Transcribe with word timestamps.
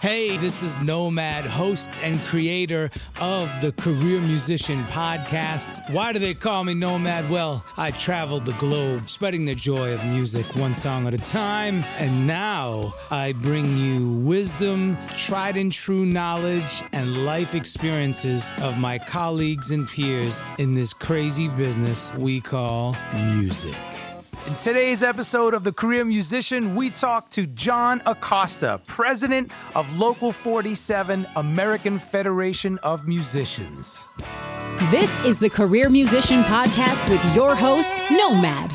Hey, 0.00 0.36
this 0.36 0.62
is 0.62 0.80
Nomad, 0.80 1.44
host 1.44 1.98
and 2.04 2.20
creator 2.20 2.88
of 3.20 3.50
the 3.60 3.72
Career 3.72 4.20
Musician 4.20 4.84
Podcast. 4.84 5.92
Why 5.92 6.12
do 6.12 6.20
they 6.20 6.34
call 6.34 6.62
me 6.62 6.74
Nomad? 6.74 7.28
Well, 7.28 7.64
I 7.76 7.90
traveled 7.90 8.46
the 8.46 8.52
globe 8.52 9.08
spreading 9.08 9.44
the 9.44 9.56
joy 9.56 9.92
of 9.92 10.04
music 10.04 10.46
one 10.54 10.76
song 10.76 11.08
at 11.08 11.14
a 11.14 11.18
time, 11.18 11.82
and 11.96 12.28
now 12.28 12.94
I 13.10 13.32
bring 13.32 13.76
you 13.76 14.18
wisdom, 14.18 14.96
tried 15.16 15.56
and 15.56 15.72
true 15.72 16.06
knowledge, 16.06 16.84
and 16.92 17.26
life 17.26 17.56
experiences 17.56 18.52
of 18.58 18.78
my 18.78 18.98
colleagues 18.98 19.72
and 19.72 19.88
peers 19.88 20.44
in 20.58 20.74
this 20.74 20.94
crazy 20.94 21.48
business 21.48 22.14
we 22.14 22.40
call 22.40 22.96
music. 23.12 23.74
In 24.46 24.54
today's 24.56 25.02
episode 25.02 25.52
of 25.52 25.62
The 25.62 25.72
Career 25.72 26.04
Musician, 26.04 26.74
we 26.74 26.88
talk 26.88 27.30
to 27.30 27.46
John 27.46 28.00
Acosta, 28.06 28.80
president 28.86 29.50
of 29.74 29.98
Local 29.98 30.32
47, 30.32 31.26
American 31.36 31.98
Federation 31.98 32.78
of 32.78 33.06
Musicians. 33.06 34.06
This 34.90 35.22
is 35.24 35.38
the 35.38 35.50
Career 35.50 35.90
Musician 35.90 36.42
Podcast 36.44 37.08
with 37.10 37.34
your 37.36 37.54
host, 37.54 38.02
Nomad. 38.10 38.72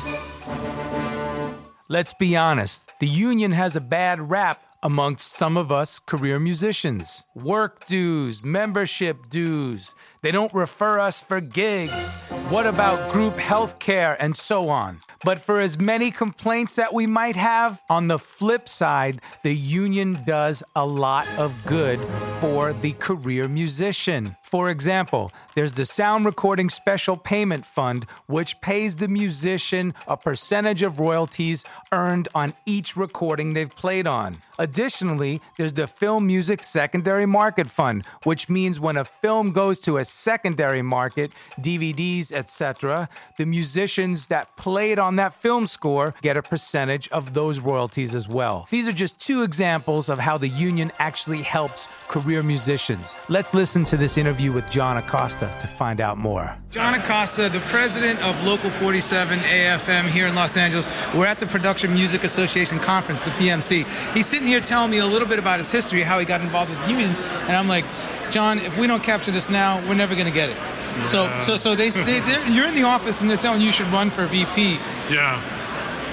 Let's 1.88 2.14
be 2.14 2.36
honest, 2.36 2.92
the 3.00 3.08
union 3.08 3.52
has 3.52 3.74
a 3.74 3.80
bad 3.80 4.30
rap 4.30 4.60
amongst 4.84 5.32
some 5.32 5.56
of 5.56 5.72
us 5.72 5.98
career 5.98 6.38
musicians. 6.38 7.24
Work 7.34 7.86
dues, 7.86 8.44
membership 8.44 9.30
dues. 9.30 9.94
They 10.24 10.32
don't 10.32 10.54
refer 10.54 11.00
us 11.00 11.20
for 11.20 11.42
gigs. 11.42 12.14
What 12.48 12.66
about 12.66 13.12
group 13.12 13.36
health 13.36 13.78
care 13.78 14.16
and 14.18 14.34
so 14.34 14.70
on? 14.70 15.00
But 15.22 15.38
for 15.38 15.60
as 15.60 15.78
many 15.78 16.10
complaints 16.10 16.76
that 16.76 16.94
we 16.94 17.06
might 17.06 17.36
have, 17.36 17.82
on 17.90 18.08
the 18.08 18.18
flip 18.18 18.66
side, 18.66 19.20
the 19.42 19.54
union 19.54 20.18
does 20.24 20.62
a 20.74 20.86
lot 20.86 21.28
of 21.36 21.66
good 21.66 22.00
for 22.40 22.72
the 22.72 22.92
career 22.92 23.48
musician. 23.48 24.36
For 24.42 24.70
example, 24.70 25.30
there's 25.54 25.72
the 25.72 25.84
Sound 25.84 26.24
Recording 26.24 26.70
Special 26.70 27.18
Payment 27.18 27.66
Fund, 27.66 28.06
which 28.26 28.60
pays 28.62 28.96
the 28.96 29.08
musician 29.08 29.92
a 30.06 30.16
percentage 30.16 30.82
of 30.82 31.00
royalties 31.00 31.64
earned 31.92 32.28
on 32.34 32.54
each 32.64 32.96
recording 32.96 33.52
they've 33.52 33.74
played 33.74 34.06
on. 34.06 34.38
Additionally, 34.58 35.40
there's 35.56 35.72
the 35.72 35.86
Film 35.86 36.26
Music 36.26 36.62
Secondary 36.62 37.26
Market 37.26 37.68
Fund, 37.68 38.04
which 38.22 38.48
means 38.48 38.78
when 38.78 38.96
a 38.96 39.04
film 39.04 39.50
goes 39.50 39.80
to 39.80 39.96
a 39.96 40.04
secondary 40.14 40.82
market, 40.82 41.32
DVDs, 41.60 42.32
etc., 42.32 43.08
the 43.36 43.46
musicians 43.46 44.28
that 44.28 44.56
played 44.56 44.98
on 44.98 45.16
that 45.16 45.34
film 45.34 45.66
score 45.66 46.14
get 46.22 46.36
a 46.36 46.42
percentage 46.42 47.08
of 47.08 47.34
those 47.34 47.60
royalties 47.60 48.14
as 48.14 48.28
well. 48.28 48.66
These 48.70 48.88
are 48.88 48.92
just 48.92 49.18
two 49.18 49.42
examples 49.42 50.08
of 50.08 50.18
how 50.18 50.38
the 50.38 50.48
union 50.48 50.92
actually 50.98 51.42
helps 51.42 51.88
career 52.08 52.42
musicians. 52.42 53.16
Let's 53.28 53.54
listen 53.54 53.84
to 53.84 53.96
this 53.96 54.16
interview 54.16 54.52
with 54.52 54.70
John 54.70 54.96
Acosta 54.96 55.46
to 55.60 55.66
find 55.66 56.00
out 56.00 56.18
more. 56.18 56.56
John 56.70 56.94
Acosta, 56.94 57.48
the 57.48 57.60
president 57.60 58.20
of 58.20 58.42
Local 58.44 58.70
47 58.70 59.38
AFM 59.38 60.08
here 60.08 60.26
in 60.26 60.34
Los 60.34 60.56
Angeles. 60.56 60.88
We're 61.14 61.26
at 61.26 61.40
the 61.40 61.46
Production 61.46 61.94
Music 61.94 62.24
Association 62.24 62.78
Conference, 62.78 63.20
the 63.20 63.30
PMC. 63.30 63.84
He's 64.12 64.26
sitting 64.26 64.48
here 64.48 64.60
telling 64.60 64.90
me 64.90 64.98
a 64.98 65.06
little 65.06 65.28
bit 65.28 65.38
about 65.38 65.58
his 65.58 65.70
history, 65.70 66.02
how 66.02 66.18
he 66.18 66.24
got 66.24 66.40
involved 66.40 66.70
with 66.70 66.80
the 66.80 66.88
union, 66.88 67.10
and 67.10 67.52
I'm 67.52 67.68
like, 67.68 67.84
John, 68.30 68.58
if 68.58 68.76
we 68.78 68.86
don't 68.86 69.02
capture 69.02 69.30
this 69.30 69.48
now, 69.50 69.80
we're 69.88 69.94
never 69.94 70.14
going 70.14 70.26
to 70.26 70.32
get 70.32 70.50
it. 70.50 70.56
So, 71.04 71.28
so, 71.40 71.56
so 71.56 71.74
they, 71.74 71.90
they 71.90 72.20
they're- 72.20 72.46
you're 72.48 72.66
in 72.66 72.74
the 72.74 72.82
office 72.84 73.20
and 73.20 73.28
they're 73.28 73.36
telling 73.36 73.60
you 73.60 73.66
you 73.66 73.72
should 73.72 73.88
run 73.88 74.10
for 74.10 74.26
VP. 74.26 74.78
Yeah. 75.10 75.42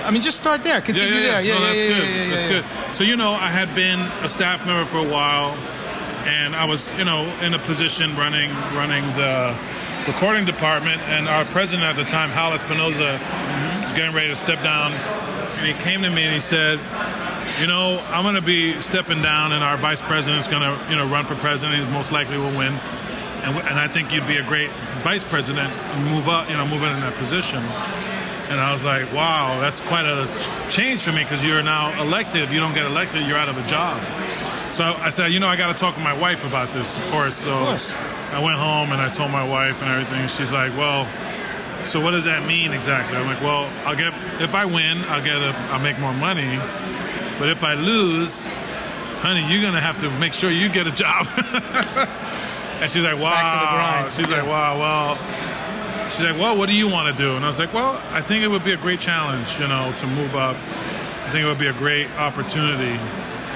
I 0.03 0.11
mean, 0.11 0.22
just 0.23 0.38
start 0.38 0.63
there. 0.63 0.81
Continue 0.81 1.13
yeah, 1.13 1.19
yeah. 1.19 1.31
there. 1.31 1.41
Yeah, 1.41 1.53
no, 1.53 1.59
yeah, 1.59 1.67
that's 1.67 1.81
yeah, 1.81 1.88
good. 1.88 1.97
yeah, 2.09 2.23
yeah, 2.23 2.29
that's 2.29 2.44
yeah. 2.44 2.85
good. 2.88 2.95
So 2.95 3.03
you 3.03 3.16
know, 3.16 3.33
I 3.33 3.49
had 3.49 3.75
been 3.75 3.99
a 4.23 4.29
staff 4.29 4.66
member 4.66 4.85
for 4.89 4.97
a 4.97 5.07
while, 5.07 5.55
and 6.25 6.55
I 6.55 6.65
was, 6.65 6.91
you 6.97 7.05
know, 7.05 7.25
in 7.41 7.53
a 7.53 7.59
position 7.59 8.15
running 8.15 8.49
running 8.75 9.05
the 9.15 9.57
recording 10.07 10.45
department, 10.45 11.01
and 11.03 11.27
our 11.27 11.45
president 11.45 11.83
at 11.83 11.95
the 11.95 12.03
time, 12.09 12.29
Hal 12.29 12.51
Espinoza, 12.51 13.19
was 13.83 13.93
getting 13.93 14.13
ready 14.13 14.29
to 14.29 14.35
step 14.35 14.61
down, 14.63 14.93
and 14.93 15.67
he 15.67 15.73
came 15.83 16.01
to 16.01 16.09
me 16.09 16.23
and 16.23 16.33
he 16.33 16.39
said, 16.39 16.79
"You 17.59 17.67
know, 17.67 17.99
I'm 18.09 18.23
going 18.23 18.35
to 18.35 18.41
be 18.41 18.79
stepping 18.81 19.21
down, 19.21 19.51
and 19.51 19.63
our 19.63 19.77
vice 19.77 20.01
president's 20.01 20.47
going 20.47 20.63
to, 20.63 20.89
you 20.89 20.95
know, 20.95 21.07
run 21.07 21.25
for 21.25 21.35
president. 21.35 21.85
He 21.85 21.91
most 21.91 22.11
likely 22.11 22.37
will 22.37 22.57
win." 22.57 22.79
And, 23.43 23.57
and 23.57 23.79
I 23.79 23.87
think 23.87 24.13
you'd 24.13 24.27
be 24.27 24.37
a 24.37 24.45
great 24.45 24.69
vice 25.01 25.23
president 25.23 25.71
and 25.71 26.05
move 26.11 26.29
up, 26.29 26.47
you 26.47 26.55
know, 26.55 26.65
move 26.65 26.83
in 26.83 26.99
that 26.99 27.15
position. 27.15 27.63
And 28.51 28.59
I 28.59 28.71
was 28.71 28.83
like, 28.83 29.11
wow, 29.13 29.59
that's 29.61 29.79
quite 29.79 30.05
a 30.05 30.27
change 30.69 31.01
for 31.01 31.11
me 31.11 31.23
because 31.23 31.43
you're 31.43 31.63
now 31.63 31.99
elected. 31.99 32.43
If 32.43 32.51
you 32.51 32.59
don't 32.59 32.73
get 32.73 32.85
elected, 32.85 33.25
you're 33.25 33.37
out 33.37 33.49
of 33.49 33.57
a 33.57 33.65
job. 33.65 33.97
So 34.73 34.83
I 34.83 35.09
said, 35.09 35.33
you 35.33 35.39
know, 35.39 35.47
I 35.47 35.57
got 35.57 35.67
to 35.73 35.77
talk 35.77 35.95
to 35.95 36.01
my 36.01 36.17
wife 36.17 36.45
about 36.45 36.71
this, 36.71 36.95
of 36.95 37.03
course. 37.11 37.35
So 37.35 37.57
course. 37.57 37.91
I 38.31 38.39
went 38.39 38.57
home 38.57 38.93
and 38.93 39.01
I 39.01 39.09
told 39.09 39.29
my 39.29 39.47
wife 39.47 39.81
and 39.81 39.91
everything. 39.91 40.27
She's 40.29 40.51
like, 40.51 40.71
well, 40.77 41.05
so 41.85 41.99
what 41.99 42.11
does 42.11 42.23
that 42.23 42.47
mean 42.47 42.71
exactly? 42.71 43.17
I'm 43.17 43.27
like, 43.27 43.41
well, 43.41 43.69
I'll 43.85 43.95
get 43.95 44.13
if 44.41 44.55
I 44.55 44.65
win, 44.65 44.99
I'll 45.05 45.23
get 45.23 45.35
a, 45.35 45.55
I'll 45.71 45.81
make 45.81 45.99
more 45.99 46.13
money. 46.13 46.57
But 47.37 47.49
if 47.49 47.63
I 47.63 47.73
lose, 47.73 48.47
honey, 49.19 49.45
you're 49.51 49.61
gonna 49.61 49.81
have 49.81 49.99
to 50.01 50.09
make 50.19 50.33
sure 50.33 50.49
you 50.49 50.69
get 50.69 50.87
a 50.87 50.91
job. 50.91 51.27
and 52.81 52.89
she's 52.89 53.03
like, 53.03 53.21
wow. 53.21 53.59
the 53.59 53.75
grind. 53.75 54.11
She's 54.11 54.29
like, 54.29 54.47
wow, 54.47 54.79
well. 54.79 56.09
She's 56.11 56.23
like, 56.25 56.37
well, 56.39 56.57
what 56.57 56.67
do 56.67 56.75
you 56.75 56.87
want 56.87 57.15
to 57.15 57.21
do? 57.21 57.35
And 57.35 57.43
I 57.43 57.47
was 57.47 57.57
like, 57.57 57.73
well, 57.73 58.01
I 58.11 58.21
think 58.21 58.43
it 58.43 58.49
would 58.49 58.63
be 58.63 58.73
a 58.73 58.77
great 58.77 58.99
challenge, 58.99 59.59
you 59.59 59.67
know, 59.67 59.93
to 59.97 60.07
move 60.07 60.35
up. 60.35 60.57
I 60.57 61.31
think 61.31 61.43
it 61.43 61.47
would 61.47 61.59
be 61.59 61.67
a 61.67 61.73
great 61.73 62.09
opportunity. 62.17 62.99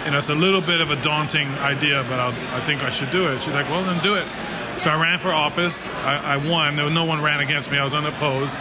You 0.05 0.11
know, 0.11 0.19
it's 0.19 0.29
a 0.29 0.35
little 0.35 0.61
bit 0.61 0.81
of 0.81 0.91
a 0.91 1.01
daunting 1.01 1.47
idea, 1.55 2.05
but 2.07 2.19
I'll, 2.19 2.55
I 2.55 2.63
think 2.63 2.83
I 2.83 2.91
should 2.91 3.09
do 3.09 3.27
it. 3.31 3.41
She's 3.41 3.55
like, 3.55 3.67
well, 3.69 3.83
then 3.83 4.01
do 4.03 4.13
it. 4.13 4.27
So 4.79 4.91
I 4.91 5.01
ran 5.01 5.17
for 5.17 5.31
office. 5.31 5.87
I, 5.87 6.35
I 6.35 6.37
won. 6.37 6.75
No, 6.75 6.89
no 6.89 7.05
one 7.05 7.23
ran 7.23 7.39
against 7.39 7.71
me. 7.71 7.79
I 7.79 7.83
was 7.83 7.95
unopposed. 7.95 8.55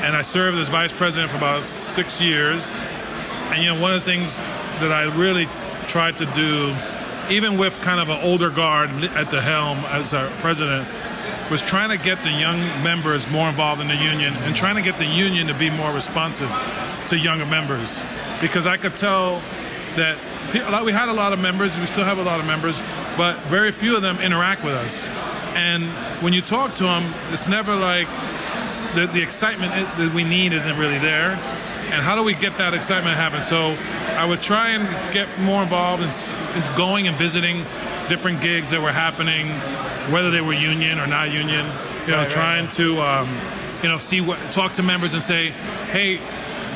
And 0.00 0.14
I 0.14 0.20
served 0.20 0.58
as 0.58 0.68
vice 0.68 0.92
president 0.92 1.30
for 1.30 1.38
about 1.38 1.64
six 1.64 2.20
years. 2.20 2.78
And, 3.50 3.62
you 3.62 3.72
know, 3.72 3.80
one 3.80 3.94
of 3.94 4.04
the 4.04 4.10
things 4.10 4.36
that 4.80 4.92
I 4.92 5.04
really 5.04 5.48
tried 5.86 6.18
to 6.18 6.26
do, 6.26 6.76
even 7.34 7.56
with 7.56 7.80
kind 7.80 7.98
of 7.98 8.10
an 8.10 8.22
older 8.22 8.50
guard 8.50 8.90
at 9.02 9.30
the 9.30 9.40
helm 9.40 9.78
as 9.86 10.12
our 10.12 10.28
president, 10.40 10.86
was 11.50 11.62
trying 11.62 11.88
to 11.88 12.04
get 12.04 12.22
the 12.22 12.30
young 12.30 12.58
members 12.82 13.30
more 13.30 13.48
involved 13.48 13.80
in 13.80 13.88
the 13.88 13.96
union 13.96 14.34
and 14.38 14.54
trying 14.54 14.74
to 14.74 14.82
get 14.82 14.98
the 14.98 15.06
union 15.06 15.46
to 15.46 15.54
be 15.54 15.70
more 15.70 15.92
responsive 15.92 16.50
to 17.08 17.16
younger 17.16 17.46
members. 17.46 18.04
Because 18.42 18.66
I 18.66 18.76
could 18.76 18.96
tell 18.96 19.40
that 19.96 20.16
lot- 20.70 20.84
we 20.84 20.92
had 20.92 21.08
a 21.08 21.12
lot 21.12 21.32
of 21.32 21.38
members, 21.38 21.78
we 21.78 21.86
still 21.86 22.04
have 22.04 22.18
a 22.18 22.22
lot 22.22 22.40
of 22.40 22.46
members, 22.46 22.82
but 23.16 23.38
very 23.44 23.72
few 23.72 23.96
of 23.96 24.02
them 24.02 24.18
interact 24.20 24.64
with 24.64 24.74
us. 24.74 25.10
And 25.54 25.84
when 26.22 26.32
you 26.32 26.42
talk 26.42 26.74
to 26.76 26.84
them, 26.84 27.12
it's 27.32 27.48
never 27.48 27.74
like 27.74 28.08
the, 28.94 29.06
the 29.06 29.22
excitement 29.22 29.72
that 29.98 30.12
we 30.14 30.24
need 30.24 30.52
isn't 30.52 30.78
really 30.78 30.98
there. 30.98 31.30
And 31.90 32.02
how 32.02 32.16
do 32.16 32.22
we 32.22 32.34
get 32.34 32.58
that 32.58 32.74
excitement 32.74 33.14
to 33.14 33.20
happen? 33.20 33.42
So 33.42 33.76
I 34.18 34.24
would 34.24 34.42
try 34.42 34.70
and 34.70 35.12
get 35.12 35.28
more 35.40 35.62
involved 35.62 36.02
in, 36.02 36.08
in 36.60 36.76
going 36.76 37.06
and 37.06 37.16
visiting 37.16 37.64
different 38.08 38.40
gigs 38.40 38.70
that 38.70 38.82
were 38.82 38.92
happening, 38.92 39.48
whether 40.12 40.30
they 40.30 40.40
were 40.40 40.52
union 40.52 40.98
or 40.98 41.06
not 41.06 41.30
union, 41.32 41.64
You 42.06 42.12
know, 42.12 42.18
right, 42.18 42.30
trying 42.30 42.64
right. 42.64 42.74
to 42.74 43.00
um, 43.00 43.28
you 43.82 43.88
know 43.88 43.98
see 43.98 44.20
what 44.20 44.38
talk 44.50 44.72
to 44.74 44.82
members 44.82 45.14
and 45.14 45.22
say, 45.22 45.50
hey, 45.90 46.18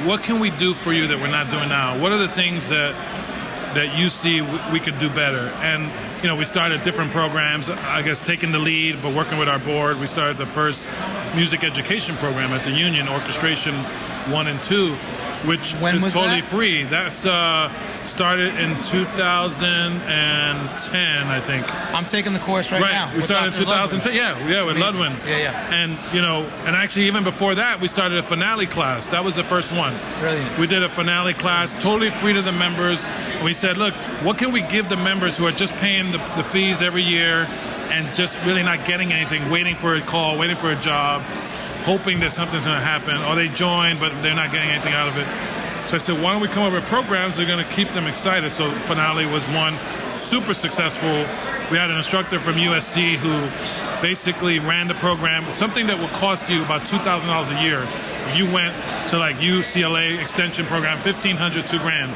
what 0.06 0.22
can 0.22 0.40
we 0.40 0.50
do 0.50 0.74
for 0.74 0.92
you 0.92 1.06
that 1.08 1.18
we're 1.18 1.30
not 1.30 1.50
doing 1.50 1.68
now? 1.68 1.98
What 1.98 2.12
are 2.12 2.18
the 2.18 2.28
things 2.28 2.68
that 2.68 2.94
that 3.74 3.96
you 3.96 4.08
see 4.08 4.40
we, 4.72 4.80
could 4.80 4.98
do 4.98 5.08
better? 5.08 5.48
And 5.62 5.90
you 6.22 6.28
know, 6.28 6.36
we 6.36 6.44
started 6.44 6.82
different 6.82 7.12
programs. 7.12 7.70
I 7.70 8.02
guess 8.02 8.20
taking 8.20 8.52
the 8.52 8.58
lead, 8.58 9.00
but 9.02 9.14
working 9.14 9.38
with 9.38 9.48
our 9.48 9.58
board, 9.58 10.00
we 10.00 10.06
started 10.06 10.38
the 10.38 10.46
first 10.46 10.86
music 11.34 11.64
education 11.64 12.16
program 12.16 12.52
at 12.52 12.64
the 12.64 12.72
union, 12.72 13.08
orchestration 13.08 13.74
one 14.30 14.48
and 14.48 14.62
two, 14.62 14.96
which 15.46 15.72
When 15.74 15.96
is 15.96 16.12
totally 16.12 16.40
that? 16.40 16.50
free. 16.50 16.84
That's 16.84 17.26
uh, 17.26 17.70
started 18.06 18.54
in 18.56 18.74
2010, 18.82 21.26
I 21.26 21.40
think. 21.40 21.94
I'm 21.94 22.06
taking 22.06 22.32
the 22.32 22.38
course 22.40 22.70
right, 22.70 22.80
now. 22.80 23.14
We 23.14 23.22
started 23.22 23.54
in 23.58 23.64
Dr. 23.64 23.64
Ludwin. 23.64 24.02
2010. 24.02 24.14
Yeah, 24.14 24.48
yeah, 24.48 24.62
with 24.62 24.76
Amazing. 24.76 25.00
Ludwin. 25.00 25.26
Yeah, 25.26 25.38
yeah. 25.38 25.74
And 25.74 25.98
you 26.14 26.22
know, 26.22 26.42
and 26.66 26.76
actually 26.76 27.06
even 27.06 27.24
before 27.24 27.54
that, 27.54 27.80
we 27.80 27.88
started 27.88 28.18
a 28.18 28.22
finale 28.22 28.66
class. 28.66 29.08
That 29.08 29.24
was 29.24 29.34
the 29.34 29.44
first 29.44 29.72
one. 29.72 29.94
Brilliant. 30.20 30.58
We 30.58 30.66
did 30.66 30.82
a 30.82 30.88
finale 30.88 31.34
class, 31.34 31.72
totally 31.74 32.10
free 32.10 32.32
to 32.34 32.42
the 32.42 32.52
members. 32.52 33.04
And 33.06 33.44
we 33.44 33.54
said, 33.54 33.76
look, 33.78 33.94
what 34.24 34.38
can 34.38 34.52
we 34.52 34.62
give 34.62 34.88
the 34.88 34.96
members 34.96 35.36
who 35.36 35.46
are 35.46 35.52
just 35.52 35.74
paying 35.76 36.12
the, 36.12 36.18
the 36.36 36.44
fees 36.44 36.82
every 36.82 37.02
year 37.02 37.46
and 37.90 38.14
just 38.14 38.38
really 38.44 38.62
not 38.62 38.84
getting 38.86 39.12
anything, 39.12 39.50
waiting 39.50 39.74
for 39.74 39.96
a 39.96 40.00
call, 40.00 40.38
waiting 40.38 40.56
for 40.56 40.70
a 40.70 40.76
job, 40.80 41.22
hoping 41.90 42.20
that 42.20 42.32
something's 42.32 42.66
going 42.66 42.78
to 42.78 42.84
happen, 42.84 43.16
or 43.24 43.34
they 43.34 43.48
join 43.48 43.98
but 43.98 44.10
they're 44.22 44.32
not 44.32 44.52
getting 44.52 44.70
anything 44.70 44.92
out 44.92 45.08
of 45.08 45.16
it. 45.16 45.26
So 45.88 45.96
I 45.96 45.98
said, 45.98 46.22
why 46.22 46.30
don't 46.32 46.40
we 46.40 46.46
come 46.46 46.62
up 46.62 46.72
with 46.72 46.84
programs 46.84 47.36
that 47.36 47.42
are 47.42 47.46
going 47.46 47.64
to 47.66 47.72
keep 47.72 47.88
them 47.88 48.06
excited? 48.06 48.52
So 48.52 48.70
finale 48.86 49.26
was 49.26 49.44
one, 49.48 49.76
super 50.16 50.54
successful. 50.54 51.10
We 51.68 51.78
had 51.78 51.90
an 51.90 51.96
instructor 51.96 52.38
from 52.38 52.54
USC 52.54 53.16
who 53.16 53.34
basically 54.00 54.60
ran 54.60 54.86
the 54.86 54.94
program, 54.94 55.50
something 55.52 55.88
that 55.88 55.98
will 55.98 56.14
cost 56.14 56.48
you 56.48 56.62
about 56.62 56.86
two 56.86 56.98
thousand 56.98 57.28
dollars 57.28 57.50
a 57.50 57.60
year. 57.60 57.80
If 58.30 58.36
you 58.36 58.46
went 58.50 58.74
to 59.08 59.18
like 59.18 59.36
UCLA 59.36 60.20
extension 60.22 60.64
program, 60.66 61.02
fifteen 61.02 61.36
hundred, 61.36 61.66
two 61.66 61.78
grand. 61.78 62.12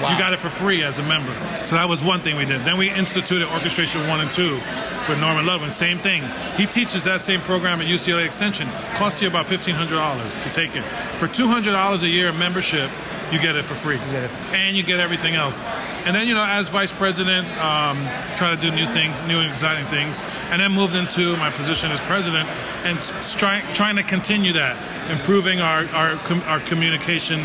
Wow. 0.00 0.12
You 0.12 0.18
got 0.18 0.32
it 0.32 0.38
for 0.38 0.48
free 0.48 0.84
as 0.84 0.98
a 0.98 1.02
member. 1.02 1.32
So 1.66 1.74
that 1.74 1.88
was 1.88 2.04
one 2.04 2.20
thing 2.20 2.36
we 2.36 2.44
did. 2.44 2.60
Then 2.60 2.76
we 2.78 2.90
instituted 2.90 3.48
orchestration 3.48 4.06
one 4.06 4.20
and 4.20 4.30
two 4.30 4.60
with 5.08 5.18
Norman 5.18 5.44
Ludwin. 5.44 5.72
Same 5.72 5.98
thing. 5.98 6.22
He 6.56 6.66
teaches 6.66 7.02
that 7.04 7.24
same 7.24 7.40
program 7.40 7.80
at 7.80 7.86
UCLA 7.88 8.26
Extension. 8.26 8.68
Costs 8.94 9.20
you 9.22 9.28
about 9.28 9.46
fifteen 9.46 9.74
hundred 9.74 9.96
dollars 9.96 10.36
to 10.38 10.50
take 10.50 10.76
it. 10.76 10.84
For 11.18 11.26
two 11.26 11.48
hundred 11.48 11.72
dollars 11.72 12.04
a 12.04 12.08
year 12.08 12.32
membership, 12.32 12.90
you 13.32 13.40
get 13.40 13.56
it 13.56 13.64
for 13.64 13.74
free. 13.74 13.96
get 14.10 14.24
it 14.24 14.30
And 14.52 14.76
you 14.76 14.82
get 14.82 15.00
everything 15.00 15.34
else. 15.34 15.62
And 16.04 16.14
then, 16.14 16.28
you 16.28 16.34
know, 16.34 16.44
as 16.44 16.68
vice 16.68 16.92
president, 16.92 17.48
um, 17.58 17.98
try 18.36 18.54
to 18.54 18.60
do 18.60 18.70
new 18.70 18.86
things, 18.86 19.20
new 19.22 19.40
and 19.40 19.50
exciting 19.50 19.86
things. 19.86 20.22
And 20.50 20.60
then 20.60 20.72
moved 20.72 20.94
into 20.94 21.36
my 21.38 21.50
position 21.50 21.90
as 21.90 22.00
president 22.02 22.48
and 22.84 23.02
trying 23.36 23.64
trying 23.74 23.96
to 23.96 24.04
continue 24.04 24.52
that, 24.52 24.76
improving 25.10 25.60
our, 25.60 25.84
our, 25.86 26.16
com- 26.18 26.42
our 26.42 26.60
communication 26.60 27.40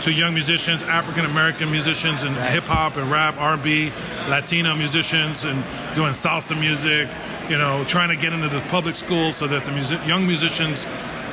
to 0.00 0.12
young 0.12 0.32
musicians, 0.32 0.82
African 0.82 1.26
American 1.26 1.70
musicians, 1.70 2.22
and 2.22 2.34
hip 2.36 2.64
hop 2.64 2.96
and 2.96 3.10
rap, 3.10 3.36
R&B, 3.38 3.92
Latino 4.28 4.74
musicians, 4.74 5.44
and 5.44 5.62
doing 5.94 6.12
salsa 6.12 6.58
music. 6.58 7.08
You 7.50 7.58
know, 7.58 7.84
trying 7.84 8.08
to 8.08 8.16
get 8.16 8.32
into 8.32 8.48
the 8.48 8.60
public 8.62 8.96
schools 8.96 9.36
so 9.36 9.46
that 9.46 9.66
the 9.66 9.72
music- 9.72 10.04
young 10.06 10.26
musicians 10.26 10.86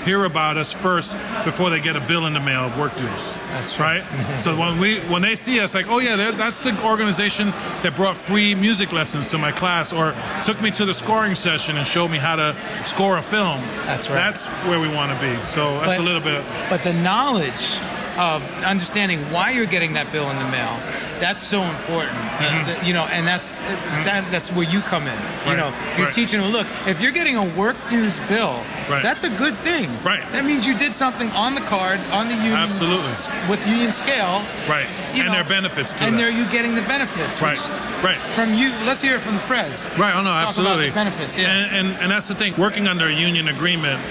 hear 0.04 0.26
about 0.26 0.58
us 0.58 0.72
first 0.72 1.14
before 1.46 1.70
they 1.70 1.80
get 1.80 1.96
a 1.96 2.00
bill 2.02 2.26
in 2.26 2.34
the 2.34 2.40
mail 2.40 2.62
of 2.66 2.78
work 2.78 2.96
dues. 2.96 3.36
That's 3.52 3.80
right. 3.80 4.02
Mm-hmm. 4.02 4.38
so 4.40 4.56
when 4.58 4.80
we 4.80 5.00
when 5.02 5.22
they 5.22 5.36
see 5.36 5.60
us, 5.60 5.74
like, 5.74 5.88
oh 5.88 6.00
yeah, 6.00 6.32
that's 6.32 6.60
the 6.60 6.74
organization 6.86 7.52
that 7.82 7.94
brought 7.96 8.18
free 8.18 8.56
music 8.56 8.92
lessons 8.92 9.30
to 9.32 9.38
my 9.38 9.52
class, 9.52 9.94
or 9.94 10.14
took 10.44 10.62
me 10.62 10.72
to 10.72 10.86
the 10.86 10.94
scoring 10.94 11.36
session 11.36 11.78
and 11.78 11.88
showed 11.88 12.10
me 12.12 12.18
how 12.18 12.36
to 12.36 12.56
score 12.86 13.18
a 13.18 13.22
film. 13.22 13.62
That's 13.86 14.10
right. 14.10 14.16
That's 14.16 14.46
where 14.68 14.80
we 14.80 14.94
want 14.94 15.12
to 15.12 15.20
be. 15.20 15.44
So 15.46 15.80
that's 15.80 15.98
But- 15.98 16.00
a 16.00 16.04
little 16.04 16.22
bit. 16.22 16.44
But 16.70 16.84
the 16.84 16.94
knowledge 16.94 17.80
of 18.18 18.44
understanding 18.64 19.20
why 19.32 19.52
you're 19.52 19.66
getting 19.66 19.94
that 19.94 20.12
bill 20.12 20.30
in 20.30 20.38
the 20.38 20.48
mail, 20.50 20.78
that's 21.20 21.42
so 21.44 21.62
important. 21.64 22.18
Uh, 22.40 22.66
th- 22.66 22.84
you 22.84 22.94
know, 22.94 23.04
and 23.06 23.26
that's 23.28 23.62
it's 23.64 24.04
that, 24.06 24.28
that's 24.32 24.52
where 24.52 24.68
you 24.70 24.82
come 24.82 25.08
in. 25.08 25.14
You 25.14 25.20
Mm-hmm. 25.54 25.58
Know, 25.58 25.74
you're 25.98 26.06
right. 26.08 26.14
teaching 26.14 26.40
them, 26.42 26.52
look, 26.52 26.68
if 26.88 27.00
you're 27.02 27.12
getting 27.12 27.36
a 27.36 27.46
work 27.56 27.76
dues 27.90 28.20
bill, 28.28 28.64
Right. 28.90 29.02
that's 29.04 29.24
a 29.24 29.30
good 29.30 29.56
thing. 29.56 29.90
Right. 30.04 30.22
That 30.32 30.44
means 30.46 30.66
you 30.68 30.78
did 30.78 30.94
something 30.96 31.30
on 31.32 31.56
the 31.56 31.62
card, 31.62 32.00
on 32.12 32.28
the 32.28 32.36
union 32.36 32.54
Absolutely. 32.54 33.12
with 33.50 33.66
union 33.68 33.92
scale. 33.92 34.44
Right. 34.68 34.88
you 35.14 35.24
And 35.24 35.32
there 35.34 35.42
are 35.42 35.48
benefits 35.48 35.94
to 35.94 36.04
and 36.06 36.16
that. 36.16 36.18
there 36.18 36.30
you 36.30 36.46
getting 36.52 36.76
the 36.76 36.82
benefits. 36.84 37.42
Right, 37.42 37.58
right. 38.04 38.20
From 38.36 38.54
you, 38.56 38.70
let's 38.86 39.02
hear 39.02 39.16
it 39.16 39.22
from 39.22 39.36
the 39.36 39.42
press. 39.42 39.88
Right. 39.98 40.14
Oh 40.16 40.22
no, 40.22 40.30
Talk 40.32 40.48
absolutely. 40.50 40.90
Benefits. 40.92 41.38
Yeah. 41.38 41.50
And, 41.50 41.88
and 41.90 42.02
and 42.02 42.12
that's 42.12 42.28
the 42.28 42.36
thing. 42.36 42.56
Working 42.58 42.88
under 42.88 43.06
a 43.08 43.14
union 43.14 43.48
agreement, 43.48 44.02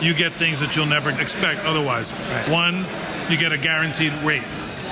you 0.00 0.14
get 0.14 0.32
things 0.34 0.60
that 0.60 0.76
you'll 0.76 0.86
never 0.86 1.10
expect 1.10 1.64
otherwise. 1.64 2.12
Right. 2.12 2.48
One, 2.48 2.86
you 3.30 3.36
get 3.36 3.52
a 3.52 3.58
guaranteed 3.58 4.12
rate. 4.24 4.44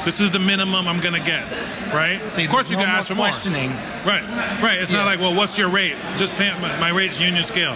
This 0.04 0.20
is 0.20 0.30
the 0.30 0.38
minimum 0.38 0.86
I'm 0.86 1.00
going 1.00 1.14
to 1.14 1.26
get. 1.26 1.42
Right. 1.92 2.20
So 2.30 2.40
of 2.40 2.48
course, 2.48 2.70
you 2.70 2.76
no 2.76 2.82
can 2.82 2.90
more 2.90 2.98
ask 2.98 3.08
for 3.08 3.16
more. 3.16 3.26
questioning. 3.26 3.70
Right, 4.04 4.22
right. 4.62 4.78
It's 4.78 4.90
Yeah. 4.92 4.98
not 4.98 5.06
like, 5.06 5.18
well, 5.18 5.34
what's 5.34 5.58
your 5.58 5.68
rate? 5.68 5.96
Just 6.16 6.34
pay 6.34 6.50
my, 6.60 6.78
my 6.78 6.90
rate's 6.90 7.20
union 7.20 7.42
scale. 7.42 7.74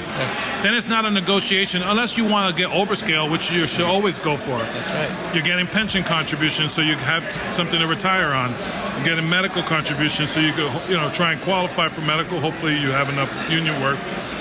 Then 0.63 0.75
it's 0.75 0.87
not 0.87 1.05
a 1.05 1.11
negotiation 1.11 1.83
unless 1.83 2.17
you 2.17 2.25
want 2.25 2.55
to 2.55 2.61
get 2.63 2.71
overscale, 2.71 3.29
which 3.31 3.51
you 3.51 3.67
should 3.67 3.85
always 3.87 4.17
go 4.19 4.37
for. 4.37 4.59
That's 4.59 4.91
right. 5.11 5.35
You're 5.35 5.43
getting 5.43 5.67
pension 5.67 6.05
contributions, 6.05 6.73
so 6.73 6.83
you 6.83 6.95
have 6.97 7.29
t- 7.31 7.41
something 7.51 7.81
to 7.81 7.87
retire 7.89 8.33
on. 8.33 8.51
You're 8.97 9.05
getting 9.17 9.29
medical 9.29 9.63
contributions, 9.65 10.31
so 10.31 10.39
you 10.41 10.53
could, 10.53 10.71
you 10.89 10.97
know, 10.97 11.11
try 11.11 11.33
and 11.33 11.41
qualify 11.43 11.89
for 11.89 12.03
medical. 12.03 12.39
Hopefully, 12.39 12.79
you 12.79 12.91
have 12.91 13.09
enough 13.09 13.33
union 13.51 13.81
work, 13.81 13.99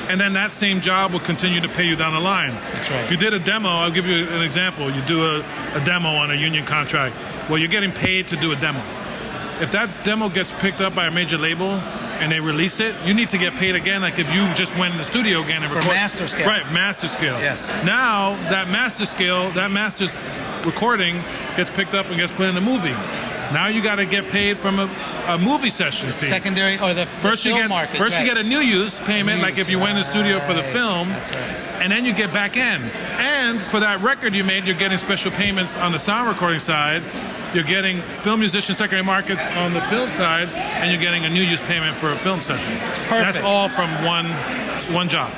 and 0.10 0.20
then 0.20 0.34
that 0.34 0.54
same 0.54 0.82
job 0.82 1.14
will 1.14 1.20
continue 1.20 1.62
to 1.62 1.70
pay 1.70 1.86
you 1.86 1.96
down 1.96 2.14
the 2.14 2.20
line. 2.20 2.52
That's 2.52 2.92
right. 2.92 3.12
You 3.12 3.16
did 3.16 3.34
a 3.34 3.40
demo. 3.40 3.70
I'll 3.70 3.92
give 3.92 4.08
you 4.08 4.28
an 4.28 4.42
example. 4.42 4.90
You 4.90 5.02
do 5.04 5.24
a, 5.24 5.40
a 5.76 5.84
demo 5.86 6.10
on 6.10 6.32
a 6.32 6.36
union 6.36 6.66
contract. 6.66 7.16
Well, 7.48 7.60
you're 7.60 7.68
getting 7.68 7.92
paid 7.92 8.28
to 8.30 8.36
do 8.36 8.52
a 8.52 8.56
demo. 8.56 8.80
If 9.62 9.72
that 9.72 10.04
demo 10.04 10.30
gets 10.30 10.52
picked 10.54 10.82
up 10.82 10.96
by 10.96 11.08
a 11.08 11.12
major 11.12 11.38
label 11.38 11.70
and 12.20 12.32
they 12.32 12.40
release 12.40 12.80
it, 12.80 12.96
you 13.06 13.14
need 13.14 13.30
to 13.30 13.38
get 13.38 13.54
paid 13.54 13.76
again. 13.76 14.02
Like 14.02 14.18
if 14.18 14.34
you 14.34 14.52
just 14.56 14.76
went 14.78 14.94
in 14.94 14.98
the 14.98 15.04
studio 15.04 15.44
again 15.44 15.64
and 15.64 15.72
For 15.72 15.88
master 15.90 16.28
scale. 16.28 16.48
Right, 16.48 16.70
master 16.72 17.08
scale. 17.08 17.40
Yes. 17.40 17.84
Now 17.86 18.32
that 18.50 18.70
master 18.70 19.06
scale, 19.06 19.52
that 19.52 19.70
master's 19.70 20.18
recording 20.66 21.24
gets 21.56 21.70
picked 21.70 21.94
up 21.94 22.08
and 22.08 22.18
gets 22.18 22.32
put 22.32 22.48
in 22.48 22.58
a 22.58 22.62
movie. 22.62 22.96
Now 23.52 23.68
you 23.68 23.82
got 23.82 23.96
to 23.96 24.06
get 24.06 24.28
paid 24.28 24.58
from 24.58 24.80
a, 24.80 24.90
a 25.28 25.38
movie 25.38 25.70
session 25.70 26.08
fee. 26.08 26.28
Secondary 26.28 26.80
or 26.80 26.94
the 26.94 27.06
First 27.06 27.44
the 27.44 27.50
you 27.50 27.56
get 27.56 27.70
market. 27.70 27.98
first 27.98 28.20
you 28.20 28.26
get 28.26 28.38
a 28.38 28.44
new 28.44 28.60
use 28.60 29.00
payment, 29.02 29.38
New 29.38 29.44
like 29.44 29.58
use, 29.58 29.66
if 29.66 29.72
you 29.72 29.80
went 29.80 29.92
in 29.92 29.98
the 29.98 30.04
studio 30.04 30.40
for 30.40 30.54
the 30.54 30.64
film, 30.64 31.10
right. 31.10 31.34
and 31.82 31.92
then 31.92 32.06
you 32.06 32.14
get 32.14 32.32
back 32.32 32.58
in. 32.58 32.82
And 33.18 33.62
for 33.62 33.80
that 33.80 34.02
record 34.02 34.34
you 34.34 34.44
made, 34.44 34.66
you're 34.66 34.76
getting 34.76 34.98
special 34.98 35.32
payments 35.32 35.76
on 35.78 35.92
the 35.92 36.00
sound 36.00 36.30
recording 36.30 36.60
side. 36.60 37.02
You're 37.54 37.64
getting 37.64 38.02
film 38.22 38.40
musician 38.40 38.76
secondary 38.76 39.04
markets 39.04 39.48
on 39.58 39.74
the 39.74 39.82
film 39.82 40.12
side, 40.12 40.50
and 40.50 40.92
you're 40.92 41.02
getting 41.02 41.26
a 41.26 41.30
new 41.30 41.42
use 41.42 41.62
payment 41.64 41.98
for 41.98 42.12
a 42.12 42.18
film 42.18 42.42
session. 42.42 42.78
That's 43.10 43.40
all 43.40 43.70
from 43.70 43.90
one 44.06 44.30
one 44.94 45.10
job. 45.10 45.32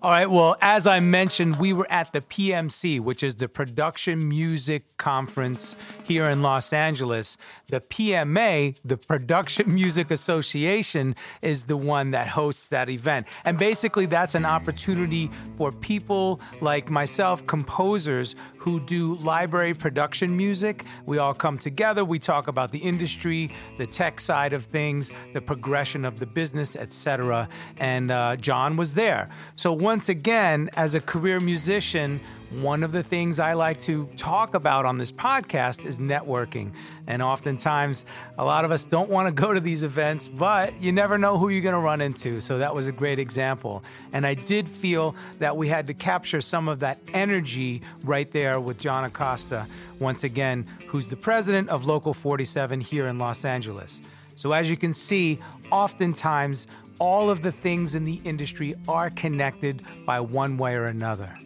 All 0.00 0.12
right. 0.12 0.30
Well, 0.30 0.56
as 0.62 0.86
I 0.86 1.00
mentioned, 1.00 1.56
we 1.56 1.72
were 1.72 1.90
at 1.90 2.12
the 2.12 2.20
PMC, 2.20 3.00
which 3.00 3.24
is 3.24 3.34
the 3.34 3.48
Production 3.48 4.28
Music 4.28 4.84
Conference 4.96 5.74
here 6.04 6.26
in 6.26 6.40
Los 6.40 6.72
Angeles. 6.72 7.36
The 7.68 7.80
PMA, 7.80 8.76
the 8.84 8.96
Production 8.96 9.74
Music 9.74 10.12
Association, 10.12 11.16
is 11.42 11.64
the 11.64 11.76
one 11.76 12.12
that 12.12 12.28
hosts 12.28 12.68
that 12.68 12.88
event. 12.88 13.26
And 13.44 13.58
basically, 13.58 14.06
that's 14.06 14.36
an 14.36 14.44
opportunity 14.44 15.32
for 15.56 15.72
people 15.72 16.40
like 16.60 16.90
myself, 16.90 17.44
composers 17.48 18.36
who 18.58 18.78
do 18.78 19.16
library 19.16 19.74
production 19.74 20.36
music. 20.36 20.84
We 21.06 21.18
all 21.18 21.34
come 21.34 21.58
together, 21.58 22.04
we 22.04 22.20
talk 22.20 22.46
about 22.46 22.70
the 22.70 22.78
industry, 22.78 23.50
the 23.78 23.86
tech 23.86 24.20
side 24.20 24.52
of 24.52 24.64
things, 24.64 25.10
the 25.32 25.40
progression 25.40 26.04
of 26.04 26.20
the 26.20 26.26
business, 26.26 26.76
etc. 26.76 27.48
And 27.78 28.12
uh, 28.12 28.36
John 28.36 28.76
was 28.76 28.94
there. 28.94 29.28
So 29.56 29.72
once 29.88 30.10
again, 30.10 30.68
as 30.74 30.94
a 30.94 31.00
career 31.00 31.40
musician, 31.40 32.20
one 32.50 32.82
of 32.82 32.92
the 32.92 33.02
things 33.02 33.40
I 33.40 33.54
like 33.54 33.80
to 33.80 34.04
talk 34.18 34.52
about 34.52 34.84
on 34.84 34.98
this 34.98 35.10
podcast 35.10 35.86
is 35.86 35.98
networking. 35.98 36.72
And 37.06 37.22
oftentimes, 37.22 38.04
a 38.36 38.44
lot 38.44 38.66
of 38.66 38.70
us 38.70 38.84
don't 38.84 39.08
want 39.08 39.28
to 39.28 39.32
go 39.32 39.54
to 39.54 39.60
these 39.60 39.84
events, 39.84 40.28
but 40.28 40.78
you 40.78 40.92
never 40.92 41.16
know 41.16 41.38
who 41.38 41.48
you're 41.48 41.62
going 41.62 41.72
to 41.72 41.78
run 41.78 42.02
into. 42.02 42.42
So 42.42 42.58
that 42.58 42.74
was 42.74 42.86
a 42.86 42.92
great 42.92 43.18
example. 43.18 43.82
And 44.12 44.26
I 44.26 44.34
did 44.34 44.68
feel 44.68 45.16
that 45.38 45.56
we 45.56 45.68
had 45.68 45.86
to 45.86 45.94
capture 45.94 46.42
some 46.42 46.68
of 46.68 46.80
that 46.80 46.98
energy 47.14 47.80
right 48.04 48.30
there 48.30 48.60
with 48.60 48.76
John 48.76 49.04
Acosta, 49.04 49.66
once 49.98 50.22
again, 50.22 50.66
who's 50.88 51.06
the 51.06 51.16
president 51.16 51.70
of 51.70 51.86
Local 51.86 52.12
47 52.12 52.82
here 52.82 53.06
in 53.06 53.18
Los 53.18 53.42
Angeles. 53.42 54.02
So 54.34 54.52
as 54.52 54.68
you 54.68 54.76
can 54.76 54.92
see, 54.92 55.38
oftentimes, 55.72 56.66
all 56.98 57.30
of 57.30 57.42
the 57.42 57.52
things 57.52 57.94
in 57.94 58.04
the 58.04 58.20
industry 58.24 58.74
are 58.86 59.10
connected 59.10 59.82
by 60.06 60.20
one 60.20 60.58
way 60.58 60.74
or 60.74 60.84
another. 60.84 61.38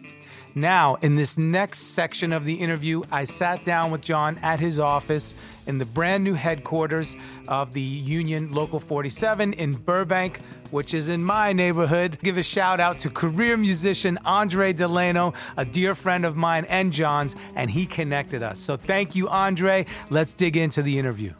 Now, 0.55 0.95
in 1.01 1.15
this 1.15 1.37
next 1.37 1.79
section 1.79 2.31
of 2.31 2.43
the 2.43 2.53
interview, 2.53 3.01
I 3.11 3.23
sat 3.23 3.65
down 3.65 3.89
with 3.89 4.01
John 4.01 4.37
at 4.43 4.59
his 4.59 4.77
office 4.77 5.33
in 5.65 5.79
the 5.79 5.85
brand 5.85 6.23
new 6.23 6.35
headquarters 6.35 7.15
of 7.47 7.73
the 7.73 7.81
Union 7.81 8.51
Local 8.51 8.79
47 8.79 9.53
in 9.53 9.73
Burbank, 9.73 10.41
which 10.69 10.93
is 10.93 11.09
in 11.09 11.23
my 11.23 11.53
neighborhood. 11.53 12.19
Give 12.21 12.37
a 12.37 12.43
shout 12.43 12.79
out 12.79 12.99
to 12.99 13.09
career 13.09 13.57
musician 13.57 14.19
Andre 14.25 14.73
Delano, 14.73 15.33
a 15.57 15.65
dear 15.65 15.95
friend 15.95 16.23
of 16.23 16.35
mine 16.35 16.65
and 16.65 16.91
John's, 16.91 17.35
and 17.55 17.71
he 17.71 17.87
connected 17.87 18.43
us. 18.43 18.59
So 18.59 18.75
thank 18.75 19.15
you, 19.15 19.29
Andre. 19.29 19.87
Let's 20.11 20.33
dig 20.33 20.55
into 20.55 20.83
the 20.83 20.99
interview. 20.99 21.33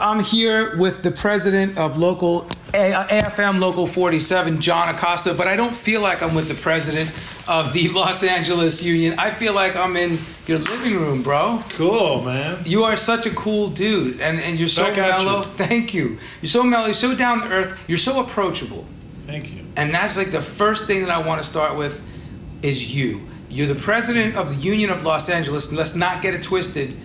I'm 0.00 0.20
here 0.20 0.76
with 0.76 1.02
the 1.02 1.10
president 1.10 1.76
of 1.76 1.98
local 1.98 2.46
AFM 2.72 3.60
Local 3.60 3.86
47, 3.86 4.58
John 4.60 4.94
Acosta, 4.94 5.34
but 5.34 5.46
I 5.46 5.56
don't 5.56 5.74
feel 5.74 6.00
like 6.00 6.22
I'm 6.22 6.34
with 6.34 6.48
the 6.48 6.54
president 6.54 7.10
of 7.46 7.74
the 7.74 7.88
Los 7.92 8.24
Angeles 8.24 8.82
Union. 8.82 9.18
I 9.18 9.30
feel 9.30 9.52
like 9.52 9.76
I'm 9.76 9.98
in 9.98 10.18
your 10.46 10.58
living 10.60 10.98
room, 10.98 11.22
bro. 11.22 11.62
Cool, 11.70 12.22
man. 12.22 12.62
You 12.64 12.84
are 12.84 12.96
such 12.96 13.26
a 13.26 13.30
cool 13.30 13.68
dude, 13.68 14.20
and, 14.22 14.40
and 14.40 14.58
you're 14.58 14.68
so 14.68 14.84
Back 14.84 14.96
mellow. 14.96 15.38
you. 15.38 15.42
Thank 15.42 15.92
you. 15.92 16.18
You're 16.40 16.48
so 16.48 16.62
mellow, 16.62 16.86
you're 16.86 16.94
so 16.94 17.14
down 17.14 17.40
to 17.40 17.48
earth, 17.48 17.78
you're 17.86 17.98
so 17.98 18.20
approachable. 18.22 18.86
Thank 19.26 19.52
you. 19.52 19.66
And 19.76 19.92
that's 19.92 20.16
like 20.16 20.30
the 20.30 20.40
first 20.40 20.86
thing 20.86 21.02
that 21.02 21.10
I 21.10 21.26
want 21.26 21.42
to 21.42 21.48
start 21.48 21.76
with 21.76 22.02
is 22.62 22.94
you. 22.94 23.28
You're 23.50 23.66
the 23.66 23.74
president 23.74 24.36
of 24.36 24.48
the 24.48 24.62
Union 24.62 24.88
of 24.88 25.02
Los 25.02 25.28
Angeles. 25.28 25.68
and 25.68 25.76
Let's 25.76 25.94
not 25.94 26.22
get 26.22 26.32
it 26.32 26.42
twisted. 26.42 26.96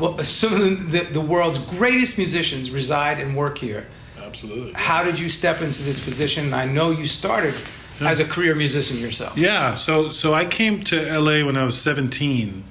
Well, 0.00 0.18
Some 0.18 0.54
of 0.54 0.92
the, 0.92 1.00
the 1.00 1.20
world's 1.20 1.58
greatest 1.58 2.16
musicians 2.16 2.70
reside 2.70 3.20
and 3.20 3.36
work 3.36 3.58
here. 3.58 3.86
Absolutely. 4.18 4.72
How 4.74 5.02
did 5.02 5.18
you 5.18 5.28
step 5.28 5.60
into 5.60 5.82
this 5.82 6.02
position? 6.02 6.54
I 6.54 6.64
know 6.64 6.90
you 6.90 7.06
started 7.06 7.54
as 8.00 8.20
a 8.20 8.24
career 8.24 8.54
musician 8.54 8.98
yourself. 8.98 9.36
Yeah, 9.36 9.74
so 9.74 10.08
so 10.08 10.32
I 10.32 10.44
came 10.44 10.80
to 10.84 11.18
LA 11.18 11.44
when 11.44 11.56
I 11.56 11.64
was 11.64 11.80
17. 11.80 12.64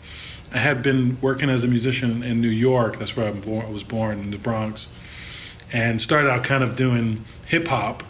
I 0.51 0.57
had 0.57 0.81
been 0.81 1.19
working 1.21 1.49
as 1.49 1.63
a 1.63 1.67
musician 1.67 2.23
in 2.23 2.41
New 2.41 2.49
York. 2.49 2.97
That's 2.97 3.15
where 3.15 3.27
I'm 3.27 3.41
born, 3.41 3.65
I 3.65 3.69
was 3.69 3.83
born 3.83 4.19
in 4.19 4.31
the 4.31 4.37
Bronx, 4.37 4.87
and 5.71 6.01
started 6.01 6.29
out 6.29 6.43
kind 6.43 6.63
of 6.63 6.75
doing 6.75 7.23
hip 7.45 7.67
hop, 7.67 8.03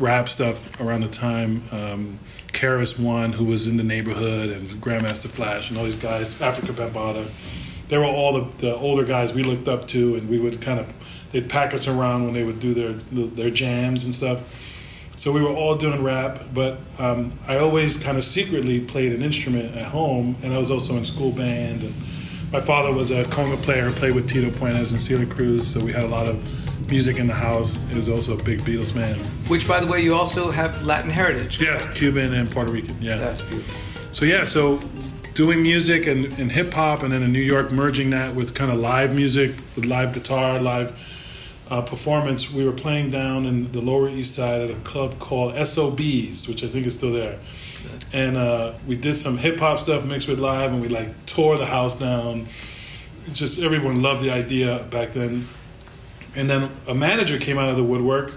rap 0.00 0.28
stuff 0.28 0.80
around 0.80 1.02
the 1.02 1.08
time. 1.08 1.62
Um, 1.70 2.18
KRS-One, 2.48 3.32
who 3.32 3.44
was 3.44 3.68
in 3.68 3.76
the 3.76 3.84
neighborhood, 3.84 4.50
and 4.50 4.68
Grandmaster 4.82 5.28
Flash, 5.30 5.70
and 5.70 5.78
all 5.78 5.84
these 5.84 5.96
guys, 5.96 6.34
Afrika 6.36 6.74
Bambaataa. 6.74 7.28
They 7.90 7.98
were 7.98 8.04
all 8.04 8.32
the, 8.32 8.56
the 8.58 8.76
older 8.76 9.04
guys 9.04 9.32
we 9.34 9.42
looked 9.42 9.68
up 9.68 9.86
to, 9.88 10.14
and 10.14 10.28
we 10.28 10.38
would 10.38 10.60
kind 10.60 10.80
of 10.80 10.94
they'd 11.32 11.48
pack 11.48 11.74
us 11.74 11.86
around 11.86 12.24
when 12.24 12.32
they 12.32 12.44
would 12.44 12.60
do 12.60 12.72
their 12.72 12.92
their 12.92 13.50
jams 13.50 14.04
and 14.04 14.14
stuff. 14.14 14.40
So 15.16 15.32
we 15.32 15.42
were 15.42 15.52
all 15.52 15.76
doing 15.76 16.02
rap, 16.02 16.40
but 16.54 16.78
um, 16.98 17.30
I 17.46 17.58
always 17.58 18.02
kind 18.02 18.16
of 18.16 18.24
secretly 18.24 18.80
played 18.80 19.12
an 19.12 19.22
instrument 19.22 19.76
at 19.76 19.84
home, 19.86 20.34
and 20.42 20.54
I 20.54 20.56
was 20.56 20.70
also 20.70 20.96
in 20.96 21.04
school 21.04 21.30
band. 21.30 21.82
And 21.82 21.94
my 22.52 22.60
father 22.60 22.90
was 22.90 23.10
a 23.10 23.24
conga 23.24 23.60
player, 23.60 23.90
played 23.90 24.14
with 24.14 24.30
Tito 24.30 24.48
Puentes 24.50 24.92
and 24.92 25.02
Celia 25.02 25.26
Cruz, 25.26 25.70
so 25.70 25.78
we 25.84 25.92
had 25.92 26.04
a 26.04 26.08
lot 26.08 26.26
of 26.26 26.90
music 26.90 27.18
in 27.18 27.26
the 27.26 27.34
house. 27.34 27.76
He 27.90 27.96
was 27.96 28.08
also 28.08 28.38
a 28.38 28.42
big 28.42 28.60
Beatles 28.60 28.92
fan. 28.92 29.18
Which, 29.48 29.68
by 29.68 29.78
the 29.80 29.86
way, 29.86 30.00
you 30.00 30.14
also 30.14 30.50
have 30.50 30.82
Latin 30.82 31.10
heritage. 31.10 31.60
Yeah, 31.60 31.78
Cuban 31.92 32.32
and 32.32 32.50
Puerto 32.50 32.72
Rican. 32.72 32.96
Yeah, 33.02 33.16
That's 33.16 33.42
beautiful. 33.42 33.78
so 34.12 34.24
yeah, 34.24 34.44
so 34.44 34.80
doing 35.40 35.62
music 35.62 36.06
and, 36.06 36.26
and 36.38 36.52
hip 36.52 36.70
hop, 36.70 37.02
and 37.02 37.14
then 37.14 37.22
in 37.22 37.32
New 37.32 37.40
York, 37.40 37.72
merging 37.72 38.10
that 38.10 38.34
with 38.34 38.54
kind 38.54 38.70
of 38.70 38.78
live 38.78 39.14
music, 39.14 39.54
with 39.74 39.86
live 39.86 40.12
guitar, 40.12 40.60
live 40.60 40.92
uh, 41.70 41.80
performance. 41.80 42.52
We 42.52 42.62
were 42.66 42.72
playing 42.72 43.10
down 43.10 43.46
in 43.46 43.72
the 43.72 43.80
Lower 43.80 44.10
East 44.10 44.34
Side 44.34 44.60
at 44.60 44.68
a 44.68 44.78
club 44.80 45.18
called 45.18 45.54
SOBs, 45.54 46.46
which 46.46 46.62
I 46.62 46.66
think 46.66 46.84
is 46.86 46.94
still 46.94 47.14
there. 47.14 47.38
And 48.12 48.36
uh, 48.36 48.74
we 48.86 48.96
did 48.96 49.16
some 49.16 49.38
hip 49.38 49.58
hop 49.58 49.78
stuff 49.78 50.04
mixed 50.04 50.28
with 50.28 50.38
live, 50.38 50.74
and 50.74 50.82
we 50.82 50.88
like 50.88 51.08
tore 51.24 51.56
the 51.56 51.64
house 51.64 51.98
down. 51.98 52.46
Just 53.32 53.60
everyone 53.60 54.02
loved 54.02 54.20
the 54.20 54.30
idea 54.30 54.86
back 54.90 55.14
then. 55.14 55.46
And 56.36 56.50
then 56.50 56.70
a 56.86 56.94
manager 56.94 57.38
came 57.38 57.56
out 57.56 57.70
of 57.70 57.78
the 57.78 57.84
woodwork, 57.84 58.34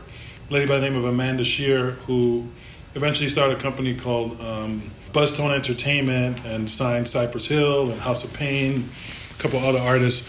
a 0.49 0.53
lady 0.53 0.67
by 0.67 0.75
the 0.75 0.81
name 0.87 0.95
of 0.95 1.03
Amanda 1.03 1.43
Scheer, 1.43 1.97
who 2.07 2.47
eventually 2.95 3.27
started 3.27 3.57
a 3.57 3.61
company 3.61 3.93
called 3.93 4.39
um, 4.39 4.89
Buzztone 5.13 5.53
Entertainment 5.53 6.43
and 6.43 6.69
signed 6.69 7.07
Cypress 7.07 7.45
Hill 7.45 7.91
and 7.91 8.01
House 8.01 8.23
of 8.23 8.33
Pain, 8.33 8.89
a 9.37 9.41
couple 9.41 9.59
other 9.59 9.79
artists. 9.79 10.27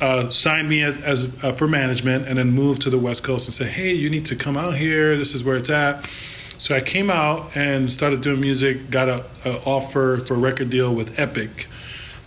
Uh, 0.00 0.30
signed 0.30 0.68
me 0.68 0.82
as, 0.82 0.96
as 0.98 1.44
uh, 1.44 1.52
for 1.52 1.68
management 1.68 2.26
and 2.26 2.38
then 2.38 2.50
moved 2.50 2.82
to 2.82 2.90
the 2.90 2.98
West 2.98 3.22
Coast 3.22 3.46
and 3.46 3.54
said, 3.54 3.68
"Hey, 3.68 3.92
you 3.92 4.10
need 4.10 4.26
to 4.26 4.36
come 4.36 4.56
out 4.56 4.74
here. 4.74 5.16
This 5.16 5.34
is 5.34 5.44
where 5.44 5.56
it's 5.56 5.70
at." 5.70 6.08
So 6.58 6.74
I 6.74 6.80
came 6.80 7.10
out 7.10 7.56
and 7.56 7.90
started 7.90 8.20
doing 8.20 8.40
music. 8.40 8.90
Got 8.90 9.08
a, 9.08 9.24
offer 9.66 10.18
for 10.26 10.34
a 10.34 10.38
record 10.38 10.70
deal 10.70 10.94
with 10.94 11.18
Epic, 11.18 11.66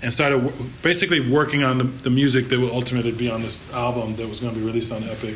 and 0.04 0.14
started 0.14 0.44
w- 0.44 0.70
basically 0.84 1.32
working 1.32 1.64
on 1.64 1.80
the, 1.80 1.84
the 1.84 2.10
music 2.12 2.48
that 2.50 2.60
would 2.60 2.72
ultimately 2.72 3.12
be 3.12 3.30
on 3.30 3.42
this 3.42 3.62
album 3.74 4.16
that 4.18 4.30
was 4.30 4.40
going 4.40 4.54
to 4.54 4.60
be 4.60 4.66
released 4.66 4.92
on 4.92 5.04
Epic. 5.04 5.36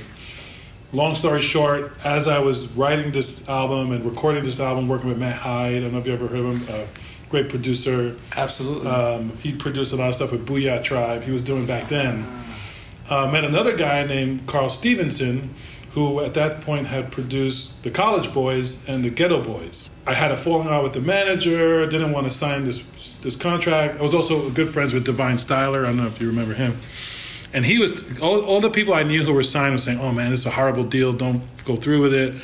Long 0.94 1.16
story 1.16 1.42
short, 1.42 1.92
as 2.06 2.30
I 2.30 2.40
was 2.40 2.70
writing 2.70 3.12
this 3.12 3.48
album 3.50 3.92
and 3.92 4.06
recording 4.06 4.46
this 4.46 4.62
album, 4.62 4.88
working 4.88 5.10
with 5.10 5.18
Matt 5.18 5.38
Hyde, 5.38 5.76
I 5.76 5.80
don't 5.82 5.92
know 5.92 6.00
if 6.00 6.08
you 6.08 6.14
ever 6.14 6.28
heard 6.28 6.40
of 6.40 6.70
him, 6.70 6.76
uh, 6.76 6.86
great 7.30 7.50
producer. 7.50 8.16
Absolutely. 8.38 8.90
Um, 8.90 9.38
he 9.40 9.54
produced 9.54 9.92
a 9.92 9.98
lot 9.98 10.08
of 10.08 10.16
stuff 10.16 10.32
with 10.32 10.48
Booyah 10.48 10.82
Tribe. 10.82 11.24
He 11.24 11.32
was 11.32 11.42
doing 11.42 11.66
back 11.66 11.90
then. 11.90 12.26
Uh, 13.10 13.30
met 13.30 13.44
another 13.44 13.76
guy 13.76 14.06
named 14.06 14.48
Carl 14.48 14.70
Stephenson, 14.70 15.54
who 15.92 16.22
at 16.22 16.34
that 16.36 16.62
point 16.62 16.88
had 16.88 17.12
produced 17.12 17.84
the 17.84 17.92
College 17.92 18.32
Boys 18.34 18.88
and 18.88 19.04
the 19.04 19.12
Geto 19.12 19.44
Boys. 19.44 19.92
I 20.06 20.14
had 20.14 20.32
a 20.32 20.38
falling 20.38 20.70
out 20.70 20.84
with 20.84 20.94
the 20.94 21.02
manager. 21.02 21.86
Didn't 21.86 22.14
want 22.14 22.28
to 22.28 22.32
sign 22.32 22.64
this 22.64 22.82
this 23.20 23.36
contract. 23.36 23.98
I 23.98 24.02
was 24.02 24.14
also 24.14 24.50
good 24.52 24.70
friends 24.70 24.94
with 24.94 25.04
Divine 25.04 25.36
Styler. 25.36 25.84
I 25.84 25.88
don't 25.88 25.98
know 25.98 26.08
if 26.08 26.22
you 26.22 26.28
remember 26.28 26.54
him. 26.54 26.80
And 27.54 27.66
he 27.66 27.80
was 27.80 28.20
all, 28.20 28.42
all 28.44 28.62
the 28.62 28.70
people 28.70 28.94
I 28.94 29.04
knew 29.04 29.24
who 29.24 29.34
were 29.34 29.44
signed 29.44 29.74
were 29.74 29.80
saying, 29.80 30.00
"Oh 30.00 30.12
man, 30.12 30.32
this 30.32 30.42
is 30.42 30.46
a 30.46 30.52
horrible 30.52 30.84
deal. 30.84 31.14
Don't 31.14 31.42
go 31.66 31.76
through 31.76 32.02
with 32.02 32.14
it." 32.14 32.36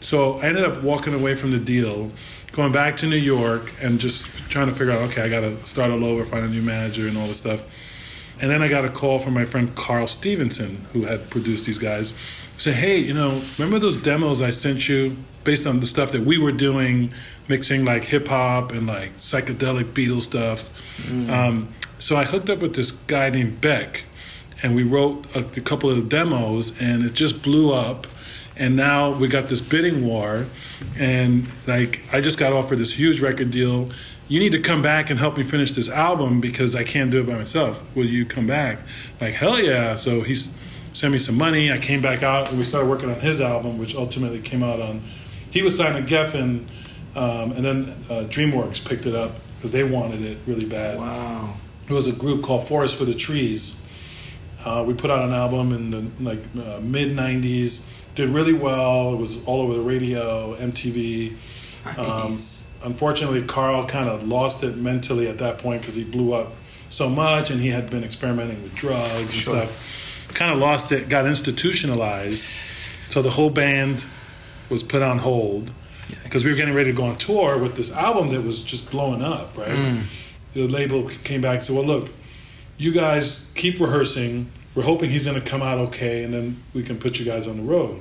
So 0.00 0.34
I 0.38 0.46
ended 0.46 0.64
up 0.64 0.82
walking 0.82 1.14
away 1.14 1.34
from 1.34 1.50
the 1.50 1.58
deal, 1.58 2.10
going 2.52 2.72
back 2.72 2.98
to 2.98 3.06
New 3.06 3.16
York, 3.16 3.72
and 3.80 3.98
just 3.98 4.26
trying 4.50 4.66
to 4.66 4.72
figure 4.74 4.92
out, 4.92 5.00
okay, 5.10 5.22
I 5.22 5.28
got 5.30 5.40
to 5.40 5.66
start 5.66 5.90
all 5.90 6.04
over, 6.04 6.24
find 6.24 6.44
a 6.44 6.48
new 6.48 6.60
manager, 6.60 7.08
and 7.08 7.16
all 7.16 7.26
this 7.26 7.38
stuff. 7.38 7.62
And 8.40 8.50
then 8.50 8.60
I 8.62 8.68
got 8.68 8.84
a 8.84 8.90
call 8.90 9.18
from 9.18 9.32
my 9.32 9.46
friend 9.46 9.74
Carl 9.74 10.06
Stephenson, 10.06 10.84
who 10.92 11.04
had 11.04 11.30
produced 11.30 11.64
these 11.64 11.78
guys. 11.78 12.12
Say, 12.58 12.72
hey, 12.72 12.98
you 12.98 13.14
know, 13.14 13.40
remember 13.58 13.78
those 13.78 13.96
demos 13.96 14.42
I 14.42 14.50
sent 14.50 14.88
you 14.88 15.16
based 15.42 15.66
on 15.66 15.80
the 15.80 15.86
stuff 15.86 16.12
that 16.12 16.22
we 16.22 16.36
were 16.38 16.52
doing, 16.52 17.12
mixing 17.48 17.84
like 17.84 18.04
hip 18.04 18.28
hop 18.28 18.72
and 18.72 18.86
like 18.86 19.16
psychedelic 19.20 19.92
Beatles 19.92 20.22
stuff. 20.22 20.70
Um, 21.30 21.72
so 21.98 22.16
I 22.16 22.24
hooked 22.24 22.50
up 22.50 22.58
with 22.60 22.74
this 22.74 22.90
guy 22.90 23.30
named 23.30 23.60
Beck, 23.60 24.04
and 24.62 24.74
we 24.74 24.82
wrote 24.82 25.26
a, 25.34 25.40
a 25.40 25.60
couple 25.60 25.90
of 25.90 26.08
demos, 26.08 26.80
and 26.80 27.04
it 27.04 27.14
just 27.14 27.42
blew 27.42 27.72
up. 27.72 28.06
And 28.56 28.76
now 28.76 29.10
we 29.10 29.26
got 29.26 29.48
this 29.48 29.60
bidding 29.60 30.06
war, 30.06 30.46
and 30.96 31.46
like 31.66 32.02
I 32.12 32.20
just 32.20 32.38
got 32.38 32.52
offered 32.52 32.78
this 32.78 32.92
huge 32.92 33.20
record 33.20 33.50
deal. 33.50 33.90
You 34.28 34.40
need 34.40 34.52
to 34.52 34.60
come 34.60 34.80
back 34.80 35.10
and 35.10 35.18
help 35.18 35.36
me 35.36 35.42
finish 35.42 35.72
this 35.72 35.88
album 35.88 36.40
because 36.40 36.74
I 36.74 36.84
can't 36.84 37.10
do 37.10 37.20
it 37.20 37.26
by 37.26 37.34
myself. 37.34 37.82
Will 37.94 38.06
you 38.06 38.24
come 38.24 38.46
back? 38.46 38.78
Like 39.20 39.34
hell 39.34 39.60
yeah! 39.60 39.96
So 39.96 40.22
he's 40.22 40.54
sent 40.92 41.12
me 41.12 41.18
some 41.18 41.36
money. 41.36 41.72
I 41.72 41.78
came 41.78 42.00
back 42.00 42.22
out 42.22 42.48
and 42.48 42.58
we 42.58 42.64
started 42.64 42.88
working 42.88 43.10
on 43.10 43.20
his 43.20 43.40
album, 43.40 43.78
which 43.78 43.94
ultimately 43.94 44.40
came 44.40 44.62
out 44.62 44.80
on. 44.80 45.02
He 45.50 45.62
was 45.62 45.76
signed 45.76 46.06
to 46.06 46.14
Geffen, 46.14 46.66
um, 47.16 47.52
and 47.52 47.64
then 47.64 47.88
uh, 48.08 48.24
DreamWorks 48.28 48.84
picked 48.84 49.06
it 49.06 49.14
up 49.14 49.32
because 49.56 49.72
they 49.72 49.84
wanted 49.84 50.22
it 50.22 50.38
really 50.46 50.64
bad. 50.64 50.98
wow. 50.98 51.54
It 51.88 51.92
was 51.92 52.06
a 52.06 52.12
group 52.12 52.42
called 52.42 52.66
Forest 52.66 52.96
for 52.96 53.04
the 53.04 53.12
Trees. 53.12 53.76
Uh, 54.64 54.82
we 54.86 54.94
put 54.94 55.10
out 55.10 55.24
an 55.24 55.32
album 55.34 55.72
in 55.72 55.90
the 55.90 56.04
like 56.22 56.40
uh, 56.56 56.80
mid 56.80 57.16
'90s. 57.16 57.82
Did 58.14 58.28
really 58.30 58.52
well. 58.52 59.12
It 59.12 59.16
was 59.16 59.44
all 59.44 59.60
over 59.62 59.74
the 59.74 59.80
radio, 59.80 60.54
MTV. 60.56 61.34
Um, 61.86 61.96
Nice. 61.96 62.64
unfortunately, 62.84 63.42
Carl 63.42 63.86
kind 63.86 64.08
of 64.08 64.26
lost 64.26 64.62
it 64.62 64.76
mentally 64.76 65.28
at 65.28 65.38
that 65.38 65.58
point 65.58 65.82
because 65.82 65.94
he 65.96 66.04
blew 66.04 66.32
up 66.32 66.52
so 66.90 67.08
much, 67.10 67.50
and 67.50 67.60
he 67.60 67.68
had 67.70 67.90
been 67.90 68.04
experimenting 68.04 68.62
with 68.62 68.74
drugs 68.74 69.34
and 69.34 69.42
stuff. 69.42 70.28
Kind 70.32 70.52
of 70.52 70.58
lost 70.58 70.92
it. 70.92 71.08
Got 71.08 71.26
institutionalized. 71.26 72.48
So 73.10 73.20
the 73.22 73.30
whole 73.30 73.50
band 73.50 74.06
was 74.70 74.82
put 74.82 75.02
on 75.02 75.18
hold 75.18 75.70
because 76.22 76.44
we 76.44 76.50
were 76.50 76.56
getting 76.56 76.74
ready 76.74 76.90
to 76.90 76.96
go 76.96 77.04
on 77.04 77.16
tour 77.16 77.58
with 77.58 77.76
this 77.76 77.92
album 77.92 78.28
that 78.30 78.42
was 78.42 78.62
just 78.62 78.90
blowing 78.90 79.22
up, 79.22 79.56
right? 79.58 80.02
The 80.54 80.68
label 80.68 81.08
came 81.24 81.40
back 81.40 81.56
and 81.56 81.64
said, 81.64 81.74
"Well, 81.76 81.84
look, 81.84 82.10
you 82.76 82.92
guys 82.92 83.46
keep 83.54 83.80
rehearsing. 83.80 84.50
We're 84.74 84.82
hoping 84.82 85.10
he's 85.10 85.26
going 85.26 85.40
to 85.40 85.50
come 85.50 85.62
out 85.62 85.78
okay, 85.78 86.24
and 86.24 86.34
then 86.34 86.62
we 86.72 86.82
can 86.82 86.98
put 86.98 87.18
you 87.18 87.24
guys 87.24 87.46
on 87.46 87.56
the 87.56 87.62
road." 87.62 88.00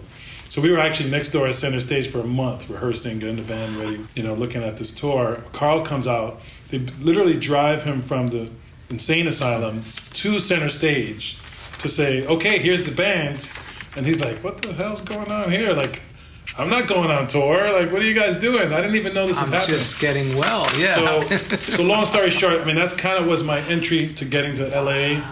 So 0.49 0.61
we 0.61 0.69
were 0.69 0.77
actually 0.77 1.09
next 1.09 1.29
door 1.29 1.47
at 1.47 1.55
Center 1.55 1.79
Stage 1.79 2.09
for 2.09 2.19
a 2.19 2.25
month, 2.25 2.69
rehearsing, 2.69 3.17
getting 3.17 3.37
the 3.37 3.41
band 3.41 3.75
ready, 3.75 3.99
you 4.15 4.21
know, 4.21 4.35
looking 4.35 4.61
at 4.61 4.77
this 4.77 4.91
tour. 4.91 5.43
Carl 5.51 5.81
comes 5.81 6.07
out. 6.07 6.41
They 6.69 6.77
literally 6.77 7.37
drive 7.37 7.81
him 7.83 8.01
from 8.03 8.27
the 8.27 8.49
insane 8.89 9.27
asylum 9.27 9.81
to 10.13 10.37
Center 10.37 10.69
Stage 10.69 11.39
to 11.79 11.89
say, 11.89 12.25
"Okay, 12.27 12.59
here's 12.59 12.83
the 12.83 12.91
band," 12.91 13.49
and 13.95 14.05
he's 14.05 14.19
like, 14.21 14.43
"What 14.43 14.61
the 14.61 14.73
hell's 14.73 15.01
going 15.01 15.31
on 15.31 15.49
here?" 15.49 15.73
Like, 15.73 16.01
I'm 16.57 16.69
not 16.69 16.87
going 16.87 17.09
on 17.09 17.27
tour. 17.27 17.71
Like, 17.71 17.91
what 17.91 18.01
are 18.01 18.05
you 18.05 18.13
guys 18.13 18.35
doing? 18.35 18.73
I 18.73 18.81
didn't 18.81 18.95
even 18.95 19.13
know 19.13 19.25
this 19.25 19.37
I'm 19.37 19.45
is 19.45 19.49
happening. 19.49 19.77
just 19.77 19.99
getting 19.99 20.37
well. 20.37 20.67
Yeah. 20.77 20.95
So, 20.95 21.37
so 21.57 21.83
long 21.83 22.05
story 22.05 22.29
short, 22.29 22.61
I 22.61 22.65
mean, 22.65 22.75
that's 22.75 22.93
kind 22.93 23.17
of 23.17 23.27
was 23.27 23.43
my 23.43 23.59
entry 23.61 24.13
to 24.13 24.25
getting 24.25 24.55
to 24.55 24.67
LA. 24.67 25.23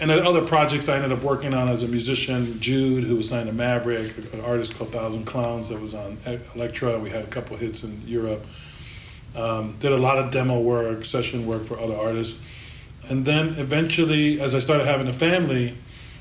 And 0.00 0.10
then 0.10 0.26
other 0.26 0.44
projects 0.44 0.88
I 0.88 0.96
ended 0.96 1.12
up 1.12 1.22
working 1.22 1.54
on 1.54 1.68
as 1.68 1.82
a 1.82 1.88
musician, 1.88 2.58
Jude, 2.60 3.04
who 3.04 3.16
was 3.16 3.28
signed 3.28 3.46
to 3.46 3.52
Maverick, 3.52 4.16
an 4.32 4.40
artist 4.40 4.76
called 4.76 4.90
Thousand 4.90 5.26
Clowns 5.26 5.68
that 5.68 5.80
was 5.80 5.94
on 5.94 6.18
Elektra. 6.54 6.98
We 6.98 7.10
had 7.10 7.22
a 7.22 7.28
couple 7.28 7.56
hits 7.56 7.84
in 7.84 8.00
Europe. 8.06 8.44
Um, 9.36 9.76
did 9.78 9.92
a 9.92 9.96
lot 9.96 10.18
of 10.18 10.30
demo 10.30 10.60
work, 10.60 11.04
session 11.04 11.46
work 11.46 11.64
for 11.64 11.78
other 11.78 11.94
artists. 11.96 12.42
And 13.08 13.24
then 13.24 13.50
eventually, 13.58 14.40
as 14.40 14.54
I 14.54 14.58
started 14.58 14.86
having 14.86 15.08
a 15.08 15.12
family, 15.12 15.76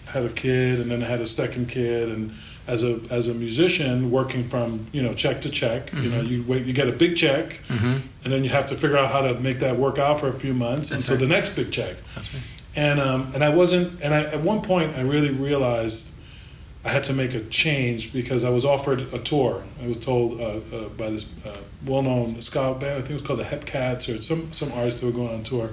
I 0.07 0.12
had 0.12 0.25
a 0.25 0.29
kid, 0.29 0.79
and 0.79 0.91
then 0.91 1.01
I 1.01 1.07
had 1.07 1.21
a 1.21 1.27
second 1.27 1.69
kid, 1.69 2.10
and 2.10 2.33
as 2.67 2.83
a 2.83 2.99
as 3.09 3.27
a 3.27 3.33
musician 3.33 4.11
working 4.11 4.43
from 4.43 4.85
you 4.91 5.01
know 5.01 5.13
check 5.13 5.41
to 5.41 5.49
check 5.49 5.87
mm-hmm. 5.87 6.03
you 6.03 6.09
know 6.09 6.21
you 6.21 6.43
wait 6.43 6.65
you 6.65 6.73
get 6.73 6.87
a 6.87 6.91
big 6.91 7.15
check 7.15 7.59
mm-hmm. 7.67 7.97
and 8.23 8.33
then 8.33 8.43
you 8.43 8.49
have 8.49 8.65
to 8.65 8.75
figure 8.75 8.97
out 8.97 9.11
how 9.11 9.21
to 9.21 9.39
make 9.39 9.59
that 9.59 9.77
work 9.77 9.97
out 9.97 10.19
for 10.19 10.27
a 10.27 10.33
few 10.33 10.53
months 10.53 10.89
That's 10.89 11.01
until 11.01 11.15
right. 11.15 11.21
the 11.21 11.35
next 11.35 11.55
big 11.55 11.71
check 11.71 11.97
right. 12.15 12.25
and 12.75 12.99
um, 12.99 13.31
and 13.33 13.43
I 13.43 13.49
wasn't 13.49 14.01
and 14.01 14.13
I 14.13 14.23
at 14.23 14.41
one 14.41 14.61
point 14.61 14.95
I 14.95 15.01
really 15.01 15.31
realized 15.31 16.11
I 16.83 16.89
had 16.89 17.03
to 17.05 17.13
make 17.13 17.33
a 17.35 17.41
change 17.41 18.11
because 18.11 18.43
I 18.43 18.49
was 18.49 18.65
offered 18.65 19.13
a 19.13 19.19
tour. 19.19 19.63
I 19.83 19.87
was 19.87 19.99
told 19.99 20.41
uh, 20.41 20.59
uh, 20.75 20.89
by 20.89 21.11
this 21.11 21.27
uh, 21.45 21.55
well-known 21.85 22.41
ska 22.41 22.73
band, 22.73 22.93
I 22.93 22.95
think 23.01 23.11
it 23.11 23.13
was 23.13 23.21
called 23.21 23.37
the 23.37 23.43
Hepcats 23.43 24.13
or 24.13 24.19
some 24.19 24.51
some 24.51 24.71
artists 24.71 24.99
that 24.99 25.05
were 25.05 25.11
going 25.11 25.29
on 25.29 25.43
tour. 25.43 25.69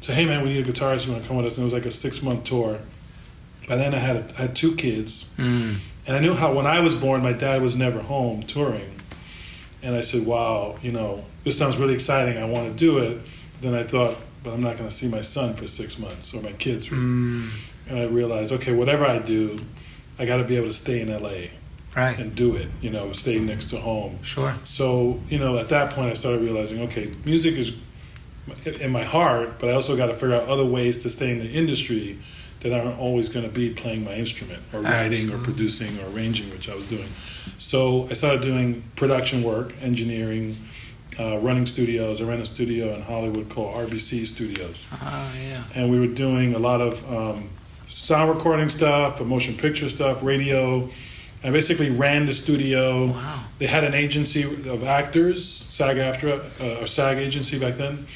So 0.00 0.12
hey 0.12 0.26
man, 0.26 0.42
we 0.42 0.52
need 0.52 0.68
a 0.68 0.72
guitarist. 0.72 1.06
You 1.06 1.12
want 1.12 1.22
to 1.22 1.28
come 1.28 1.38
with 1.38 1.46
us? 1.46 1.56
And 1.56 1.62
it 1.62 1.64
was 1.64 1.72
like 1.72 1.86
a 1.86 1.90
six-month 1.90 2.44
tour. 2.44 2.78
By 3.68 3.76
then 3.76 3.94
I 3.94 3.98
had 3.98 4.16
a, 4.16 4.34
I 4.38 4.42
had 4.42 4.56
two 4.56 4.74
kids, 4.76 5.26
mm. 5.36 5.76
And 6.08 6.16
I 6.16 6.20
knew 6.20 6.34
how 6.34 6.52
when 6.52 6.66
I 6.66 6.80
was 6.80 6.96
born, 6.96 7.22
my 7.22 7.32
dad 7.32 7.62
was 7.62 7.76
never 7.76 8.00
home 8.00 8.42
touring, 8.42 8.90
and 9.82 9.94
I 9.94 10.00
said, 10.00 10.26
wow, 10.26 10.76
you 10.82 10.90
know, 10.90 11.24
this 11.44 11.56
sounds 11.56 11.76
really 11.76 11.94
exciting. 11.94 12.36
I 12.36 12.46
want 12.46 12.66
to 12.68 12.74
do 12.74 12.98
it. 12.98 13.20
But 13.52 13.62
then 13.62 13.74
I 13.74 13.84
thought, 13.84 14.16
but 14.42 14.52
I'm 14.52 14.60
not 14.60 14.76
going 14.76 14.88
to 14.88 14.94
see 14.94 15.06
my 15.06 15.20
son 15.20 15.54
for 15.54 15.68
six 15.68 15.98
months 15.98 16.34
or 16.34 16.42
my 16.42 16.52
kids. 16.52 16.88
Mm. 16.88 17.50
And 17.88 17.98
I 17.98 18.04
realized, 18.04 18.52
okay, 18.52 18.72
whatever 18.72 19.04
I 19.04 19.20
do 19.20 19.60
I 20.18 20.26
got 20.26 20.38
to 20.38 20.44
be 20.44 20.56
able 20.56 20.66
to 20.66 20.72
stay 20.72 21.00
in 21.00 21.08
LA. 21.10 21.50
Right. 21.96 22.18
And 22.18 22.34
do 22.34 22.54
it, 22.54 22.68
you 22.80 22.90
know, 22.90 23.12
stay 23.12 23.38
next 23.38 23.70
to 23.70 23.78
home. 23.78 24.22
Sure. 24.22 24.54
So, 24.64 25.20
you 25.28 25.38
know, 25.38 25.58
at 25.58 25.70
that 25.70 25.92
point 25.92 26.10
I 26.10 26.14
started 26.14 26.42
realizing, 26.42 26.82
okay, 26.82 27.10
music 27.24 27.54
is 27.54 27.72
in 28.64 28.92
my 28.92 29.04
heart, 29.04 29.58
but 29.58 29.70
I 29.70 29.72
also 29.72 29.96
got 29.96 30.06
to 30.06 30.14
figure 30.14 30.34
out 30.34 30.48
other 30.48 30.64
ways 30.64 31.02
to 31.02 31.10
stay 31.10 31.32
in 31.32 31.38
the 31.38 31.50
industry 31.50 32.18
that 32.60 32.72
aren't 32.72 32.98
always 32.98 33.28
going 33.28 33.44
to 33.44 33.50
be 33.50 33.70
playing 33.70 34.04
my 34.04 34.14
instrument 34.14 34.62
or 34.72 34.80
writing 34.80 35.24
Absolutely. 35.24 35.34
or 35.34 35.44
producing 35.44 36.00
or 36.00 36.06
arranging, 36.08 36.50
which 36.50 36.68
I 36.68 36.74
was 36.74 36.86
doing. 36.86 37.08
So 37.58 38.08
I 38.10 38.14
started 38.14 38.42
doing 38.42 38.82
production 38.96 39.42
work, 39.42 39.74
engineering, 39.80 40.56
uh, 41.18 41.38
running 41.38 41.66
studios. 41.66 42.20
I 42.20 42.24
ran 42.24 42.40
a 42.40 42.46
studio 42.46 42.94
in 42.94 43.02
Hollywood 43.02 43.48
called 43.48 43.74
RBC 43.74 44.26
Studios. 44.26 44.86
Oh, 44.92 45.32
yeah. 45.40 45.62
And 45.74 45.90
we 45.90 45.98
were 45.98 46.12
doing 46.12 46.54
a 46.54 46.58
lot 46.58 46.80
of 46.80 47.12
um, 47.12 47.48
sound 47.88 48.30
recording 48.30 48.68
stuff, 48.68 49.20
motion 49.20 49.56
picture 49.56 49.88
stuff, 49.88 50.22
radio. 50.22 50.88
I 51.42 51.50
basically 51.50 51.90
ran 51.90 52.26
the 52.26 52.32
studio. 52.32 53.06
Wow. 53.06 53.44
They 53.58 53.66
had 53.66 53.84
an 53.84 53.94
agency 53.94 54.42
of 54.42 54.82
actors, 54.82 55.66
SAG-AFTRA, 55.68 56.60
uh, 56.60 56.82
or 56.82 56.86
SAG 56.86 57.18
agency 57.18 57.58
back 57.58 57.74
then, 57.74 58.06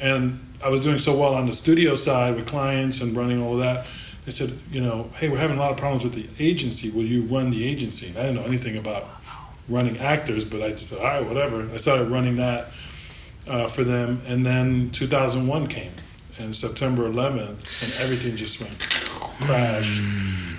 and 0.00 0.38
I 0.62 0.68
was 0.68 0.80
doing 0.80 0.98
so 0.98 1.16
well 1.16 1.34
on 1.34 1.46
the 1.46 1.52
studio 1.52 1.96
side 1.96 2.36
with 2.36 2.46
clients 2.46 3.00
and 3.00 3.16
running 3.16 3.42
all 3.42 3.54
of 3.54 3.60
that. 3.60 3.86
They 4.24 4.30
said, 4.30 4.56
you 4.70 4.80
know, 4.80 5.10
hey, 5.16 5.28
we're 5.28 5.38
having 5.38 5.56
a 5.56 5.60
lot 5.60 5.72
of 5.72 5.76
problems 5.76 6.04
with 6.04 6.14
the 6.14 6.26
agency. 6.38 6.90
Will 6.90 7.04
you 7.04 7.22
run 7.22 7.50
the 7.50 7.66
agency? 7.68 8.08
And 8.08 8.18
I 8.18 8.22
didn't 8.22 8.36
know 8.36 8.44
anything 8.44 8.76
about 8.76 9.06
running 9.68 9.98
actors, 9.98 10.44
but 10.44 10.62
I 10.62 10.70
just 10.70 10.88
said, 10.88 10.98
all 10.98 11.04
right, 11.04 11.26
whatever. 11.26 11.68
I 11.72 11.76
started 11.78 12.08
running 12.08 12.36
that 12.36 12.68
uh, 13.48 13.66
for 13.66 13.82
them, 13.82 14.22
and 14.26 14.46
then 14.46 14.90
2001 14.90 15.66
came 15.66 15.90
and 16.38 16.54
September 16.54 17.08
11th, 17.10 17.82
and 17.82 18.04
everything 18.04 18.36
just 18.36 18.60
went 18.60 18.78
crash. 19.42 20.00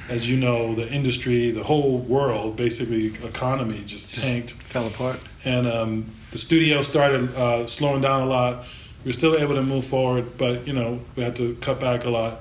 As 0.09 0.27
you 0.27 0.37
know, 0.37 0.75
the 0.75 0.87
industry, 0.89 1.51
the 1.51 1.63
whole 1.63 1.97
world, 1.97 2.57
basically 2.57 3.07
economy, 3.07 3.81
just, 3.85 4.13
just 4.13 4.27
tanked, 4.27 4.51
fell 4.51 4.85
apart, 4.87 5.19
and 5.45 5.65
um, 5.65 6.05
the 6.31 6.37
studio 6.37 6.81
started 6.81 7.33
uh, 7.35 7.65
slowing 7.67 8.01
down 8.01 8.23
a 8.23 8.25
lot. 8.25 8.65
We 9.03 9.09
were 9.09 9.13
still 9.13 9.37
able 9.37 9.55
to 9.55 9.63
move 9.63 9.85
forward, 9.85 10.37
but 10.37 10.67
you 10.67 10.73
know 10.73 10.99
we 11.15 11.23
had 11.23 11.35
to 11.37 11.55
cut 11.55 11.79
back 11.79 12.05
a 12.05 12.09
lot. 12.09 12.39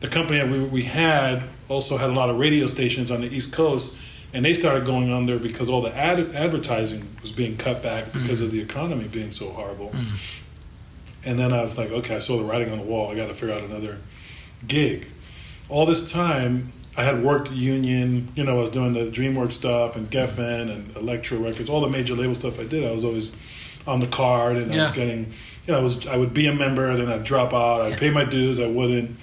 The 0.00 0.08
company 0.08 0.38
that 0.38 0.48
we, 0.48 0.60
we 0.60 0.82
had 0.82 1.42
also 1.68 1.96
had 1.96 2.10
a 2.10 2.12
lot 2.12 2.30
of 2.30 2.38
radio 2.38 2.66
stations 2.66 3.10
on 3.10 3.22
the 3.22 3.28
East 3.28 3.52
Coast, 3.52 3.96
and 4.32 4.44
they 4.44 4.54
started 4.54 4.84
going 4.84 5.12
under 5.12 5.38
because 5.38 5.68
all 5.68 5.82
the 5.82 5.94
ad- 5.96 6.34
advertising 6.34 7.16
was 7.22 7.32
being 7.32 7.56
cut 7.56 7.82
back 7.82 8.12
because 8.12 8.40
mm. 8.40 8.44
of 8.44 8.50
the 8.50 8.60
economy 8.60 9.08
being 9.08 9.30
so 9.30 9.50
horrible. 9.50 9.90
Mm. 9.90 10.36
And 11.24 11.38
then 11.38 11.52
I 11.52 11.60
was 11.60 11.76
like, 11.76 11.90
okay, 11.90 12.16
I 12.16 12.18
saw 12.20 12.36
the 12.36 12.44
writing 12.44 12.70
on 12.70 12.78
the 12.78 12.84
wall. 12.84 13.10
I 13.10 13.16
got 13.16 13.26
to 13.26 13.34
figure 13.34 13.54
out 13.54 13.62
another 13.62 13.98
gig. 14.68 15.08
All 15.68 15.84
this 15.84 16.10
time, 16.10 16.72
I 16.96 17.02
had 17.02 17.22
worked 17.22 17.50
Union. 17.50 18.28
You 18.36 18.44
know, 18.44 18.58
I 18.58 18.60
was 18.60 18.70
doing 18.70 18.92
the 18.92 19.06
DreamWorks 19.10 19.52
stuff 19.52 19.96
and 19.96 20.10
Geffen 20.10 20.70
and 20.70 20.96
Elektra 20.96 21.38
Records, 21.38 21.68
all 21.68 21.80
the 21.80 21.88
major 21.88 22.14
label 22.14 22.34
stuff 22.34 22.60
I 22.60 22.64
did. 22.64 22.84
I 22.84 22.92
was 22.92 23.04
always 23.04 23.32
on 23.86 24.00
the 24.00 24.06
card, 24.06 24.56
and 24.56 24.72
yeah. 24.72 24.82
I 24.82 24.86
was 24.86 24.96
getting, 24.96 25.32
you 25.66 25.72
know, 25.72 25.78
I 25.78 25.82
was 25.82 26.06
I 26.06 26.16
would 26.16 26.34
be 26.34 26.46
a 26.46 26.54
member, 26.54 26.86
and 26.88 26.98
then 26.98 27.08
I'd 27.08 27.24
drop 27.24 27.52
out. 27.52 27.82
I'd 27.82 27.98
pay 27.98 28.10
my 28.10 28.24
dues. 28.24 28.60
I 28.60 28.66
wouldn't. 28.66 29.16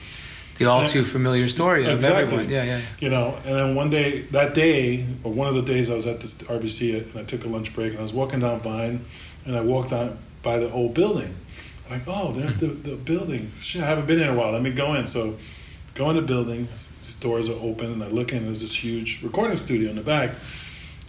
The 0.60 0.66
all 0.66 0.88
too 0.88 1.04
familiar 1.04 1.48
story 1.48 1.86
of 1.86 2.04
everyone. 2.04 2.48
Yeah, 2.48 2.64
yeah, 2.64 2.78
yeah. 2.78 2.82
You 3.00 3.10
know, 3.10 3.36
and 3.44 3.56
then 3.56 3.76
one 3.76 3.90
day, 3.90 4.22
that 4.32 4.54
day, 4.54 5.04
or 5.24 5.32
one 5.32 5.48
of 5.48 5.56
the 5.56 5.64
days, 5.64 5.90
I 5.90 5.96
was 5.96 6.06
at 6.06 6.22
this 6.22 6.36
RBC, 6.36 7.12
and 7.12 7.20
I 7.20 7.24
took 7.24 7.44
a 7.44 7.48
lunch 7.48 7.74
break, 7.74 7.92
and 7.92 8.00
I 8.00 8.04
was 8.04 8.14
walking 8.14 8.40
down 8.40 8.60
Vine, 8.60 9.04
and 9.46 9.56
I 9.56 9.62
walked 9.62 9.92
on 9.92 10.20
by 10.44 10.60
the 10.60 10.72
old 10.72 10.94
building 10.94 11.36
like, 11.94 12.04
oh, 12.08 12.32
there's 12.32 12.56
the, 12.56 12.68
the 12.68 12.96
building. 12.96 13.52
Shit, 13.62 13.84
I 13.84 13.88
haven't 13.88 14.08
been 14.08 14.20
in 14.20 14.30
a 14.30 14.34
while. 14.34 14.52
Let 14.52 14.62
me 14.62 14.72
go 14.72 14.96
in. 14.96 15.08
So 15.08 15.38
go 15.94 16.10
in 16.10 16.16
the 16.16 16.22
building. 16.22 16.68
These 17.04 17.16
doors 17.16 17.50
are 17.50 17.60
open, 17.60 17.94
and 17.94 18.04
I 18.04 18.08
look 18.08 18.34
in. 18.34 18.46
There's 18.46 18.62
this 18.62 18.76
huge 18.76 19.22
recording 19.22 19.58
studio 19.58 19.90
in 19.90 19.96
the 19.96 20.02
back. 20.02 20.32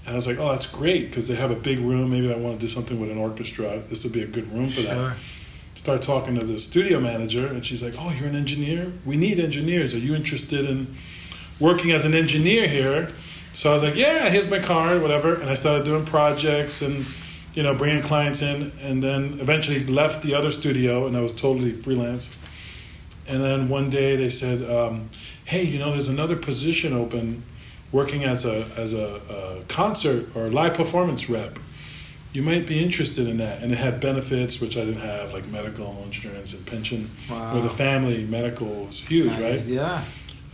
And 0.05 0.13
I 0.13 0.15
was 0.15 0.27
like, 0.27 0.39
oh, 0.39 0.51
that's 0.51 0.67
great 0.67 1.09
because 1.09 1.29
they 1.29 1.35
have 1.35 1.51
a 1.51 1.57
big 1.57 1.79
room. 1.79 2.11
Maybe 2.11 2.33
I 2.33 2.37
want 2.37 2.61
to 2.61 2.67
do 2.67 2.71
something 2.71 3.01
with 3.01 3.11
an 3.11 3.19
orchestra. 3.19 3.83
This 3.89 4.05
would 4.05 4.13
be 4.13 4.23
a 4.23 4.27
good 4.27 4.53
room 4.53 4.69
for 4.69 4.83
sure. 4.83 4.95
that. 4.95 5.17
Start 5.75 6.03
talking 6.03 6.35
to 6.37 6.45
the 6.45 6.59
studio 6.59 7.01
manager, 7.01 7.47
and 7.47 7.65
she's 7.65 7.83
like, 7.83 7.95
oh, 7.99 8.13
you're 8.13 8.29
an 8.29 8.37
engineer? 8.37 8.93
We 9.05 9.17
need 9.17 9.41
engineers. 9.41 9.93
Are 9.95 9.99
you 9.99 10.15
interested 10.15 10.69
in 10.69 10.95
working 11.59 11.91
as 11.91 12.05
an 12.05 12.15
engineer 12.15 12.69
here? 12.69 13.11
So 13.55 13.71
I 13.71 13.75
was 13.75 13.83
like, 13.83 13.97
yeah, 13.97 14.29
here's 14.29 14.49
my 14.49 14.59
card, 14.59 15.03
whatever. 15.03 15.35
And 15.35 15.49
I 15.49 15.55
started 15.55 15.85
doing 15.85 16.05
projects 16.05 16.83
and 16.83 17.05
you 17.55 17.63
know, 17.63 17.75
bringing 17.75 18.03
clients 18.03 18.43
in, 18.43 18.73
and 18.81 19.03
then 19.03 19.39
eventually 19.41 19.85
left 19.87 20.23
the 20.23 20.35
other 20.35 20.51
studio, 20.51 21.07
and 21.07 21.17
I 21.17 21.21
was 21.21 21.33
totally 21.33 21.73
freelance. 21.73 22.29
And 23.27 23.43
then 23.43 23.69
one 23.69 23.91
day 23.91 24.17
they 24.17 24.29
said, 24.29 24.69
um, 24.69 25.09
"Hey, 25.45 25.63
you 25.63 25.79
know, 25.79 25.93
there's 25.93 26.09
another 26.09 26.37
position 26.37 26.93
open, 26.93 27.45
working 27.95 28.25
as 28.25 28.45
a 28.45 28.67
as 28.77 28.93
a, 28.93 29.21
a 29.31 29.65
concert 29.69 30.27
or 30.35 30.51
live 30.51 30.75
performance 30.75 31.31
rep. 31.31 31.59
You 32.33 32.43
might 32.43 32.67
be 32.67 32.83
interested 32.83 33.29
in 33.29 33.37
that." 33.37 33.63
And 33.63 33.71
it 33.71 33.79
had 33.79 34.01
benefits 34.01 34.61
which 34.61 34.77
I 34.77 34.85
didn't 34.85 35.03
have, 35.03 35.33
like 35.33 35.47
medical 35.49 36.03
insurance 36.05 36.53
and 36.53 36.67
pension. 36.67 37.09
Wow. 37.31 37.55
With 37.55 37.67
a 37.67 37.71
family, 37.71 38.25
medical 38.25 38.87
was 38.87 39.01
huge, 39.01 39.35
right? 39.39 39.63
Yeah. 39.63 40.05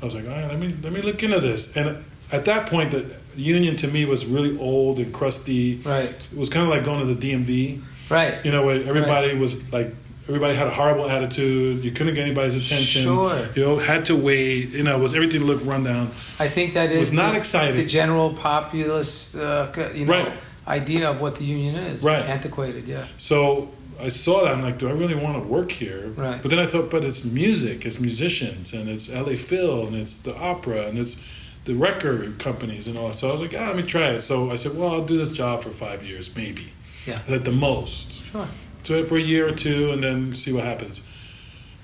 I 0.01 0.05
was 0.05 0.15
like, 0.15 0.25
all 0.25 0.31
right, 0.31 0.49
let 0.49 0.59
me 0.59 0.75
let 0.83 0.93
me 0.93 1.01
look 1.01 1.23
into 1.23 1.41
this. 1.41 1.75
And 1.77 2.05
at 2.31 2.45
that 2.45 2.69
point, 2.69 2.91
the 2.91 3.11
Union 3.35 3.77
to 3.77 3.89
me 3.89 4.05
was 4.05 4.27
really 4.27 4.59
old 4.59 4.99
and 4.99 5.13
crusty. 5.13 5.77
Right. 5.79 6.11
It 6.11 6.37
was 6.37 6.51
kind 6.51 6.65
of 6.65 6.71
like 6.71 6.85
going 6.85 7.07
to 7.07 7.15
the 7.15 7.33
DMV. 7.33 7.83
Right. 8.11 8.45
You 8.45 8.51
know, 8.51 8.67
where 8.67 8.83
everybody 8.85 9.29
right. 9.29 9.39
was 9.39 9.73
like, 9.73 9.95
everybody 10.31 10.55
had 10.55 10.69
a 10.69 10.71
horrible 10.71 11.11
attitude. 11.11 11.85
You 11.85 11.91
couldn't 11.91 12.15
get 12.15 12.25
anybody's 12.25 12.55
attention. 12.55 13.03
Sure. 13.03 13.49
You 13.57 13.65
know, 13.65 13.79
had 13.79 14.05
to 14.07 14.17
wait. 14.17 14.71
You 14.71 14.85
know, 14.85 14.97
was 14.99 15.13
everything 15.13 15.43
looked 15.43 15.65
run 15.65 15.83
down. 15.83 16.13
I 16.39 16.49
think 16.49 16.75
that 16.75 16.93
is 16.93 16.99
was 16.99 17.13
not 17.13 17.33
the, 17.33 17.39
exciting. 17.39 17.77
The 17.77 17.87
general 17.87 18.33
populist, 18.33 19.37
uh, 19.37 19.73
you 19.93 20.07
know, 20.07 20.13
right. 20.13 20.33
idea 20.69 21.11
of 21.11 21.21
what 21.21 21.35
the 21.37 21.45
union 21.45 21.75
is. 21.75 22.03
Right. 22.03 22.25
Antiquated. 22.25 22.87
Yeah. 22.87 23.07
So 23.19 23.71
I 24.01 24.09
saw 24.09 24.45
that. 24.45 24.55
I'm 24.55 24.63
like, 24.63 24.79
do 24.79 24.89
I 24.89 24.93
really 24.93 25.17
want 25.17 25.43
to 25.43 25.49
work 25.49 25.73
here? 25.73 26.09
Right. 26.17 26.41
But 26.41 26.51
then 26.51 26.61
I 26.61 26.67
thought, 26.67 26.91
but 26.91 27.05
it's 27.05 27.25
music, 27.25 27.85
it's 27.85 27.99
musicians, 27.99 28.73
and 28.73 28.89
it's 28.89 29.11
LA 29.11 29.35
Phil, 29.35 29.87
and 29.89 29.97
it's 29.97 30.21
the 30.21 30.37
opera, 30.37 30.87
and 30.87 30.97
it's 30.97 31.17
the 31.65 31.75
record 31.75 32.39
companies 32.39 32.87
and 32.87 32.97
all. 32.97 33.13
So 33.13 33.29
I 33.29 33.33
was 33.33 33.41
like, 33.43 33.55
ah, 33.61 33.69
let 33.69 33.77
me 33.77 33.83
try 33.83 34.11
it. 34.11 34.21
So 34.21 34.51
I 34.51 34.57
said, 34.57 34.77
well, 34.77 34.91
I'll 34.91 35.05
do 35.05 35.19
this 35.19 35.33
job 35.33 35.63
for 35.63 35.71
five 35.71 36.05
years, 36.05 36.35
maybe. 36.37 36.71
Yeah. 37.07 37.21
At 37.29 37.45
the 37.45 37.53
most. 37.53 38.25
Sure. 38.25 38.47
Do 38.83 39.03
it 39.03 39.09
for 39.09 39.17
a 39.17 39.21
year 39.21 39.49
or 39.49 39.53
two, 39.53 39.91
and 39.91 40.03
then 40.03 40.33
see 40.33 40.53
what 40.53 40.65
happens. 40.65 41.03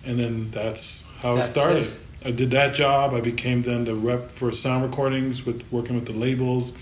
And 0.05 0.19
then 0.19 0.51
that's 0.51 1.05
how 1.21 1.35
that's 1.35 1.49
it 1.49 1.53
started. 1.53 1.87
It. 1.87 1.93
I 2.25 2.31
did 2.31 2.51
that 2.53 2.75
job. 2.75 3.15
I 3.15 3.21
became 3.21 3.63
then 3.63 3.85
the 3.85 3.95
rep 3.95 4.31
for 4.31 4.51
sound 4.53 4.85
recordings 4.85 5.47
with 5.47 5.63
working 5.71 5.95
with 5.95 6.07
the 6.07 6.13
labels. 6.13 6.73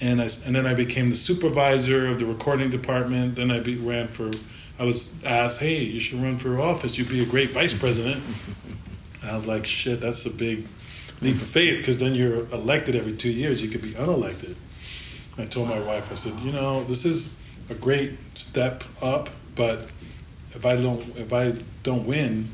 And 0.00 0.20
I, 0.20 0.24
and 0.46 0.56
then 0.56 0.66
I 0.66 0.74
became 0.74 1.08
the 1.08 1.16
supervisor 1.16 2.08
of 2.08 2.18
the 2.18 2.26
recording 2.26 2.70
department. 2.70 3.36
Then 3.36 3.50
I 3.50 3.60
be, 3.60 3.76
ran 3.76 4.08
for. 4.08 4.30
I 4.78 4.84
was 4.84 5.12
asked, 5.24 5.60
"Hey, 5.60 5.82
you 5.82 6.00
should 6.00 6.20
run 6.20 6.38
for 6.38 6.60
office. 6.60 6.98
You'd 6.98 7.08
be 7.08 7.22
a 7.22 7.26
great 7.26 7.50
vice 7.50 7.74
president." 7.74 8.22
and 9.20 9.30
I 9.30 9.34
was 9.34 9.46
like, 9.46 9.66
"Shit, 9.66 10.00
that's 10.00 10.26
a 10.26 10.30
big 10.30 10.66
leap 11.20 11.40
of 11.40 11.48
faith 11.48 11.78
because 11.78 11.98
then 11.98 12.14
you're 12.14 12.46
elected 12.50 12.94
every 12.94 13.14
two 13.14 13.30
years. 13.30 13.62
You 13.62 13.68
could 13.68 13.82
be 13.82 13.92
unelected. 13.92 14.56
I 15.36 15.46
told 15.46 15.68
my 15.68 15.80
wife, 15.80 16.12
I 16.12 16.14
said, 16.14 16.38
you 16.40 16.52
know, 16.52 16.84
this 16.84 17.04
is 17.04 17.34
a 17.70 17.74
great 17.74 18.18
step 18.36 18.84
up, 19.00 19.30
but 19.54 19.90
if 20.52 20.64
I 20.64 20.76
don't 20.76 21.16
if 21.16 21.32
I 21.32 21.54
don't 21.82 22.06
win, 22.06 22.48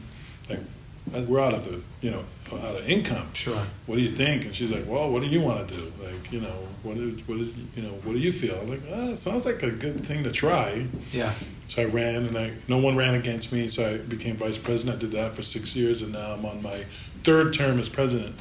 like 1.13 1.27
we're 1.27 1.41
out 1.41 1.55
of 1.55 1.65
the 1.65 1.81
you 2.01 2.11
know 2.11 2.25
out 2.53 2.77
of 2.77 2.89
income. 2.89 3.29
Sure. 3.33 3.63
What 3.87 3.97
do 3.97 4.03
you 4.03 4.11
think? 4.11 4.45
And 4.45 4.55
she's 4.55 4.73
like, 4.73 4.87
well, 4.87 5.11
what 5.11 5.23
do 5.23 5.29
you 5.29 5.41
want 5.41 5.69
to 5.69 5.75
do? 5.75 5.93
Like, 6.03 6.33
you 6.33 6.41
know, 6.41 6.67
what 6.83 6.97
is, 6.97 7.27
what 7.29 7.39
is 7.39 7.57
you 7.75 7.83
know 7.83 7.93
what 8.03 8.13
do 8.13 8.19
you 8.19 8.33
feel? 8.33 8.59
I'm 8.61 8.69
like, 8.69 8.83
ah, 8.91 9.11
it 9.11 9.19
sounds 9.19 9.47
like 9.47 9.63
a 9.63 9.71
good 9.71 10.05
thing 10.05 10.25
to 10.25 10.33
try. 10.33 10.87
Yeah. 11.13 11.33
So 11.69 11.83
I 11.83 11.85
ran, 11.87 12.27
and 12.27 12.37
I 12.37 12.53
no 12.69 12.79
one 12.79 12.97
ran 12.97 13.15
against 13.15 13.53
me. 13.53 13.69
So 13.69 13.95
I 13.95 13.97
became 13.99 14.37
vice 14.37 14.59
president. 14.59 14.99
I 14.99 15.01
did 15.01 15.13
that 15.13 15.37
for 15.37 15.43
six 15.43 15.77
years, 15.77 16.03
and 16.03 16.13
now 16.13 16.33
I'm 16.33 16.45
on 16.45 16.63
my 16.63 16.85
third 17.23 17.53
term 17.53 17.79
as 17.79 17.89
president. 17.89 18.35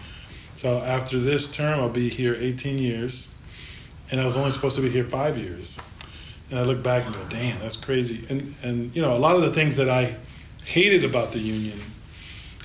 So 0.55 0.79
after 0.79 1.19
this 1.19 1.47
term, 1.47 1.79
I'll 1.79 1.89
be 1.89 2.09
here 2.09 2.35
18 2.37 2.79
years, 2.79 3.29
and 4.11 4.19
I 4.19 4.25
was 4.25 4.35
only 4.35 4.51
supposed 4.51 4.75
to 4.75 4.81
be 4.81 4.89
here 4.89 5.05
five 5.05 5.37
years. 5.37 5.79
And 6.49 6.59
I 6.59 6.63
look 6.63 6.81
back 6.81 7.05
and 7.05 7.13
go, 7.13 7.21
damn, 7.29 7.59
that's 7.59 7.75
crazy. 7.75 8.25
And 8.29 8.55
and 8.63 8.95
you 8.95 9.01
know, 9.01 9.15
a 9.15 9.19
lot 9.19 9.35
of 9.35 9.41
the 9.41 9.53
things 9.53 9.75
that 9.75 9.89
I 9.89 10.15
hated 10.65 11.03
about 11.03 11.31
the 11.31 11.39
union, 11.39 11.79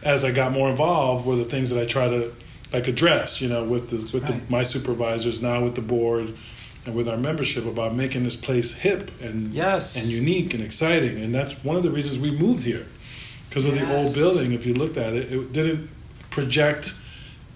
as 0.03 0.25
I 0.25 0.33
got 0.33 0.53
more 0.53 0.71
involved, 0.71 1.27
were 1.27 1.37
the 1.37 1.45
things 1.45 1.71
that 1.71 1.81
I 1.81 1.87
try 1.87 2.09
to 2.09 2.33
like 2.73 2.89
address. 2.89 3.41
You 3.41 3.49
know, 3.49 3.65
with 3.65 3.91
the 3.91 3.97
with 3.97 4.29
right. 4.29 4.47
the, 4.47 4.53
my 4.53 4.63
supervisors, 4.63 5.43
now 5.43 5.63
with 5.63 5.75
the 5.75 5.83
board, 5.83 6.35
and 6.87 6.95
with 6.95 7.09
our 7.09 7.17
membership 7.17 7.67
about 7.67 7.95
making 7.95 8.25
this 8.25 8.37
place 8.37 8.73
hip 8.73 9.11
and 9.21 9.53
Yes. 9.53 9.97
and 9.97 10.07
unique 10.07 10.55
and 10.55 10.63
exciting. 10.63 11.23
And 11.23 11.35
that's 11.35 11.55
one 11.65 11.77
of 11.77 11.83
the 11.83 11.91
reasons 11.91 12.19
we 12.19 12.31
moved 12.31 12.65
here, 12.65 12.87
because 13.49 13.67
of 13.67 13.75
the 13.75 13.97
old 13.97 14.15
building. 14.15 14.53
If 14.53 14.67
you 14.67 14.75
looked 14.75 14.97
at 14.97 15.15
it, 15.15 15.33
it 15.33 15.53
didn't 15.53 15.91
project 16.31 16.95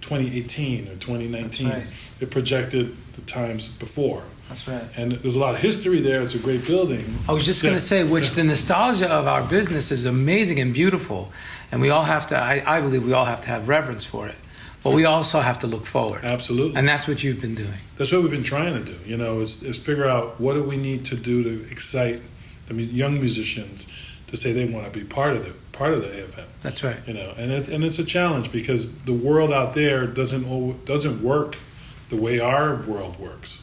2018 0.02 0.88
or 0.88 0.94
2019. 0.96 1.68
Right. 1.68 1.86
It 2.20 2.30
projected 2.30 2.96
the 3.14 3.22
times 3.22 3.68
before. 3.68 4.22
That's 4.48 4.66
right. 4.66 4.82
And 4.96 5.12
there's 5.12 5.36
a 5.36 5.38
lot 5.38 5.54
of 5.54 5.60
history 5.60 6.00
there. 6.00 6.22
It's 6.22 6.34
a 6.34 6.38
great 6.38 6.66
building. 6.66 7.04
I 7.28 7.32
was 7.32 7.44
just 7.44 7.62
going 7.62 7.74
to 7.74 7.80
say, 7.80 8.02
which 8.04 8.28
Yeah. 8.30 8.34
the 8.36 8.44
nostalgia 8.44 9.08
of 9.10 9.26
our 9.26 9.42
business 9.42 9.90
is 9.92 10.04
amazing 10.06 10.58
and 10.60 10.72
beautiful, 10.72 11.30
and 11.70 11.80
we 11.80 11.90
all 11.90 12.04
have 12.04 12.26
to. 12.28 12.36
I, 12.38 12.62
I 12.66 12.80
believe 12.80 13.04
we 13.04 13.12
all 13.12 13.26
have 13.26 13.40
to 13.42 13.48
have 13.48 13.68
reverence 13.68 14.04
for 14.04 14.26
it, 14.26 14.36
but 14.82 14.94
we 14.94 15.04
also 15.04 15.40
have 15.40 15.58
to 15.60 15.66
look 15.66 15.84
forward, 15.86 16.24
Absolutely. 16.24 16.76
and 16.78 16.88
that's 16.88 17.06
what 17.06 17.22
you've 17.22 17.40
been 17.40 17.54
doing. 17.54 17.74
That's 17.98 18.10
what 18.12 18.22
we've 18.22 18.30
been 18.30 18.42
trying 18.42 18.72
to 18.72 18.92
do. 18.92 18.98
You 19.04 19.16
know, 19.18 19.40
is, 19.40 19.62
is 19.62 19.78
figure 19.78 20.06
out 20.06 20.40
what 20.40 20.54
do 20.54 20.62
we 20.62 20.76
need 20.78 21.04
to 21.06 21.14
do 21.16 21.42
to 21.42 21.70
excite 21.70 22.22
the 22.68 22.74
young 22.74 23.18
musicians 23.18 23.86
to 24.28 24.36
say 24.36 24.52
they 24.52 24.66
want 24.66 24.90
to 24.90 24.98
be 24.98 25.04
part 25.04 25.34
of 25.36 25.44
the 25.44 25.52
part 25.72 25.92
of 25.92 26.02
the 26.02 26.08
AFM. 26.08 26.44
That's 26.60 26.82
right. 26.82 26.96
You 27.06 27.14
know, 27.14 27.32
and 27.36 27.50
it, 27.52 27.68
and 27.68 27.84
it's 27.84 27.98
a 27.98 28.04
challenge 28.04 28.50
because 28.50 28.92
the 29.04 29.12
world 29.12 29.52
out 29.52 29.74
there 29.74 30.06
doesn't 30.06 30.84
doesn't 30.86 31.22
work 31.22 31.56
the 32.08 32.16
way 32.16 32.40
our 32.40 32.76
world 32.76 33.18
works, 33.20 33.62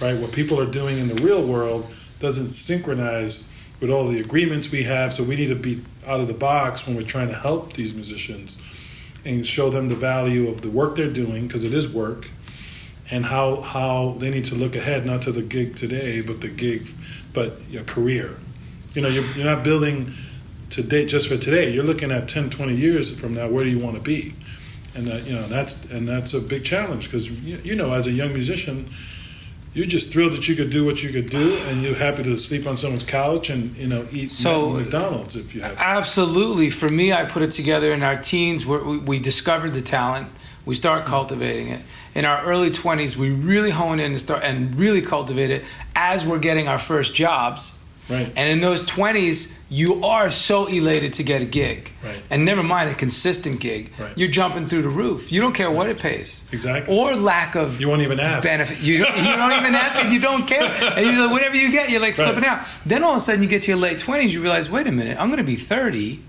right? 0.00 0.16
What 0.16 0.32
people 0.32 0.60
are 0.60 0.66
doing 0.66 0.98
in 0.98 1.08
the 1.08 1.22
real 1.22 1.44
world 1.44 1.86
doesn't 2.20 2.48
synchronize 2.48 3.48
with 3.80 3.90
all 3.90 4.06
the 4.06 4.20
agreements 4.20 4.70
we 4.70 4.82
have. 4.84 5.12
So 5.12 5.22
we 5.22 5.36
need 5.36 5.48
to 5.48 5.56
be 5.56 5.82
out 6.06 6.20
of 6.20 6.28
the 6.28 6.34
box 6.34 6.86
when 6.86 6.96
we're 6.96 7.02
trying 7.02 7.28
to 7.28 7.34
help 7.34 7.74
these 7.74 7.94
musicians 7.94 8.58
and 9.24 9.46
show 9.46 9.70
them 9.70 9.88
the 9.88 9.94
value 9.94 10.48
of 10.48 10.62
the 10.62 10.70
work 10.70 10.96
they're 10.96 11.10
doing 11.10 11.46
because 11.46 11.64
it 11.64 11.72
is 11.72 11.88
work 11.88 12.30
and 13.10 13.24
how 13.24 13.60
how 13.60 14.16
they 14.18 14.30
need 14.30 14.44
to 14.46 14.54
look 14.54 14.76
ahead 14.76 15.04
not 15.04 15.22
to 15.22 15.32
the 15.32 15.42
gig 15.42 15.76
today 15.76 16.20
but 16.20 16.40
the 16.40 16.48
gig 16.48 16.88
but 17.32 17.60
your 17.70 17.84
career 17.84 18.36
you 18.94 19.02
know 19.02 19.08
you're, 19.08 19.24
you're 19.32 19.44
not 19.44 19.62
building 19.62 20.10
today 20.70 21.04
just 21.04 21.28
for 21.28 21.36
today 21.36 21.70
you're 21.70 21.84
looking 21.84 22.10
at 22.10 22.28
10 22.28 22.50
20 22.50 22.74
years 22.74 23.10
from 23.10 23.34
now 23.34 23.48
where 23.48 23.64
do 23.64 23.70
you 23.70 23.78
want 23.78 23.94
to 23.94 24.00
be 24.00 24.34
and 24.94 25.06
that, 25.06 25.26
you 25.26 25.34
know 25.34 25.42
that's 25.42 25.82
and 25.90 26.08
that's 26.08 26.32
a 26.34 26.40
big 26.40 26.64
challenge 26.64 27.04
because 27.04 27.30
you, 27.42 27.56
you 27.58 27.74
know 27.74 27.92
as 27.92 28.06
a 28.06 28.12
young 28.12 28.32
musician 28.32 28.90
you're 29.74 29.86
just 29.86 30.12
thrilled 30.12 30.32
that 30.32 30.48
you 30.48 30.54
could 30.56 30.70
do 30.70 30.84
what 30.84 31.02
you 31.02 31.10
could 31.10 31.28
do 31.28 31.56
and 31.66 31.82
you're 31.82 31.96
happy 31.96 32.22
to 32.22 32.36
sleep 32.38 32.66
on 32.66 32.76
someone's 32.76 33.02
couch 33.02 33.50
and 33.50 33.76
you 33.76 33.88
know 33.88 34.06
eat 34.12 34.30
So- 34.32 34.70
mcdonald's 34.70 35.36
if 35.36 35.54
you 35.54 35.60
have 35.62 35.76
Absolutely. 35.78 36.70
For 36.70 36.88
me, 36.88 37.12
I 37.12 37.24
put 37.24 37.42
it 37.42 37.50
together 37.50 37.92
in 37.92 38.02
our 38.02 38.16
teens 38.16 38.64
where 38.64 38.82
we, 38.82 38.98
we 38.98 39.18
discovered 39.18 39.72
the 39.74 39.82
talent. 39.82 40.28
We 40.64 40.74
start 40.74 41.04
cultivating 41.04 41.68
it. 41.68 41.82
In 42.14 42.24
our 42.24 42.42
early 42.44 42.70
20s, 42.70 43.16
we 43.16 43.30
really 43.30 43.70
hone 43.70 44.00
in 44.00 44.12
and 44.12 44.20
start 44.20 44.42
and 44.44 44.74
really 44.76 45.02
cultivate 45.02 45.50
it 45.50 45.64
as 45.94 46.24
we're 46.24 46.38
getting 46.38 46.68
our 46.68 46.78
first 46.78 47.14
jobs. 47.14 47.72
Right. 48.08 48.32
And 48.36 48.50
in 48.50 48.60
those 48.60 48.82
20s, 48.84 49.52
you 49.70 50.04
are 50.04 50.30
so 50.30 50.66
elated 50.66 51.14
to 51.14 51.22
get 51.22 51.40
a 51.42 51.44
gig. 51.46 51.90
Right. 52.04 52.22
And 52.30 52.44
never 52.44 52.62
mind 52.62 52.90
a 52.90 52.94
consistent 52.94 53.60
gig. 53.60 53.92
Right. 53.98 54.16
You're 54.16 54.28
jumping 54.30 54.66
through 54.66 54.82
the 54.82 54.88
roof. 54.90 55.32
You 55.32 55.40
don't 55.40 55.54
care 55.54 55.70
what 55.70 55.88
it 55.88 55.98
pays. 55.98 56.42
Exactly. 56.52 56.94
Or 56.96 57.14
lack 57.16 57.54
of 57.54 57.80
You 57.80 57.88
won't 57.88 58.02
even 58.02 58.20
ask. 58.20 58.46
benefit. 58.46 58.80
You, 58.80 58.98
you 58.98 59.04
don't 59.04 59.52
even 59.58 59.74
ask 59.84 59.98
and 60.02 60.12
you 60.12 60.20
don't 60.20 60.46
care. 60.46 60.64
And 60.64 61.06
you're 61.06 61.24
like, 61.24 61.32
whatever 61.32 61.56
you 61.56 61.70
get, 61.70 61.88
you're 61.90 62.00
like 62.02 62.14
flipping 62.14 62.44
out. 62.44 62.66
Then 62.84 63.02
all 63.04 63.12
of 63.12 63.16
a 63.18 63.20
sudden 63.20 63.42
you 63.42 63.48
get 63.48 63.62
to 63.62 63.68
your 63.68 63.78
late 63.78 63.98
20s, 63.98 64.30
you 64.30 64.42
realize, 64.42 64.68
wait 64.70 64.86
a 64.86 64.92
minute, 64.92 65.16
I'm 65.18 65.28
going 65.28 65.38
to 65.38 65.44
be 65.44 65.56
30 65.56 66.20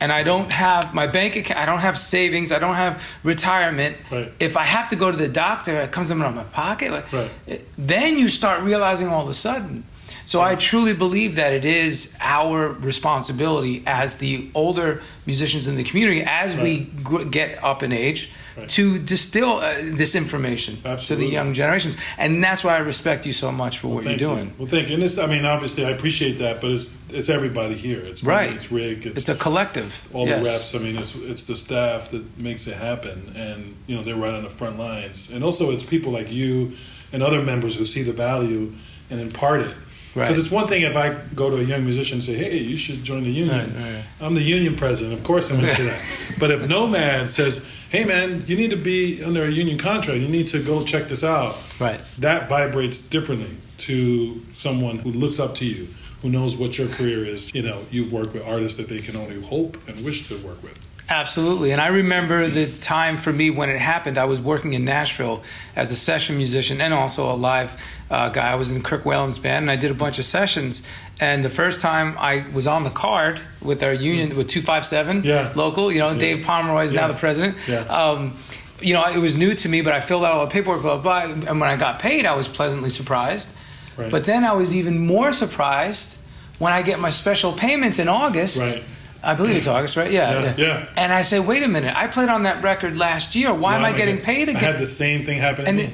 and 0.00 0.10
I 0.10 0.24
don't 0.24 0.50
have 0.50 0.92
my 0.94 1.06
bank 1.06 1.36
account, 1.36 1.60
I 1.60 1.66
don't 1.66 1.78
have 1.78 1.96
savings, 1.96 2.50
I 2.50 2.58
don't 2.58 2.74
have 2.74 3.00
retirement. 3.22 3.96
Right. 4.10 4.32
If 4.40 4.56
I 4.56 4.64
have 4.64 4.88
to 4.90 4.96
go 4.96 5.10
to 5.12 5.16
the 5.16 5.28
doctor, 5.28 5.80
it 5.80 5.92
comes 5.92 6.10
out 6.10 6.20
of 6.20 6.34
my 6.34 6.42
pocket. 6.42 7.04
Right. 7.12 7.30
Then 7.78 8.16
you 8.18 8.28
start 8.28 8.62
realizing 8.62 9.06
all 9.06 9.22
of 9.22 9.28
a 9.28 9.34
sudden. 9.34 9.84
So 10.24 10.40
I 10.40 10.54
truly 10.54 10.92
believe 10.94 11.34
that 11.36 11.52
it 11.52 11.64
is 11.64 12.16
our 12.20 12.68
responsibility 12.68 13.82
as 13.86 14.16
the 14.18 14.48
older 14.54 15.02
musicians 15.26 15.66
in 15.66 15.76
the 15.76 15.84
community, 15.84 16.22
as 16.26 16.54
we 16.56 16.80
gr- 17.02 17.24
get 17.24 17.62
up 17.62 17.82
in 17.82 17.92
age, 17.92 18.30
Right. 18.54 18.68
to 18.68 18.98
distill 18.98 19.60
uh, 19.60 19.72
this 19.82 20.14
information 20.14 20.76
to 21.06 21.16
the 21.16 21.24
young 21.24 21.54
generations. 21.54 21.96
And 22.18 22.44
that's 22.44 22.62
why 22.62 22.74
I 22.76 22.80
respect 22.80 23.24
you 23.24 23.32
so 23.32 23.50
much 23.50 23.78
for 23.78 23.88
what 23.88 24.04
you're 24.04 24.10
Thank 24.10 24.20
you. 24.20 24.26
doing. 24.26 24.52
Well, 24.58 24.68
thank 24.68 24.88
you. 24.88 24.94
And 24.94 25.02
this, 25.02 25.16
I 25.16 25.26
mean, 25.26 25.46
obviously, 25.46 25.86
I 25.86 25.90
appreciate 25.90 26.38
that, 26.40 26.60
but 26.60 26.70
it's 26.70 26.90
it's 27.08 27.30
everybody 27.30 27.74
here. 27.76 28.00
It's 28.00 28.22
Right. 28.22 28.52
It's 28.52 28.70
Rick. 28.70 29.06
It's, 29.06 29.20
It's 29.20 29.28
a 29.30 29.36
collective. 29.36 30.06
all 30.12 30.26
yes. 30.26 30.44
the 30.44 30.50
reps. 30.52 30.74
I 30.74 30.78
mean, 30.80 30.98
it's 30.98 31.14
it's 31.14 31.44
the 31.44 31.56
staff 31.56 32.10
that 32.10 32.22
makes 32.38 32.66
it 32.66 32.74
happen, 32.76 33.32
and 33.34 33.74
you 33.86 33.96
know 33.96 34.02
they're 34.02 34.16
right 34.16 34.34
on 34.34 34.42
the 34.42 34.50
front 34.50 34.78
lines. 34.78 35.30
And 35.32 35.42
also, 35.42 35.70
it's 35.70 35.82
people 35.82 36.12
like 36.12 36.30
you 36.30 36.72
and 37.10 37.22
other 37.22 37.40
members 37.40 37.74
who 37.76 37.86
see 37.86 38.02
the 38.02 38.12
value 38.12 38.70
and 39.08 39.18
impart 39.18 39.62
it. 39.62 39.74
Right. 40.14 40.28
Because 40.28 40.38
it's 40.38 40.50
one 40.50 40.66
thing 40.68 40.82
if 40.82 40.94
I 40.96 41.14
go 41.34 41.48
to 41.48 41.56
a 41.56 41.62
young 41.62 41.84
musician 41.84 42.16
and 42.16 42.24
say, 42.24 42.34
"Hey, 42.34 42.58
you 42.58 42.76
should 42.76 43.02
join 43.02 43.22
the 43.24 43.30
union." 43.30 43.56
Right, 43.74 43.82
right, 43.82 43.94
right. 43.94 44.04
I'm 44.20 44.34
the 44.34 44.42
union 44.42 44.76
president. 44.76 45.14
Of 45.14 45.24
course, 45.24 45.50
I'm 45.50 45.56
going 45.56 45.68
to 45.68 45.74
say 45.74 45.84
that. 45.90 46.38
But 46.38 46.50
if 46.50 46.68
Nomad 46.68 47.30
says, 47.30 47.66
"Hey, 47.90 48.04
man, 48.04 48.44
you 48.46 48.56
need 48.56 48.70
to 48.72 48.76
be 48.76 49.24
under 49.24 49.42
a 49.44 49.50
union 49.50 49.78
contract. 49.78 50.20
You 50.20 50.28
need 50.28 50.48
to 50.48 50.62
go 50.62 50.84
check 50.84 51.08
this 51.08 51.24
out," 51.24 51.56
Right. 51.80 51.98
that 52.18 52.48
vibrates 52.50 53.00
differently 53.00 53.56
to 53.78 54.40
someone 54.52 54.98
who 54.98 55.10
looks 55.12 55.40
up 55.40 55.54
to 55.56 55.64
you, 55.64 55.88
who 56.20 56.28
knows 56.28 56.56
what 56.56 56.76
your 56.76 56.88
career 56.88 57.24
is. 57.24 57.52
You 57.54 57.62
know, 57.62 57.78
you've 57.90 58.12
worked 58.12 58.34
with 58.34 58.42
artists 58.46 58.76
that 58.76 58.88
they 58.88 59.00
can 59.00 59.16
only 59.16 59.40
hope 59.42 59.78
and 59.88 60.04
wish 60.04 60.28
to 60.28 60.36
work 60.46 60.62
with. 60.62 60.78
Absolutely. 61.08 61.72
And 61.72 61.80
I 61.80 61.88
remember 61.88 62.46
the 62.48 62.66
time 62.80 63.18
for 63.18 63.32
me 63.32 63.50
when 63.50 63.68
it 63.68 63.78
happened. 63.78 64.16
I 64.16 64.24
was 64.24 64.40
working 64.40 64.72
in 64.72 64.84
Nashville 64.84 65.42
as 65.76 65.90
a 65.90 65.96
session 65.96 66.36
musician 66.38 66.80
and 66.80 66.94
also 66.94 67.30
a 67.30 67.34
live 67.34 67.72
uh, 68.12 68.28
guy. 68.28 68.52
I 68.52 68.54
was 68.56 68.70
in 68.70 68.82
Kirk 68.82 69.04
Whalum's 69.04 69.38
band 69.38 69.64
and 69.64 69.70
I 69.70 69.76
did 69.76 69.90
a 69.90 69.94
bunch 69.94 70.18
of 70.18 70.24
sessions. 70.24 70.82
And 71.18 71.42
the 71.44 71.50
first 71.50 71.80
time 71.80 72.14
I 72.18 72.44
was 72.52 72.66
on 72.66 72.84
the 72.84 72.90
card 72.90 73.40
with 73.60 73.82
our 73.82 73.92
union, 73.92 74.36
with 74.36 74.48
257 74.48 75.24
Yeah. 75.24 75.52
local, 75.56 75.90
you 75.90 75.98
know, 75.98 76.16
Dave 76.18 76.44
Pomeroy 76.44 76.84
is 76.84 76.92
now 76.92 77.08
the 77.08 77.14
president. 77.14 77.56
Yeah. 77.66 77.80
Um, 77.80 78.36
you 78.80 78.92
know, 78.94 79.04
it 79.08 79.18
was 79.18 79.34
new 79.36 79.54
to 79.54 79.68
me, 79.68 79.80
but 79.80 79.92
I 79.94 80.00
filled 80.00 80.24
out 80.24 80.32
all 80.32 80.44
the 80.46 80.50
paperwork, 80.52 80.82
blah, 80.82 80.98
blah, 80.98 81.26
blah. 81.26 81.34
And 81.50 81.60
when 81.60 81.70
I 81.70 81.76
got 81.76 81.98
paid, 82.00 82.26
I 82.26 82.34
was 82.34 82.48
pleasantly 82.48 82.90
surprised. 82.90 83.48
Right. 83.96 84.10
But 84.10 84.24
then 84.24 84.44
I 84.44 84.52
was 84.52 84.74
even 84.74 84.98
more 85.06 85.32
surprised 85.32 86.16
when 86.58 86.72
I 86.72 86.82
get 86.82 86.98
my 87.00 87.10
special 87.10 87.52
payments 87.52 87.98
in 87.98 88.08
August. 88.08 88.58
Right. 88.60 88.82
I 89.24 89.34
believe 89.34 89.54
it's 89.54 89.68
August, 89.68 89.96
right? 89.96 90.10
Yeah, 90.10 90.32
Yeah, 90.32 90.42
yeah. 90.42 90.54
yeah. 90.66 90.86
And 90.96 91.12
I 91.12 91.22
say, 91.22 91.38
wait 91.38 91.62
a 91.62 91.68
minute, 91.68 91.94
I 91.96 92.08
played 92.08 92.28
on 92.28 92.42
that 92.42 92.62
record 92.64 92.96
last 92.96 93.36
year. 93.36 93.54
Why 93.54 93.76
am 93.76 93.84
I 93.84 93.92
getting 93.92 94.16
get- 94.16 94.24
paid 94.24 94.48
I 94.48 94.58
had 94.58 94.78
the 94.80 94.86
same 94.86 95.24
thing 95.24 95.38
happen 95.38 95.64
to 95.64 95.68
and 95.68 95.78
me. 95.78 95.90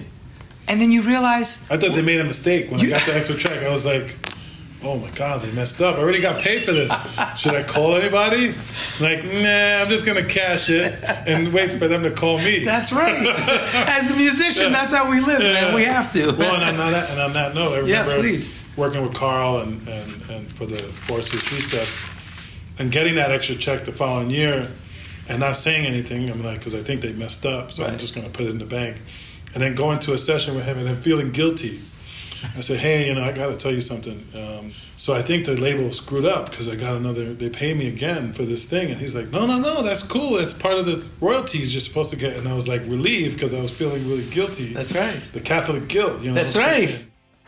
And 0.69 0.81
then 0.81 0.93
you 0.93 1.03
realize, 1.03 1.59
I 1.71 1.77
thought 1.77 1.95
they 1.95 2.03
made 2.03 2.21
a 2.21 2.25
mistake 2.25 2.71
when 2.71 2.81
You- 2.81 2.89
I 2.89 2.99
got 2.99 3.07
the 3.07 3.15
extra 3.17 3.37
check. 3.37 3.63
I 3.63 3.71
was 3.71 3.85
like, 3.85 4.17
"Oh 4.83 4.97
my 4.99 5.11
god, 5.11 5.43
they 5.43 5.51
messed 5.53 5.81
up! 5.81 5.97
I 5.97 5.99
already 6.01 6.21
got 6.21 6.41
paid 6.41 6.65
for 6.65 6.73
this. 6.73 6.93
Should 7.37 7.55
I 7.55 7.63
call 7.63 7.97
anybody?" 7.97 8.55
Like, 9.01 9.25
nah, 9.25 9.83
I'm 9.83 9.89
just 9.89 10.05
gonna 10.07 10.25
cash 10.25 10.69
it 10.71 10.95
and 11.27 11.53
wait 11.53 11.73
for 11.73 11.89
them 11.89 12.03
to 12.03 12.11
call 12.11 12.39
me. 12.39 12.65
that's 12.65 12.93
right. 12.93 13.27
As 13.89 14.11
a 14.11 14.17
musician, 14.17 14.73
that's 14.73 14.93
how 14.93 15.11
we 15.11 15.21
live, 15.21 15.41
man. 15.41 15.75
We 15.75 15.85
have 15.85 16.13
to. 16.13 16.33
Well, 16.33 16.57
and 16.57 16.81
on 16.81 16.93
that, 16.93 17.11
and 17.11 17.21
on 17.21 17.33
that 17.35 17.55
note, 17.55 17.73
I 17.73 17.87
Yeah, 17.87 18.01
remember 18.03 18.21
please. 18.21 18.53
working 18.77 19.03
with 19.03 19.15
Carl 19.15 19.59
and, 19.61 19.87
and, 19.89 20.23
and 20.31 20.53
for 20.53 20.67
the 20.67 20.79
Forest 21.07 21.33
Tree 21.33 21.61
stuff, 21.61 22.15
and 22.79 22.91
getting 22.93 23.15
that 23.17 23.31
extra 23.31 23.57
check 23.57 23.85
the 23.85 23.93
following 23.93 24.31
year, 24.31 24.69
and 25.29 25.41
not 25.41 25.57
saying 25.57 25.85
anything. 25.87 26.31
I'm 26.31 26.43
like, 26.43 26.59
because 26.59 26.75
I 26.75 26.83
think 26.83 27.01
they 27.01 27.13
messed 27.13 27.45
up, 27.47 27.71
so 27.73 27.85
I'm 27.85 27.99
just 27.99 28.15
going 28.15 28.27
to 28.27 28.33
put 28.33 28.47
it 28.47 28.51
in 28.51 28.59
the 28.59 28.65
bank, 28.65 28.97
and 29.55 29.63
then 29.63 29.75
going 29.75 29.99
to 30.01 30.13
a 30.13 30.19
session 30.19 30.55
with 30.55 30.65
him 30.65 30.79
and 30.79 30.87
then 30.87 31.01
feeling 31.01 31.31
guilty. 31.31 31.79
I 32.57 32.61
said, 32.61 32.79
hey, 32.79 33.09
you 33.09 33.15
know, 33.15 33.25
I 33.25 33.33
got 33.33 33.47
to 33.47 33.57
tell 33.57 33.73
you 33.73 33.81
something. 33.81 34.25
Um, 34.35 34.73
so 34.97 35.13
I 35.15 35.23
think 35.23 35.45
the 35.47 35.57
label 35.57 35.93
screwed 35.93 36.25
up 36.25 36.51
because 36.51 36.69
I 36.69 36.77
got 36.77 36.97
another. 36.97 37.35
They 37.35 37.51
pay 37.51 37.75
me 37.75 37.89
again 37.89 38.33
for 38.33 38.45
this 38.45 38.67
thing, 38.67 38.91
and 38.91 39.01
he's 39.01 39.15
like, 39.15 39.31
no, 39.33 39.47
no, 39.47 39.59
no, 39.59 39.83
that's 39.83 40.05
cool. 40.05 40.35
That's 40.35 40.55
part 40.55 40.79
of 40.79 40.87
the 40.87 41.09
royalties 41.21 41.75
you're 41.75 41.81
supposed 41.81 42.11
to 42.11 42.17
get. 42.17 42.37
And 42.37 42.49
I 42.49 42.55
was 42.55 42.69
like 42.69 42.83
relieved 42.83 43.35
because 43.35 43.55
I 43.55 43.61
was 43.61 43.73
feeling 43.73 44.09
really 44.09 44.29
guilty. 44.31 44.73
That's 44.73 44.93
right. 44.93 45.21
The 45.33 45.41
Catholic 45.41 45.89
guilt, 45.89 46.21
you 46.21 46.29
know. 46.29 46.35
That's 46.35 46.57
right. 46.57 47.05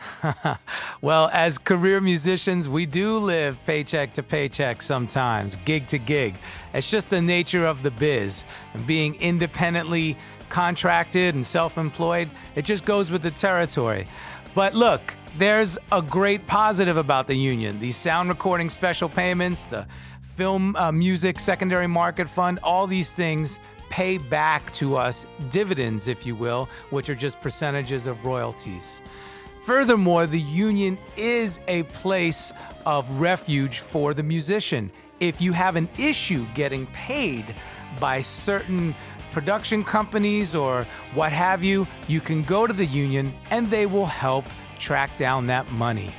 well, 1.01 1.29
as 1.33 1.57
career 1.57 2.01
musicians, 2.01 2.67
we 2.67 2.85
do 2.85 3.17
live 3.17 3.63
paycheck 3.65 4.13
to 4.13 4.23
paycheck 4.23 4.81
sometimes, 4.81 5.55
gig 5.65 5.87
to 5.87 5.97
gig. 5.97 6.35
It's 6.73 6.89
just 6.89 7.09
the 7.09 7.21
nature 7.21 7.65
of 7.65 7.83
the 7.83 7.91
biz. 7.91 8.45
And 8.73 8.85
being 8.85 9.15
independently 9.15 10.17
contracted 10.49 11.35
and 11.35 11.45
self 11.45 11.77
employed, 11.77 12.29
it 12.55 12.65
just 12.65 12.85
goes 12.85 13.11
with 13.11 13.21
the 13.21 13.31
territory. 13.31 14.07
But 14.53 14.73
look, 14.73 15.15
there's 15.37 15.77
a 15.91 16.01
great 16.01 16.45
positive 16.45 16.97
about 16.97 17.27
the 17.27 17.35
union. 17.35 17.79
These 17.79 17.95
sound 17.95 18.29
recording 18.29 18.69
special 18.69 19.07
payments, 19.07 19.65
the 19.65 19.87
film 20.21 20.75
uh, 20.75 20.91
music 20.91 21.39
secondary 21.39 21.87
market 21.87 22.27
fund, 22.27 22.59
all 22.63 22.87
these 22.87 23.15
things 23.15 23.59
pay 23.89 24.17
back 24.17 24.71
to 24.71 24.95
us 24.95 25.27
dividends, 25.49 26.07
if 26.07 26.25
you 26.25 26.33
will, 26.33 26.69
which 26.89 27.09
are 27.09 27.15
just 27.15 27.39
percentages 27.41 28.07
of 28.07 28.25
royalties. 28.25 29.01
Furthermore, 29.61 30.25
the 30.25 30.39
union 30.39 30.97
is 31.15 31.59
a 31.67 31.83
place 31.83 32.51
of 32.85 33.09
refuge 33.19 33.79
for 33.79 34.13
the 34.13 34.23
musician. 34.23 34.91
If 35.19 35.39
you 35.39 35.53
have 35.53 35.75
an 35.75 35.87
issue 35.99 36.47
getting 36.55 36.87
paid 36.87 37.53
by 37.99 38.23
certain 38.23 38.95
production 39.31 39.83
companies 39.83 40.55
or 40.55 40.87
what 41.13 41.31
have 41.31 41.63
you, 41.63 41.87
you 42.07 42.21
can 42.21 42.41
go 42.41 42.65
to 42.65 42.73
the 42.73 42.85
union 42.85 43.31
and 43.51 43.67
they 43.67 43.85
will 43.85 44.07
help 44.07 44.45
track 44.79 45.15
down 45.17 45.45
that 45.47 45.71
money. 45.71 46.11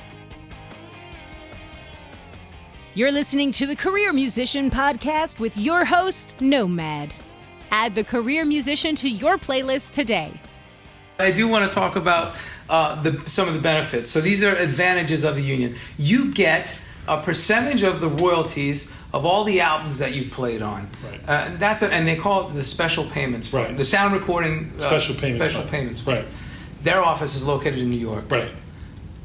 You're 2.95 3.11
listening 3.11 3.51
to 3.53 3.67
the 3.67 3.75
Career 3.75 4.13
Musician 4.13 4.71
Podcast 4.71 5.39
with 5.39 5.57
your 5.57 5.83
host, 5.83 6.39
Nomad. 6.39 7.13
Add 7.71 7.95
the 7.95 8.03
Career 8.03 8.45
Musician 8.45 8.95
to 8.95 9.09
your 9.09 9.37
playlist 9.37 9.91
today. 9.91 10.31
I 11.19 11.31
do 11.31 11.47
want 11.47 11.69
to 11.69 11.73
talk 11.73 11.95
about 11.95 12.35
uh, 12.69 13.01
the, 13.01 13.29
some 13.29 13.47
of 13.47 13.53
the 13.53 13.59
benefits. 13.59 14.09
So 14.09 14.21
these 14.21 14.43
are 14.43 14.55
advantages 14.55 15.23
of 15.23 15.35
the 15.35 15.43
union. 15.43 15.75
You 15.97 16.33
get 16.33 16.67
a 17.07 17.21
percentage 17.21 17.83
of 17.83 18.01
the 18.01 18.07
royalties 18.07 18.91
of 19.13 19.25
all 19.25 19.43
the 19.43 19.61
albums 19.61 19.99
that 19.99 20.13
you've 20.13 20.31
played 20.31 20.61
on. 20.61 20.89
Right. 21.03 21.21
Uh, 21.27 21.55
that's 21.57 21.83
a, 21.83 21.93
and 21.93 22.07
they 22.07 22.15
call 22.15 22.49
it 22.49 22.53
the 22.53 22.63
special 22.63 23.05
payments 23.05 23.49
fund. 23.49 23.67
Right. 23.69 23.77
The 23.77 23.85
sound 23.85 24.13
recording 24.15 24.71
uh, 24.77 24.81
Special 24.81 25.15
payments 25.15 25.45
special 25.45 25.61
fund. 25.61 25.71
payments 25.71 26.01
fund. 26.01 26.17
Right. 26.19 26.27
Their 26.83 27.01
office 27.03 27.35
is 27.35 27.45
located 27.45 27.77
in 27.77 27.89
New 27.89 27.99
York. 27.99 28.31
Right. 28.31 28.49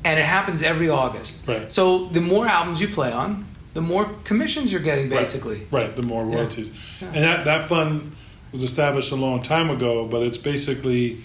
And 0.04 0.20
it 0.20 0.26
happens 0.26 0.62
every 0.62 0.90
August. 0.90 1.46
Right. 1.48 1.72
So 1.72 2.06
the 2.08 2.20
more 2.20 2.46
albums 2.46 2.80
you 2.80 2.88
play 2.88 3.10
on, 3.10 3.46
the 3.74 3.80
more 3.80 4.04
commissions 4.24 4.70
you're 4.70 4.80
getting, 4.80 5.08
basically. 5.08 5.66
Right, 5.70 5.86
right, 5.86 5.96
the 5.96 6.02
more 6.02 6.24
royalties. 6.24 6.70
And 7.00 7.14
that, 7.14 7.44
that 7.44 7.68
fund 7.68 8.12
was 8.52 8.62
established 8.62 9.12
a 9.12 9.16
long 9.16 9.42
time 9.42 9.70
ago, 9.70 10.06
but 10.06 10.22
it's 10.22 10.38
basically 10.38 11.22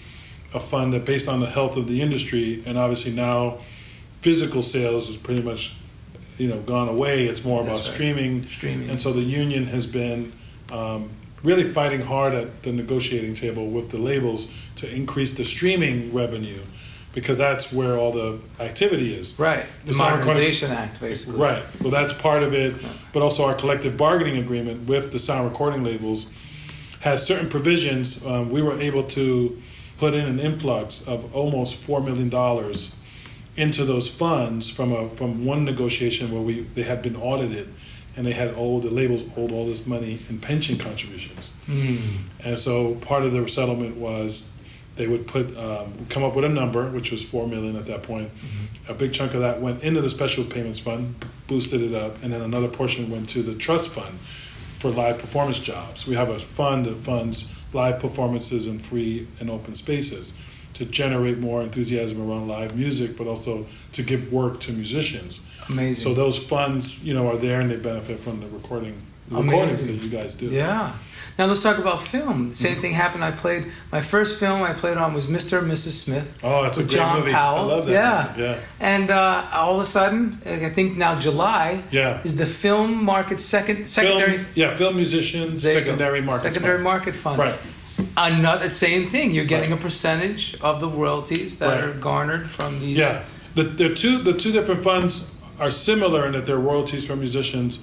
a 0.54 0.60
fund 0.60 0.92
that 0.92 1.04
based 1.04 1.28
on 1.28 1.40
the 1.40 1.50
health 1.50 1.76
of 1.76 1.88
the 1.88 2.00
industry 2.00 2.62
and 2.64 2.78
obviously 2.78 3.12
now 3.12 3.58
physical 4.22 4.62
sales 4.62 5.10
is 5.10 5.16
pretty 5.16 5.42
much 5.42 5.74
you 6.38 6.48
know 6.48 6.60
gone 6.60 6.88
away. 6.88 7.26
It's 7.26 7.44
more 7.44 7.60
about 7.60 7.74
right. 7.74 7.82
streaming. 7.82 8.46
Streaming. 8.46 8.88
And 8.88 9.00
so 9.00 9.12
the 9.12 9.22
union 9.22 9.66
has 9.66 9.86
been 9.86 10.32
um, 10.72 11.10
really 11.42 11.64
fighting 11.64 12.00
hard 12.00 12.32
at 12.32 12.62
the 12.62 12.72
negotiating 12.72 13.34
table 13.34 13.68
with 13.68 13.90
the 13.90 13.98
labels 13.98 14.50
to 14.76 14.90
increase 14.90 15.32
the 15.34 15.44
streaming 15.44 16.12
revenue 16.14 16.60
because 17.12 17.38
that's 17.38 17.72
where 17.72 17.96
all 17.96 18.10
the 18.10 18.40
activity 18.58 19.14
is. 19.14 19.38
Right. 19.38 19.64
The 19.82 19.88
The 19.88 19.94
Sound 19.94 20.18
Recording- 20.18 20.34
Modernization 20.34 20.70
Act, 20.72 21.00
basically. 21.00 21.40
Right. 21.40 21.62
Well, 21.80 21.92
that's 21.92 22.12
part 22.12 22.42
of 22.42 22.54
it, 22.54 22.74
but 23.12 23.22
also 23.22 23.44
our 23.44 23.54
collective 23.54 23.96
bargaining 23.96 24.38
agreement 24.38 24.88
with 24.88 25.12
the 25.12 25.20
sound 25.20 25.48
recording 25.48 25.84
labels 25.84 26.26
has 27.00 27.24
certain 27.24 27.48
provisions. 27.48 28.24
Um, 28.26 28.50
we 28.50 28.62
were 28.62 28.80
able 28.80 29.04
to 29.04 29.62
put 29.98 30.14
in 30.14 30.26
an 30.26 30.40
influx 30.40 31.02
of 31.06 31.34
almost 31.34 31.76
four 31.76 32.00
million 32.00 32.28
dollars 32.28 32.94
into 33.56 33.84
those 33.84 34.08
funds 34.08 34.68
from 34.68 34.92
a 34.92 35.08
from 35.10 35.44
one 35.44 35.64
negotiation 35.64 36.32
where 36.32 36.42
we 36.42 36.62
they 36.74 36.82
had 36.82 37.02
been 37.02 37.16
audited 37.16 37.72
and 38.16 38.24
they 38.26 38.32
had 38.32 38.54
all 38.54 38.78
the 38.80 38.90
labels 38.90 39.24
owed 39.36 39.50
all 39.50 39.66
this 39.66 39.86
money 39.86 40.20
in 40.28 40.38
pension 40.38 40.78
contributions. 40.78 41.52
And 42.44 42.58
so 42.58 42.94
part 42.96 43.24
of 43.24 43.32
the 43.32 43.46
settlement 43.48 43.96
was 43.96 44.48
they 44.96 45.08
would 45.08 45.26
put 45.26 45.56
um, 45.56 45.92
come 46.08 46.22
up 46.22 46.36
with 46.36 46.44
a 46.44 46.48
number, 46.48 46.88
which 46.90 47.10
was 47.10 47.24
four 47.24 47.48
million 47.48 47.74
at 47.74 47.86
that 47.86 48.04
point. 48.04 48.30
A 48.88 48.94
big 48.94 49.12
chunk 49.12 49.34
of 49.34 49.40
that 49.40 49.60
went 49.60 49.82
into 49.82 50.00
the 50.00 50.10
special 50.10 50.44
payments 50.44 50.78
fund, 50.78 51.24
boosted 51.48 51.80
it 51.82 51.94
up, 51.94 52.22
and 52.22 52.32
then 52.32 52.42
another 52.42 52.68
portion 52.68 53.10
went 53.10 53.28
to 53.30 53.42
the 53.42 53.54
trust 53.56 53.90
fund 53.90 54.16
for 54.84 54.90
live 54.90 55.16
performance 55.16 55.58
jobs. 55.58 56.06
We 56.06 56.14
have 56.14 56.28
a 56.28 56.38
fund 56.38 56.84
that 56.84 56.96
funds 56.96 57.48
live 57.72 58.00
performances 58.00 58.66
in 58.66 58.78
free 58.78 59.26
and 59.40 59.48
open 59.48 59.74
spaces 59.74 60.34
to 60.74 60.84
generate 60.84 61.38
more 61.38 61.62
enthusiasm 61.62 62.20
around 62.20 62.48
live 62.48 62.76
music, 62.76 63.16
but 63.16 63.26
also 63.26 63.64
to 63.92 64.02
give 64.02 64.30
work 64.30 64.60
to 64.60 64.72
musicians. 64.72 65.40
Amazing. 65.70 66.02
So 66.02 66.12
those 66.12 66.36
funds, 66.36 67.02
you 67.02 67.14
know, 67.14 67.30
are 67.30 67.38
there 67.38 67.62
and 67.62 67.70
they 67.70 67.76
benefit 67.76 68.20
from 68.20 68.40
the 68.40 68.46
recording, 68.48 68.94
the 69.28 69.40
recordings 69.40 69.86
that 69.86 69.94
you 69.94 70.10
guys 70.10 70.34
do. 70.34 70.48
Yeah. 70.50 70.92
Now 71.36 71.46
let's 71.46 71.62
talk 71.62 71.78
about 71.78 72.00
film. 72.02 72.50
The 72.50 72.54
same 72.54 72.76
thing 72.80 72.92
happened. 72.92 73.24
I 73.24 73.32
played 73.32 73.72
my 73.90 74.00
first 74.00 74.38
film 74.38 74.62
I 74.62 74.72
played 74.72 74.96
on 74.96 75.14
was 75.14 75.26
Mr. 75.26 75.58
and 75.58 75.70
Mrs. 75.70 75.92
Smith. 76.04 76.38
Oh, 76.44 76.62
that's 76.62 76.78
a 76.78 76.82
great 76.82 76.92
John 76.92 77.18
movie. 77.20 77.32
I 77.32 77.60
love 77.60 77.86
that 77.86 77.92
Yeah. 77.92 78.28
movie. 78.30 78.42
Yeah. 78.42 78.58
And 78.78 79.10
uh, 79.10 79.46
all 79.52 79.74
of 79.74 79.80
a 79.80 79.86
sudden, 79.86 80.40
I 80.46 80.70
think 80.70 80.96
now 80.96 81.18
July 81.18 81.82
Yeah. 81.90 82.20
is 82.22 82.36
the 82.36 82.46
film 82.46 83.04
market 83.04 83.40
second 83.40 83.88
secondary 83.88 84.34
Film, 84.38 84.46
yeah, 84.54 84.76
film 84.76 84.94
musicians, 84.94 85.64
go. 85.64 85.72
secondary 85.72 86.20
market. 86.20 86.52
secondary 86.52 86.78
market 86.78 87.16
fund. 87.16 87.38
Right. 87.38 87.54
Another 88.16 88.70
same 88.70 89.10
thing. 89.10 89.32
You're 89.32 89.44
getting 89.44 89.70
Right. 89.72 89.80
a 89.80 89.82
percentage 89.82 90.56
of 90.60 90.80
the 90.80 90.88
royalties 90.88 91.58
that 91.58 91.66
Right. 91.68 91.84
are 91.84 91.92
garnered 91.92 92.48
from 92.48 92.78
these. 92.80 92.96
Yeah, 92.96 93.22
the, 93.56 93.64
the 93.64 93.92
two 93.92 94.18
the 94.22 94.34
two 94.34 94.52
different 94.52 94.84
funds 94.84 95.30
are 95.58 95.72
similar 95.72 96.26
in 96.26 96.32
that 96.32 96.46
they're 96.46 96.58
royalties 96.58 97.04
from 97.04 97.18
musicians. 97.18 97.78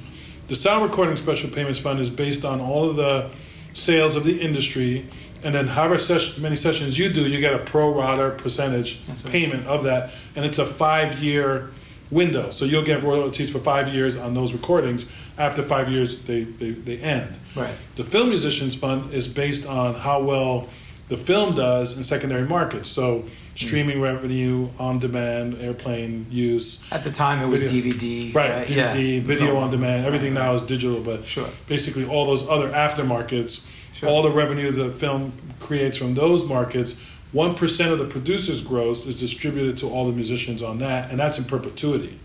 The 0.51 0.57
sound 0.57 0.83
recording 0.83 1.15
special 1.15 1.49
payments 1.49 1.79
fund 1.79 2.01
is 2.01 2.09
based 2.09 2.43
on 2.43 2.59
all 2.59 2.89
of 2.89 2.97
the 2.97 3.29
sales 3.71 4.17
of 4.17 4.25
the 4.25 4.37
industry, 4.37 5.07
and 5.45 5.55
then 5.55 5.65
however 5.65 5.97
ses- 5.97 6.37
many 6.39 6.57
sessions 6.57 6.99
you 6.99 7.07
do, 7.07 7.21
you 7.21 7.39
get 7.39 7.53
a 7.53 7.59
pro 7.59 7.95
rata 7.95 8.31
percentage 8.31 8.99
right. 9.07 9.31
payment 9.31 9.65
of 9.65 9.85
that, 9.85 10.11
and 10.35 10.43
it's 10.43 10.59
a 10.59 10.65
five 10.65 11.23
year 11.23 11.71
window. 12.09 12.49
So 12.49 12.65
you'll 12.65 12.83
get 12.83 13.01
royalties 13.01 13.49
for 13.49 13.59
five 13.59 13.87
years 13.93 14.17
on 14.17 14.33
those 14.33 14.51
recordings. 14.51 15.05
After 15.37 15.63
five 15.63 15.89
years, 15.89 16.21
they, 16.23 16.43
they, 16.43 16.71
they 16.71 16.97
end. 16.97 17.33
Right. 17.55 17.73
The 17.95 18.03
Film 18.03 18.27
Musicians 18.27 18.75
Fund 18.75 19.13
is 19.13 19.29
based 19.29 19.65
on 19.65 19.95
how 19.95 20.21
well 20.21 20.67
the 21.11 21.17
film 21.17 21.53
does 21.53 21.97
in 21.97 22.05
secondary 22.05 22.45
markets. 22.45 22.87
So 22.87 23.25
streaming 23.55 23.97
hmm. 23.97 24.03
revenue, 24.03 24.69
on 24.79 24.97
demand, 24.97 25.61
airplane 25.61 26.25
use. 26.31 26.81
At 26.89 27.03
the 27.03 27.11
time, 27.11 27.43
it 27.43 27.47
was 27.47 27.61
Video. 27.63 27.91
DVD. 27.91 28.33
Right, 28.33 28.65
DVD, 28.65 29.15
Yeah. 29.15 29.21
video 29.21 29.49
oh. 29.49 29.53
No. 29.55 29.57
on 29.57 29.71
demand. 29.71 30.05
Everything 30.05 30.33
now 30.33 30.53
is 30.53 30.61
digital, 30.61 31.01
but 31.01 31.27
Sure. 31.27 31.49
basically 31.67 32.05
all 32.05 32.25
those 32.25 32.47
other 32.47 32.69
aftermarkets, 32.69 33.59
Sure. 33.93 34.07
all 34.07 34.23
the 34.23 34.31
revenue 34.31 34.71
the 34.71 34.89
film 34.89 35.33
creates 35.59 35.97
from 35.97 36.13
those 36.13 36.45
markets, 36.45 36.95
one 37.33 37.55
percent 37.55 37.91
of 37.91 37.99
the 37.99 38.05
producer's 38.05 38.61
gross 38.61 39.05
is 39.05 39.19
distributed 39.19 39.75
to 39.79 39.89
all 39.89 40.07
the 40.07 40.13
musicians 40.13 40.63
on 40.63 40.79
that, 40.79 41.11
and 41.11 41.19
that's 41.19 41.37
in 41.37 41.43
perpetuity. 41.43 42.19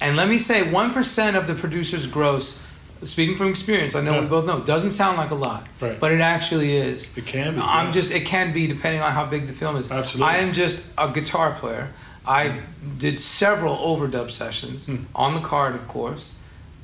And 0.00 0.16
let 0.16 0.28
me 0.28 0.38
say, 0.38 0.62
1% 0.62 1.36
of 1.36 1.46
the 1.46 1.54
producer's 1.54 2.06
gross, 2.06 2.60
speaking 3.04 3.36
from 3.36 3.48
experience, 3.48 3.94
I 3.94 4.00
know 4.02 4.14
Yeah. 4.14 4.20
we 4.20 4.26
both 4.26 4.46
know, 4.46 4.60
doesn't 4.60 4.90
sound 4.92 5.16
like 5.18 5.30
a 5.30 5.34
lot. 5.34 5.66
Right. 5.80 5.98
But 5.98 6.12
it 6.12 6.20
actually 6.20 6.76
is. 6.76 7.08
It 7.16 7.26
can 7.26 7.54
be, 7.54 7.60
I'm 7.60 7.86
yeah. 7.86 7.92
just, 7.92 8.10
it 8.10 8.24
can 8.26 8.52
be 8.52 8.66
depending 8.66 9.02
on 9.02 9.12
how 9.12 9.26
big 9.26 9.46
the 9.46 9.52
film 9.52 9.76
is. 9.76 9.90
Absolutely. 9.92 10.32
I 10.32 10.38
am 10.38 10.52
just 10.52 10.84
a 10.98 11.10
guitar 11.10 11.52
player. 11.52 11.90
I 12.26 12.60
did 12.98 13.20
several 13.20 13.76
overdub 13.76 14.30
sessions 14.30 14.86
Hmm. 14.86 14.96
on 15.14 15.34
the 15.34 15.40
card, 15.40 15.74
of 15.74 15.86
course. 15.88 16.32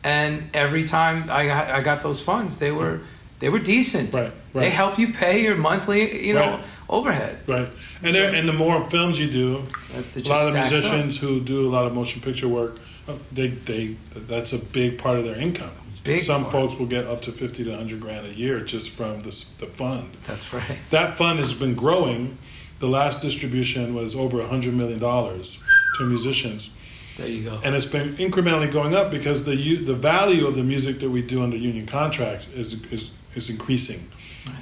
And 0.05 0.51
every 0.55 0.87
time 0.87 1.25
I 1.31 1.47
got, 1.47 1.69
I 1.71 1.81
got 1.81 2.03
those 2.03 2.21
funds, 2.21 2.59
they 2.59 2.73
were 2.73 3.01
they 3.41 3.49
were 3.49 3.59
decent. 3.59 4.11
Hmm. 4.11 4.17
Right, 4.17 4.33
They 4.55 4.61
right. 4.61 4.73
help 4.73 4.99
you 5.01 5.13
pay 5.13 5.43
your 5.43 5.57
monthly, 5.57 6.25
you 6.29 6.35
know, 6.35 6.51
Right. 6.51 6.65
overhead. 6.89 7.39
Right, 7.49 7.69
and 8.03 8.15
there, 8.15 8.33
and 8.33 8.49
the 8.49 8.53
more 8.53 8.89
films 8.89 9.19
you 9.19 9.29
do, 9.29 9.65
a 9.93 10.21
lot 10.29 10.47
of 10.47 10.53
stacks 10.53 10.67
up. 10.69 10.73
musicians 10.73 11.17
who 11.19 11.41
do 11.41 11.69
a 11.69 11.71
lot 11.71 11.87
of 11.87 11.93
motion 11.95 12.21
picture 12.21 12.47
work, 12.47 12.77
uh, 13.09 13.15
they 13.33 13.49
they 13.49 13.97
that's 14.29 14.53
a 14.53 14.59
big 14.59 14.97
part 14.99 15.19
of 15.19 15.25
their 15.25 15.37
income. 15.37 15.71
Big 16.05 16.23
Some 16.23 16.43
part. 16.43 16.53
folks 16.53 16.75
will 16.77 16.87
get 16.87 17.07
up 17.07 17.21
to 17.23 17.33
fifty 17.33 17.63
to 17.65 17.77
hundred 17.77 18.01
grand 18.01 18.27
a 18.27 18.33
year 18.35 18.61
just 18.61 18.91
from 18.91 19.21
this, 19.21 19.45
the 19.59 19.67
fund. 19.67 20.17
That's 20.27 20.53
right. 20.53 20.79
That 20.91 21.17
fund 21.17 21.39
has 21.39 21.55
been 21.55 21.75
growing. 21.75 22.37
The 22.81 22.89
last 22.89 23.21
distribution 23.23 23.95
was 23.95 24.17
over 24.17 24.41
a 24.41 24.47
hundred 24.47 24.75
million 24.75 24.99
dollars 24.99 25.63
to 25.99 26.05
musicians, 26.05 26.71
There 27.17 27.29
you 27.29 27.45
go. 27.45 27.61
and 27.63 27.75
it's 27.77 27.87
been 27.87 28.15
incrementally 28.17 28.73
going 28.73 28.95
up 28.95 29.11
because 29.13 29.45
the 29.45 29.77
the 29.85 29.95
value 29.95 30.47
of 30.49 30.55
the 30.57 30.63
music 30.65 30.99
that 31.01 31.11
we 31.11 31.23
do 31.23 31.43
under 31.45 31.57
union 31.57 31.87
contracts 31.87 32.49
is 32.53 32.83
is 32.93 33.13
is 33.37 33.49
increasing. 33.51 34.09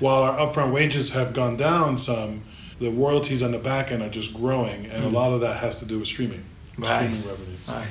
While 0.00 0.22
our 0.22 0.36
upfront 0.36 0.72
wages 0.72 1.08
have 1.10 1.32
gone 1.32 1.56
down 1.56 1.96
some, 1.98 2.42
the 2.78 2.90
royalties 2.90 3.42
on 3.42 3.52
the 3.52 3.58
back 3.58 3.90
end 3.90 4.02
are 4.02 4.10
just 4.10 4.34
growing, 4.34 4.84
and 4.86 5.04
a 5.04 5.08
lot 5.08 5.32
of 5.32 5.40
that 5.40 5.56
has 5.60 5.78
to 5.78 5.86
do 5.86 5.98
with 6.00 6.06
streaming, 6.08 6.44
Hmm. 6.76 6.82
Right. 6.82 6.96
streaming 6.96 7.26
revenue. 7.26 7.56
Right. 7.66 7.86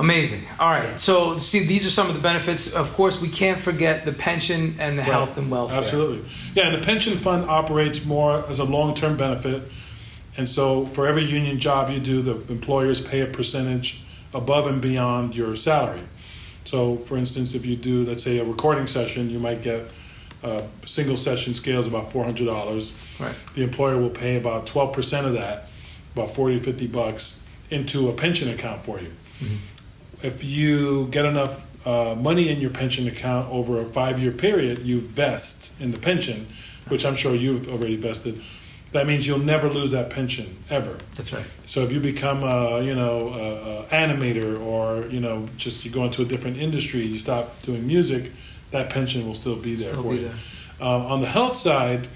Amazing. 0.00 0.42
All 0.58 0.70
right. 0.70 0.98
So, 0.98 1.38
see, 1.38 1.64
these 1.64 1.86
are 1.86 1.90
some 1.90 2.08
of 2.08 2.14
the 2.14 2.20
benefits. 2.20 2.72
Of 2.72 2.92
course, 2.94 3.20
we 3.20 3.28
can't 3.28 3.58
forget 3.58 4.04
the 4.04 4.12
pension 4.12 4.74
and 4.78 4.98
the 4.98 5.02
health 5.02 5.36
and 5.36 5.50
welfare. 5.50 5.78
Absolutely. 5.78 6.28
Yeah, 6.54 6.68
and 6.72 6.82
the 6.82 6.84
pension 6.84 7.18
fund 7.18 7.48
operates 7.48 8.04
more 8.04 8.44
as 8.48 8.58
a 8.58 8.64
long 8.64 8.94
term 8.94 9.16
benefit. 9.16 9.62
And 10.36 10.48
so 10.48 10.86
for 10.86 11.06
every 11.06 11.24
union 11.24 11.58
job 11.60 11.90
you 11.90 12.00
do, 12.00 12.22
the 12.22 12.36
employers 12.52 13.00
pay 13.00 13.20
a 13.20 13.26
percentage 13.26 14.02
above 14.32 14.66
and 14.66 14.80
beyond 14.80 15.36
your 15.36 15.54
salary. 15.54 16.02
So, 16.64 16.96
for 16.96 17.16
instance, 17.16 17.54
if 17.54 17.66
you 17.66 17.76
do, 17.76 18.04
let's 18.04 18.22
say, 18.22 18.38
a 18.38 18.44
recording 18.44 18.86
session, 18.86 19.28
you 19.28 19.38
might 19.38 19.62
get 19.62 19.82
a 20.42 20.64
single 20.86 21.16
session 21.16 21.52
scales 21.52 21.86
about 21.86 22.12
four 22.12 22.24
hundred 22.24 22.46
dollars. 22.46 22.92
Right. 23.18 23.34
The 23.54 23.62
employer 23.62 23.98
will 23.98 24.10
pay 24.10 24.36
about 24.36 24.66
twelve 24.66 24.92
percent 24.92 25.26
of 25.26 25.34
that, 25.34 25.66
about 26.14 26.30
forty 26.30 26.58
to 26.58 26.62
fifty 26.62 26.86
bucks, 26.86 27.40
into 27.70 28.08
a 28.08 28.12
pension 28.12 28.48
account 28.48 28.84
for 28.84 29.00
you. 29.00 29.12
Mm-hmm. 29.40 29.56
If 30.22 30.44
you 30.44 31.06
get 31.08 31.24
enough 31.24 31.64
uh, 31.86 32.14
money 32.14 32.50
in 32.50 32.60
your 32.60 32.70
pension 32.70 33.06
account 33.08 33.50
over 33.50 33.80
a 33.80 33.84
five-year 33.86 34.32
period, 34.32 34.80
you 34.80 35.00
vest 35.00 35.72
in 35.80 35.92
the 35.92 35.98
pension, 35.98 36.46
which 36.88 37.04
I'm 37.06 37.16
sure 37.16 37.34
you've 37.34 37.68
already 37.68 37.96
vested. 37.96 38.42
That 38.92 39.06
means 39.06 39.26
you'll 39.26 39.38
never 39.38 39.70
lose 39.70 39.92
that 39.92 40.10
pension 40.10 40.56
ever. 40.68 40.98
That's 41.16 41.32
right. 41.32 41.44
So 41.66 41.82
if 41.84 41.92
you 41.92 42.00
become 42.00 42.42
a 42.42 42.82
you 42.82 42.94
know 42.94 43.28
a, 43.28 43.82
a 43.82 43.84
animator 43.86 44.60
or 44.60 45.06
you 45.08 45.20
know 45.20 45.48
just 45.56 45.84
you 45.84 45.92
go 45.92 46.04
into 46.04 46.22
a 46.22 46.24
different 46.24 46.58
industry, 46.58 47.00
you 47.02 47.16
stop 47.16 47.62
doing 47.62 47.86
music, 47.86 48.32
that 48.72 48.90
pension 48.90 49.26
will 49.26 49.34
still 49.34 49.56
be 49.56 49.76
there 49.76 49.92
Still 49.92 50.02
for 50.02 50.10
be 50.10 50.16
you. 50.16 50.24
there. 50.28 50.34
Uh, 50.80 51.06
on 51.06 51.20
the 51.20 51.28
health 51.28 51.56
side, 51.56 52.08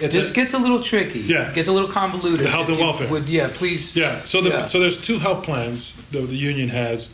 it's 0.00 0.14
This 0.14 0.30
a- 0.30 0.34
gets 0.34 0.54
a 0.54 0.58
little 0.58 0.82
tricky. 0.82 1.20
Yeah. 1.20 1.52
Gets 1.52 1.68
a 1.68 1.72
little 1.72 1.88
convoluted. 1.90 2.46
The 2.46 2.50
health 2.50 2.68
and 2.68 2.78
welfare. 2.78 3.08
Would, 3.08 3.28
yeah, 3.28 3.50
please. 3.52 3.96
yeah. 3.96 4.22
So 4.24 4.40
the 4.40 4.50
Yeah. 4.50 4.66
so 4.66 4.78
there's 4.80 4.98
two 4.98 5.18
health 5.18 5.44
plans 5.44 5.94
that 6.12 6.22
the 6.28 6.36
union 6.36 6.68
has. 6.68 7.10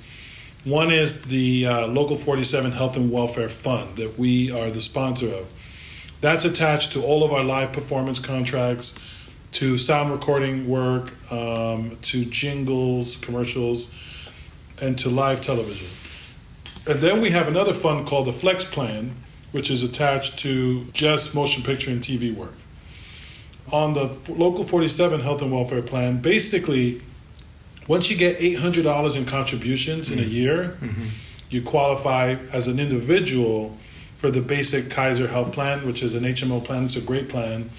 One 0.64 0.92
is 0.92 1.22
the 1.22 1.66
uh, 1.66 1.86
Local 1.88 2.16
47 2.16 2.70
Health 2.72 2.96
and 2.96 3.10
Welfare 3.10 3.48
Fund 3.48 3.96
that 3.96 4.16
we 4.18 4.50
are 4.52 4.70
the 4.70 4.82
sponsor 4.82 5.28
of. 5.28 5.46
That's 6.20 6.44
attached 6.44 6.92
to 6.92 7.02
all 7.02 7.24
of 7.24 7.32
our 7.32 7.42
live 7.42 7.72
performance 7.72 8.20
contracts, 8.20 8.94
to 9.52 9.76
sound 9.76 10.12
recording 10.12 10.68
work, 10.68 11.12
um, 11.32 11.98
to 12.02 12.24
jingles, 12.24 13.16
commercials, 13.16 13.88
and 14.80 14.96
to 14.98 15.10
live 15.10 15.40
television. 15.40 15.88
And 16.86 17.00
then 17.00 17.20
we 17.20 17.30
have 17.30 17.48
another 17.48 17.74
fund 17.74 18.06
called 18.06 18.26
the 18.28 18.32
Flex 18.32 18.64
Plan, 18.64 19.16
which 19.50 19.68
is 19.70 19.82
attached 19.82 20.38
to 20.38 20.84
just 20.92 21.34
motion 21.34 21.62
picture 21.64 21.90
and 21.90 22.00
TV 22.00 22.32
work. 22.34 22.54
On 23.70 23.94
the 23.94 24.05
f- 24.05 24.29
Local 24.29 24.64
47 24.64 25.20
Health 25.20 25.40
and 25.42 25.53
Welfare 25.53 25.83
Plan, 25.83 26.20
basically, 26.20 27.01
once 27.88 28.11
you 28.11 28.16
get 28.16 28.38
$800 28.38 29.16
in 29.16 29.25
contributions 29.25 30.11
in 30.11 30.18
a 30.18 30.22
mm-hmm. 30.22 30.31
year, 30.31 30.77
mm-hmm. 30.81 31.07
you 31.51 31.62
qualify 31.62 32.37
as 32.53 32.66
an 32.66 32.79
individual 32.79 33.77
for 34.18 34.31
the 34.31 34.40
basic 34.40 34.90
Kaiser 34.90 35.27
Health 35.27 35.53
Plan, 35.53 35.87
which 35.87 36.03
is 36.03 36.14
an 36.14 36.22
HMO 36.22 36.62
plan. 36.64 36.85
It's 36.85 36.96
a 36.96 37.01
great 37.01 37.29
plan. 37.29 37.70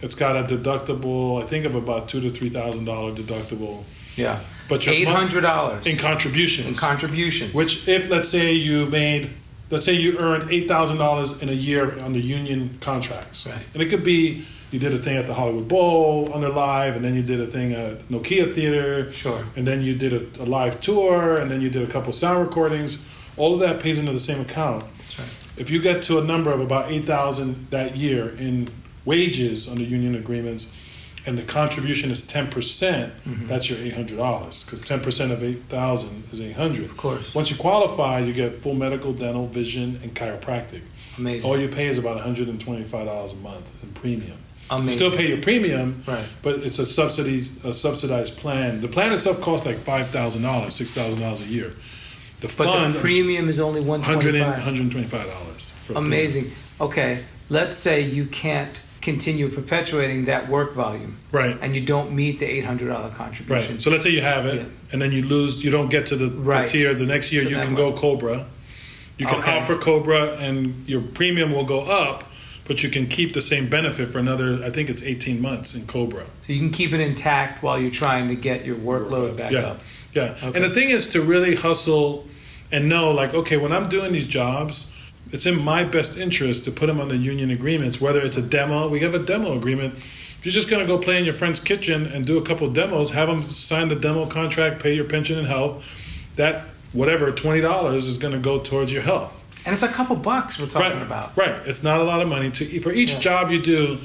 It's 0.00 0.14
got 0.14 0.36
a 0.36 0.56
deductible, 0.56 1.42
I 1.42 1.46
think, 1.46 1.64
of 1.64 1.74
about 1.74 2.08
two 2.08 2.20
to 2.20 2.30
three 2.30 2.48
thousand 2.50 2.84
dollar 2.84 3.12
deductible 3.12 3.84
Yeah. 4.16 4.40
But 4.68 4.86
eight 4.88 5.08
hundred 5.08 5.42
dollars 5.42 5.86
in 5.86 5.96
contributions. 5.96 6.66
in 6.68 6.74
contributions. 6.74 7.54
Which, 7.54 7.88
if 7.88 8.10
let's 8.10 8.28
say 8.28 8.52
you 8.52 8.86
made, 8.86 9.30
let's 9.70 9.84
say 9.86 9.92
you 9.92 10.18
earned 10.18 10.50
eight 10.50 10.68
thousand 10.68 10.98
dollars 10.98 11.42
in 11.42 11.48
a 11.48 11.52
year 11.52 11.98
on 12.02 12.12
the 12.12 12.20
union 12.20 12.78
contracts, 12.80 13.46
Right. 13.46 13.58
and 13.74 13.82
it 13.82 13.90
could 13.90 14.04
be 14.04 14.44
you 14.72 14.78
did 14.78 14.92
a 14.92 14.98
thing 14.98 15.16
at 15.16 15.26
the 15.26 15.34
Hollywood 15.34 15.68
Bowl 15.68 16.30
under 16.34 16.48
live, 16.48 16.96
and 16.96 17.04
then 17.04 17.14
you 17.14 17.22
did 17.22 17.40
a 17.40 17.46
thing 17.46 17.72
at 17.72 18.00
Nokia 18.08 18.54
Theater, 18.54 19.12
Sure. 19.12 19.44
and 19.56 19.66
then 19.66 19.80
you 19.82 19.94
did 19.94 20.12
a, 20.12 20.42
a 20.42 20.46
live 20.46 20.80
tour, 20.80 21.36
and 21.38 21.50
then 21.50 21.60
you 21.60 21.70
did 21.70 21.82
a 21.88 21.90
couple 21.90 22.12
sound 22.12 22.40
recordings. 22.46 22.98
All 23.36 23.54
of 23.54 23.60
that 23.60 23.80
pays 23.80 23.98
into 23.98 24.12
the 24.12 24.18
same 24.18 24.40
account. 24.40 24.84
That's 24.98 25.18
right. 25.18 25.28
If 25.56 25.70
you 25.70 25.80
get 25.80 26.02
to 26.04 26.18
a 26.18 26.24
number 26.24 26.50
of 26.52 26.60
about 26.60 26.90
eight 26.90 27.04
thousand 27.04 27.68
that 27.70 27.96
year 27.96 28.28
in 28.30 28.68
wages 29.04 29.68
under 29.68 29.82
union 29.84 30.14
agreements, 30.14 30.70
and 31.26 31.36
the 31.38 31.42
contribution 31.42 32.10
is 32.10 32.22
ten 32.22 32.48
percent, 32.48 33.12
Mm-hmm. 33.24 33.46
that's 33.48 33.68
your 33.70 33.78
eight 33.78 33.94
hundred 33.94 34.16
dollars. 34.18 34.64
Because 34.64 34.80
ten 34.82 35.00
percent 35.00 35.32
of 35.32 35.42
eight 35.44 35.62
thousand 35.68 36.24
is 36.32 36.40
eight 36.40 36.56
hundred. 36.56 36.86
Of 36.86 36.96
course. 36.96 37.34
Once 37.34 37.50
you 37.50 37.56
qualify, 37.56 38.18
you 38.20 38.32
get 38.32 38.56
full 38.56 38.74
medical, 38.74 39.12
dental, 39.12 39.46
vision, 39.46 39.98
and 40.02 40.14
chiropractic. 40.14 40.82
Amazing. 41.18 41.44
All 41.48 41.58
you 41.58 41.68
pay 41.68 41.86
is 41.86 41.98
about 41.98 42.16
one 42.16 42.24
hundred 42.24 42.48
and 42.48 42.60
twenty-five 42.60 43.06
dollars 43.06 43.32
a 43.32 43.36
month 43.36 43.82
in 43.82 43.90
premium. 43.92 44.38
You 44.70 44.88
still 44.90 45.10
pay 45.12 45.28
your 45.28 45.38
premium, 45.38 46.02
Right. 46.06 46.24
but 46.42 46.56
it's 46.60 46.78
a 46.78 46.86
subsidies 46.86 47.52
a 47.64 47.72
subsidized 47.72 48.36
plan. 48.36 48.80
The 48.80 48.88
plan 48.88 49.12
itself 49.12 49.40
costs 49.40 49.64
like 49.66 49.78
five 49.78 50.08
thousand 50.08 50.42
dollars, 50.42 50.74
six 50.74 50.92
thousand 50.92 51.20
dollars 51.20 51.40
a 51.42 51.44
year. 51.46 51.70
The 52.40 52.48
but 52.48 52.50
fund 52.50 52.94
the 52.94 52.98
premium 53.00 53.48
is 53.48 53.58
only 53.60 53.80
one 53.80 54.00
100 54.00 54.22
twenty 54.22 54.38
and, 54.38 54.46
five. 54.46 54.54
125 54.64 55.26
dollars. 55.26 55.72
Amazing. 55.94 56.50
Okay, 56.80 57.20
let's 57.48 57.76
say 57.76 58.00
you 58.00 58.26
can't 58.26 58.82
continue 59.00 59.48
perpetuating 59.48 60.24
that 60.24 60.48
work 60.48 60.74
volume, 60.74 61.16
Right. 61.30 61.56
and 61.62 61.76
you 61.76 61.86
don't 61.86 62.10
meet 62.12 62.40
the 62.40 62.46
eight 62.46 62.64
hundred 62.64 62.88
dollar 62.88 63.10
contribution. 63.10 63.74
Right. 63.74 63.82
So 63.82 63.90
let's 63.90 64.02
say 64.02 64.10
you 64.10 64.20
have 64.20 64.46
it, 64.46 64.56
Yeah. 64.56 64.64
and 64.92 65.00
then 65.00 65.12
you 65.12 65.22
lose. 65.22 65.62
You 65.64 65.70
don't 65.70 65.88
get 65.88 66.06
to 66.06 66.16
the, 66.16 66.26
the 66.26 66.38
Right. 66.40 66.68
tier. 66.68 66.92
The 66.92 67.06
next 67.06 67.32
year 67.32 67.44
So 67.44 67.50
you 67.50 67.56
can 67.56 67.74
what? 67.74 67.76
go 67.76 67.92
Cobra. 67.92 68.46
You 69.16 69.26
can 69.26 69.38
Okay. 69.38 69.50
opt 69.52 69.68
for 69.68 69.76
Cobra, 69.76 70.36
and 70.40 70.84
your 70.86 71.00
premium 71.00 71.52
will 71.52 71.64
go 71.64 71.80
up, 71.82 72.30
but 72.66 72.82
you 72.82 72.90
can 72.90 73.06
keep 73.06 73.32
the 73.32 73.42
same 73.42 73.68
benefit 73.68 74.10
for 74.10 74.18
another. 74.18 74.62
I 74.64 74.70
think 74.70 74.90
it's 74.90 75.02
18 75.02 75.40
months 75.40 75.74
in 75.74 75.86
Cobra. 75.86 76.24
So 76.24 76.52
you 76.52 76.58
can 76.58 76.70
keep 76.70 76.92
it 76.92 77.00
intact 77.00 77.62
while 77.62 77.78
you're 77.80 77.90
trying 77.90 78.28
to 78.28 78.34
get 78.34 78.64
your 78.64 78.76
workload 78.76 79.36
back 79.36 79.52
yeah. 79.52 79.60
up. 79.60 79.80
Yeah. 80.12 80.36
Okay. 80.42 80.46
And 80.54 80.64
the 80.64 80.74
thing 80.74 80.90
is 80.90 81.06
to 81.08 81.22
really 81.22 81.54
hustle 81.54 82.26
and 82.72 82.88
know, 82.88 83.10
like, 83.10 83.34
okay, 83.34 83.56
when 83.56 83.72
I'm 83.72 83.88
doing 83.88 84.12
these 84.12 84.26
jobs, 84.26 84.90
it's 85.32 85.46
in 85.46 85.60
my 85.60 85.84
best 85.84 86.16
interest 86.16 86.64
to 86.64 86.70
put 86.70 86.86
them 86.86 87.00
on 87.00 87.08
the 87.08 87.16
union 87.16 87.50
agreements. 87.50 88.00
Whether 88.00 88.20
it's 88.20 88.36
a 88.36 88.42
demo, 88.42 88.88
we 88.88 89.00
have 89.00 89.14
a 89.14 89.18
demo 89.18 89.56
agreement. 89.56 89.94
If 89.94 90.40
you're 90.44 90.52
just 90.52 90.68
going 90.68 90.84
to 90.84 90.86
go 90.86 90.98
play 90.98 91.18
in 91.18 91.24
your 91.24 91.34
friend's 91.34 91.60
kitchen 91.60 92.06
and 92.06 92.24
do 92.24 92.38
a 92.38 92.42
couple 92.42 92.68
demos, 92.70 93.10
have 93.10 93.28
them 93.28 93.40
sign 93.40 93.88
the 93.88 93.96
demo 93.96 94.26
contract, 94.26 94.82
pay 94.82 94.94
your 94.94 95.04
pension 95.04 95.38
and 95.38 95.46
health. 95.46 95.84
That 96.36 96.64
whatever 96.92 97.32
twenty 97.32 97.60
dollars 97.60 98.06
is 98.06 98.18
going 98.18 98.34
to 98.34 98.38
go 98.38 98.60
towards 98.60 98.92
your 98.92 99.02
health. 99.02 99.42
And 99.66 99.74
it's 99.74 99.82
a 99.82 99.88
couple 99.88 100.16
bucks 100.16 100.58
we're 100.58 100.66
talking 100.66 100.92
right. 100.98 101.02
about. 101.02 101.36
Right. 101.36 101.54
It's 101.66 101.82
not 101.82 102.00
a 102.00 102.04
lot 102.04 102.22
of 102.22 102.28
money 102.28 102.50
to 102.52 102.80
for 102.80 102.92
each 102.92 103.14
Yeah. 103.14 103.20
job 103.20 103.50
you 103.50 103.60
do. 103.60 103.98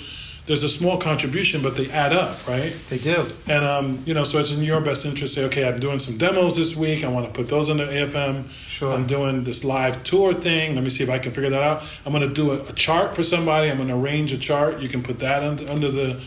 There's 0.48 0.64
a 0.64 0.70
small 0.70 0.98
contribution, 0.98 1.62
but 1.62 1.78
they 1.78 1.88
add 1.92 2.14
up, 2.14 2.46
right? 2.48 2.74
They 2.90 2.98
do. 2.98 3.32
And 3.48 3.64
um, 3.64 4.00
you 4.08 4.16
know, 4.16 4.24
so 4.24 4.40
it's 4.40 4.52
in 4.52 4.64
your 4.64 4.82
best 4.82 5.06
interest. 5.06 5.36
to 5.36 5.42
Say, 5.42 5.46
okay, 5.46 5.68
I'm 5.68 5.80
doing 5.80 6.00
some 6.00 6.18
demos 6.18 6.58
this 6.58 6.76
week. 6.76 7.04
I 7.04 7.10
want 7.10 7.28
to 7.28 7.32
put 7.32 7.48
those 7.48 7.70
under 7.70 7.86
AFM. 7.86 8.50
Sure. 8.50 8.92
I'm 8.92 9.06
doing 9.06 9.44
this 9.44 9.64
live 9.64 10.04
tour 10.04 10.34
thing. 10.34 10.74
Let 10.74 10.84
me 10.84 10.90
see 10.90 11.04
if 11.04 11.12
I 11.12 11.20
can 11.20 11.32
figure 11.32 11.52
that 11.52 11.62
out. 11.62 11.84
I'm 12.08 12.12
going 12.12 12.28
to 12.28 12.34
do 12.34 12.52
a, 12.52 12.64
a 12.64 12.74
chart 12.74 13.16
for 13.16 13.22
somebody. 13.22 13.70
I'm 13.70 13.78
going 13.78 13.90
to 13.90 13.96
arrange 13.96 14.34
a 14.34 14.38
chart. 14.40 14.82
You 14.82 14.90
can 14.90 15.04
put 15.04 15.20
that 15.20 15.44
under, 15.44 15.72
under 15.72 15.92
the 15.92 16.20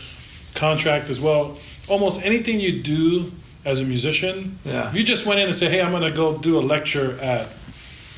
contract 0.53 1.09
as 1.09 1.19
well. 1.19 1.57
Almost 1.89 2.21
anything 2.23 2.61
you 2.61 2.81
do 2.81 3.33
as 3.65 3.81
a 3.81 3.83
musician, 3.83 4.57
Yeah. 4.63 4.89
if 4.89 4.95
you 4.95 5.03
just 5.03 5.25
went 5.25 5.39
in 5.41 5.47
and 5.47 5.55
say, 5.55 5.67
hey, 5.69 5.81
I'm 5.81 5.91
going 5.91 6.07
to 6.07 6.13
go 6.15 6.37
do 6.37 6.57
a 6.57 6.61
lecture 6.61 7.19
at, 7.19 7.47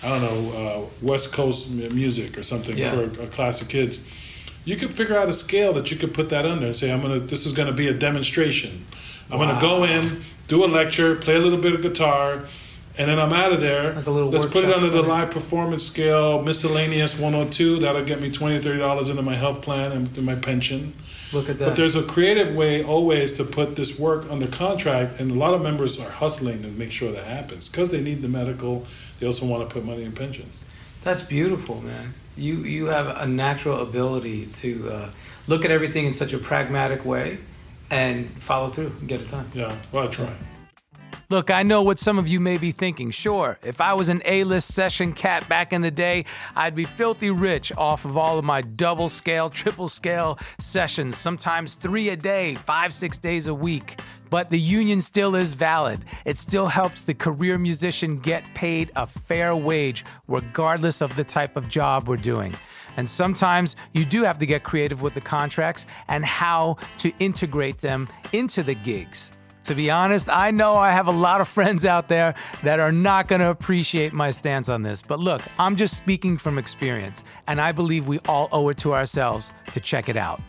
I 0.04 0.10
don't 0.10 0.22
know, 0.22 0.58
uh, 0.58 1.06
West 1.06 1.32
Coast 1.32 1.70
music 1.72 2.38
or 2.38 2.44
something 2.44 2.78
Yeah. 2.78 2.92
for 2.92 3.22
a, 3.22 3.26
a 3.26 3.28
class 3.28 3.62
of 3.62 3.68
kids 3.70 4.00
you 4.68 4.76
could 4.76 4.94
figure 4.94 5.16
out 5.16 5.30
a 5.30 5.34
scale 5.34 5.72
that 5.72 5.90
you 5.92 5.96
could 5.96 6.14
put 6.14 6.28
that 6.30 6.46
under 6.46 6.66
and 6.66 6.76
say, 6.76 6.92
I'm 6.92 7.02
gonna 7.02 7.22
this 7.22 7.46
is 7.46 7.54
gonna 7.54 7.72
be 7.72 7.88
a 7.88 7.94
demonstration. 7.94 8.86
I'm 9.32 9.38
gonna 9.38 9.60
go 9.62 9.86
in, 9.86 10.22
do 10.50 10.66
a 10.66 10.68
lecture, 10.68 11.16
play 11.16 11.36
a 11.36 11.40
little 11.40 11.58
bit 11.58 11.74
of 11.74 11.82
guitar, 11.82 12.44
and 12.98 13.10
then 13.10 13.18
I'm 13.18 13.32
out 13.32 13.54
of 13.54 13.62
there. 13.62 13.94
Like 13.94 14.06
Let's 14.06 14.46
put 14.46 14.66
it 14.66 14.74
under 14.74 14.90
the 14.90 15.02
live 15.02 15.32
performance 15.32 15.86
scale, 15.86 16.42
miscellaneous 16.44 17.18
102. 17.18 17.80
That'll 17.80 18.04
get 18.04 18.20
me 18.20 18.30
20 18.30 18.60
30 18.60 18.78
dollars 18.78 19.10
into 19.10 19.22
my 19.22 19.36
health 19.36 19.62
plan 19.62 19.94
and 19.94 20.18
my 20.26 20.36
pension. 20.36 20.94
Look 21.34 21.50
at 21.50 21.60
that. 21.60 21.70
But 21.70 21.76
there's 21.76 21.96
a 21.96 22.04
creative 22.04 22.56
way 22.56 22.84
always 22.84 23.34
to 23.34 23.44
put 23.44 23.76
this 23.76 24.00
work 24.00 24.30
under 24.30 24.48
contract, 24.48 25.20
and 25.20 25.32
a 25.32 25.34
lot 25.34 25.54
of 25.54 25.62
members 25.62 26.00
are 26.00 26.10
hustling 26.10 26.62
to 26.62 26.70
make 26.70 26.92
sure 26.92 27.12
that 27.12 27.26
happens 27.26 27.68
because 27.68 27.90
they 27.90 28.02
need 28.02 28.22
the 28.22 28.30
medical. 28.30 28.86
They 29.20 29.26
also 29.26 29.46
want 29.46 29.68
to 29.68 29.74
put 29.74 29.86
money 29.86 30.04
in 30.04 30.12
pension. 30.14 30.50
That's 31.04 31.22
beautiful, 31.22 31.82
man. 31.82 32.14
You 32.36 32.58
you 32.64 32.86
have 32.88 33.08
a 33.08 33.28
natural 33.28 33.82
ability 33.82 34.48
to 34.58 34.90
uh, 34.90 35.12
look 35.48 35.66
at 35.66 35.72
everything 35.72 36.06
in 36.06 36.14
such 36.14 36.34
a 36.34 36.38
pragmatic 36.38 37.06
way 37.06 37.40
and 37.90 38.30
follow 38.42 38.70
through 38.70 38.94
and 39.00 39.08
get 39.08 39.22
it 39.22 39.32
done. 39.32 39.50
Yeah, 39.54 39.76
well, 39.92 40.08
I 40.08 40.08
try. 40.08 40.34
Look, 41.30 41.52
I 41.52 41.64
know 41.64 41.82
what 41.82 42.00
some 42.00 42.18
of 42.18 42.30
you 42.30 42.40
may 42.40 42.58
be 42.58 42.72
thinking. 42.72 43.12
Sure, 43.12 43.60
if 43.62 43.82
I 43.82 43.94
was 43.94 44.08
an 44.08 44.22
A 44.24 44.46
list 44.46 44.74
session 44.74 45.12
cat 45.12 45.50
back 45.50 45.74
in 45.74 45.82
the 45.82 45.92
day, 45.92 46.24
I'd 46.56 46.74
be 46.74 46.86
filthy 46.86 47.32
rich 47.32 47.74
off 47.76 48.06
of 48.06 48.16
all 48.16 48.40
of 48.40 48.46
my 48.46 48.62
double 48.62 49.10
scale, 49.10 49.50
triple 49.50 49.90
scale 49.90 50.40
sessions, 50.58 51.18
sometimes 51.18 51.74
three 51.74 52.08
a 52.08 52.16
day, 52.16 52.56
five, 52.56 52.94
six 52.94 53.18
days 53.18 53.48
a 53.48 53.54
week. 53.54 54.00
But 54.30 54.48
the 54.48 54.58
union 54.58 55.02
still 55.02 55.36
is 55.36 55.52
valid. 55.52 56.06
It 56.24 56.38
still 56.38 56.68
helps 56.68 57.02
the 57.02 57.14
career 57.14 57.58
musician 57.58 58.20
get 58.20 58.46
paid 58.54 58.94
a 58.96 59.06
fair 59.06 59.54
wage, 59.54 60.06
regardless 60.30 61.02
of 61.02 61.14
the 61.18 61.26
type 61.26 61.58
of 61.58 61.68
job 61.68 62.08
we're 62.08 62.16
doing. 62.16 62.56
And 62.96 63.08
sometimes 63.08 63.76
you 63.92 64.06
do 64.06 64.24
have 64.24 64.38
to 64.38 64.46
get 64.46 64.64
creative 64.64 65.02
with 65.02 65.14
the 65.14 65.20
contracts 65.20 65.88
and 66.08 66.24
how 66.24 66.78
to 67.00 67.12
integrate 67.20 67.80
them 67.80 68.08
into 68.32 68.64
the 68.64 68.76
gigs. 68.76 69.34
To 69.68 69.76
be 69.76 69.92
honest, 69.92 70.30
I 70.30 70.52
know 70.52 70.78
I 70.78 70.92
have 70.92 71.10
a 71.10 71.12
lot 71.12 71.42
of 71.42 71.48
friends 71.58 71.86
out 71.86 72.08
there 72.08 72.36
that 72.64 72.80
are 72.80 72.94
not 72.94 73.28
going 73.28 73.42
to 73.42 73.50
appreciate 73.50 74.14
my 74.14 74.32
stance 74.32 74.70
on 74.70 74.82
this. 74.82 75.02
But 75.02 75.20
look, 75.20 75.42
I'm 75.60 75.76
just 75.76 75.98
speaking 75.98 76.38
from 76.38 76.58
experience, 76.58 77.26
and 77.48 77.60
I 77.60 77.74
believe 77.74 78.08
we 78.08 78.20
all 78.30 78.48
owe 78.54 78.70
it 78.70 78.78
to 78.78 78.94
ourselves 78.94 79.52
to 79.74 79.82
check 79.82 80.08
it 80.08 80.16
out. 80.16 80.42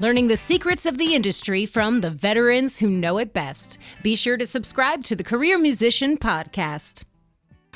learning 0.00 0.28
the 0.28 0.36
secrets 0.36 0.84
of 0.86 0.98
the 0.98 1.14
industry 1.14 1.64
from 1.64 1.98
the 1.98 2.10
veterans 2.10 2.78
who 2.78 2.88
know 2.88 3.16
it 3.18 3.32
best. 3.32 3.78
Be 4.02 4.16
sure 4.16 4.36
to 4.36 4.46
subscribe 4.46 5.02
to 5.04 5.16
the 5.16 5.24
Career 5.24 5.58
Musician 5.58 6.16
Podcast. 6.18 7.04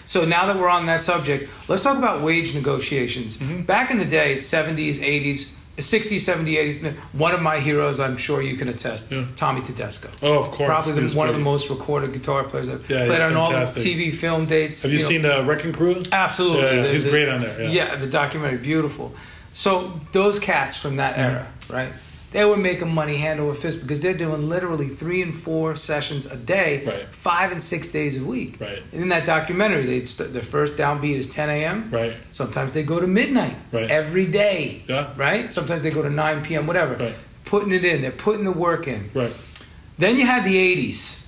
So 0.07 0.27
now 0.27 0.47
that 0.47 0.57
we're 0.57 0.69
on 0.69 0.85
that 0.87 1.01
subject, 1.01 1.51
let's 1.69 1.83
talk 1.83 1.97
about 1.97 2.23
wage 2.23 2.55
negotiations. 2.55 3.39
Mm-hmm. 3.39 3.63
Back 3.63 3.91
in 3.91 3.99
the 3.99 4.05
day, 4.05 4.37
70s, 4.37 4.97
80s, 4.97 5.49
60s, 5.77 6.17
70s, 6.17 6.81
80s, 6.81 6.95
one 7.13 7.35
of 7.35 7.43
my 7.43 7.59
heroes, 7.59 7.99
I'm 7.99 8.17
sure 8.17 8.41
you 8.41 8.57
can 8.57 8.69
attest, 8.69 9.11
Yeah. 9.11 9.27
Tommy 9.35 9.61
Tedesco. 9.61 10.09
Oh, 10.23 10.39
of 10.39 10.51
course. 10.51 10.69
Probably 10.69 11.07
the, 11.07 11.17
one 11.17 11.29
of 11.29 11.35
the 11.35 11.41
most 11.41 11.69
recorded 11.69 12.13
guitar 12.13 12.45
players 12.45 12.69
I've 12.69 12.89
Yeah, 12.89 13.07
played 13.07 13.21
on 13.23 13.37
all 13.37 13.51
the. 13.51 13.57
TV 13.57 14.15
film 14.15 14.47
dates. 14.47 14.83
Have 14.83 14.93
you 14.93 14.99
know. 14.99 15.05
seen 15.05 15.23
the 15.23 15.43
Wrecking 15.45 15.73
Crew? 15.73 16.03
Absolutely. 16.13 16.63
Yeah, 16.63 16.83
The- 16.83 16.93
he's 16.93 17.05
the- 17.05 17.11
great 17.11 17.29
on 17.29 17.41
there. 17.41 17.63
Yeah. 17.63 17.69
Yeah, 17.69 17.97
the 17.97 18.07
documentary, 18.07 18.59
beautiful. 18.59 19.13
So 19.53 20.01
those 20.13 20.39
cats 20.39 20.77
from 20.77 20.97
that 20.97 21.15
mm-hmm. 21.17 21.37
era, 21.37 21.53
right? 21.71 21.93
They 22.35 22.45
were 22.45 22.57
making 22.57 22.93
money 22.93 23.17
hand 23.17 23.39
over 23.39 23.55
fist 23.55 23.81
because 23.81 24.01
they're 24.01 24.13
doing 24.13 24.49
literally 24.49 24.89
three 24.89 25.23
and 25.23 25.33
four 25.33 25.77
sessions 25.77 26.27
a 26.27 26.37
day, 26.37 26.83
Right. 26.85 27.07
five 27.15 27.53
and 27.53 27.63
six 27.63 27.87
days 27.87 28.21
a 28.21 28.25
week. 28.25 28.57
Right. 28.61 28.83
In 28.93 29.09
that 29.11 29.25
documentary, 29.25 29.87
they 29.87 30.05
st- 30.05 30.33
their 30.33 30.43
first 30.43 30.77
downbeat 30.77 31.15
is 31.15 31.29
10 31.29 31.49
a.m. 31.49 31.91
Right. 31.93 32.15
Sometimes 32.33 32.75
they 32.75 32.83
go 32.83 32.99
to 32.99 33.07
midnight. 33.07 33.55
Right. 33.71 33.89
Every 33.89 34.27
day. 34.27 34.83
Yeah. 34.89 35.13
Right. 35.17 35.53
Sometimes 35.53 35.85
they 35.85 35.93
go 35.93 36.03
to 36.03 36.11
9 36.11 36.43
p.m. 36.43 36.67
Whatever. 36.67 36.97
Right. 36.97 37.15
Putting 37.45 37.71
it 37.71 37.85
in. 37.85 38.03
They're 38.03 38.11
putting 38.11 38.43
the 38.45 38.51
work 38.51 38.89
in. 38.89 39.11
Right. 39.15 39.33
Then 39.99 40.19
you 40.19 40.27
had 40.27 40.45
the 40.45 40.57
80s. 40.57 41.21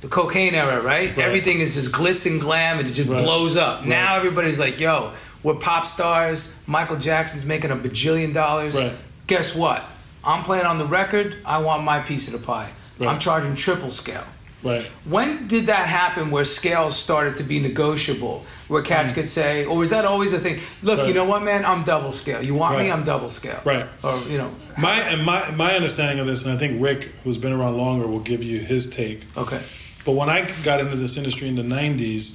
The 0.00 0.08
cocaine 0.08 0.56
era, 0.56 0.80
right? 0.82 1.16
Right. 1.16 1.18
Everything 1.24 1.60
is 1.60 1.74
just 1.74 1.92
glitz 1.92 2.28
and 2.28 2.40
glam 2.40 2.80
and 2.80 2.88
it 2.88 2.94
just 2.94 3.08
Right. 3.08 3.22
blows 3.22 3.56
up. 3.56 3.80
Right. 3.82 3.90
Now 3.90 4.16
everybody's 4.16 4.58
like, 4.58 4.80
yo, 4.80 5.12
we're 5.44 5.54
pop 5.54 5.86
stars. 5.86 6.52
Michael 6.66 6.96
Jackson's 6.96 7.44
making 7.44 7.70
a 7.70 7.76
bajillion 7.76 8.34
dollars. 8.34 8.74
Right. 8.74 8.92
Guess 9.28 9.54
what? 9.54 9.84
I'm 10.24 10.44
playing 10.44 10.66
on 10.66 10.78
the 10.78 10.86
record. 10.86 11.36
I 11.44 11.58
want 11.58 11.82
my 11.84 12.00
piece 12.00 12.26
of 12.26 12.32
the 12.32 12.44
pie. 12.46 12.70
Right. 12.98 13.08
I'm 13.08 13.18
charging 13.18 13.54
triple 13.54 13.90
scale. 13.90 14.24
Right. 14.62 14.84
When 15.06 15.48
did 15.48 15.66
that 15.66 15.88
happen 15.88 16.30
where 16.30 16.44
scales 16.44 16.94
started 16.94 17.36
to 17.36 17.42
be 17.42 17.58
negotiable? 17.60 18.44
Where 18.68 18.82
cats 18.82 19.10
could 19.12 19.26
say, 19.26 19.64
or 19.64 19.78
was 19.78 19.88
that 19.88 20.04
always 20.04 20.34
a 20.34 20.38
thing? 20.38 20.60
Look, 20.82 20.96
Mm. 20.96 20.98
Right. 21.02 21.08
you 21.08 21.14
know 21.14 21.24
what, 21.24 21.42
man? 21.42 21.64
I'm 21.64 21.82
double 21.82 22.12
scale. 22.12 22.44
You 22.44 22.54
want 22.54 22.78
me? 22.78 22.90
I'm 22.90 23.02
double 23.02 23.30
scale. 23.30 23.58
Right. 23.64 23.86
Or, 24.04 24.18
you 24.28 24.36
know, 24.36 24.54
My 24.76 25.00
and 25.00 25.24
my 25.24 25.50
my 25.52 25.74
understanding 25.74 26.18
of 26.18 26.26
this, 26.26 26.42
and 26.42 26.52
I 26.52 26.58
think 26.58 26.80
Rick, 26.82 27.04
who's 27.24 27.38
been 27.38 27.52
around 27.52 27.78
longer, 27.78 28.06
will 28.06 28.20
give 28.20 28.42
you 28.44 28.58
his 28.60 28.86
take. 28.90 29.22
okay. 29.36 29.60
But 30.04 30.12
when 30.12 30.28
I 30.28 30.50
got 30.62 30.80
into 30.80 30.96
this 30.96 31.16
industry 31.16 31.48
in 31.48 31.54
the 31.56 31.62
'90s, 31.62 32.34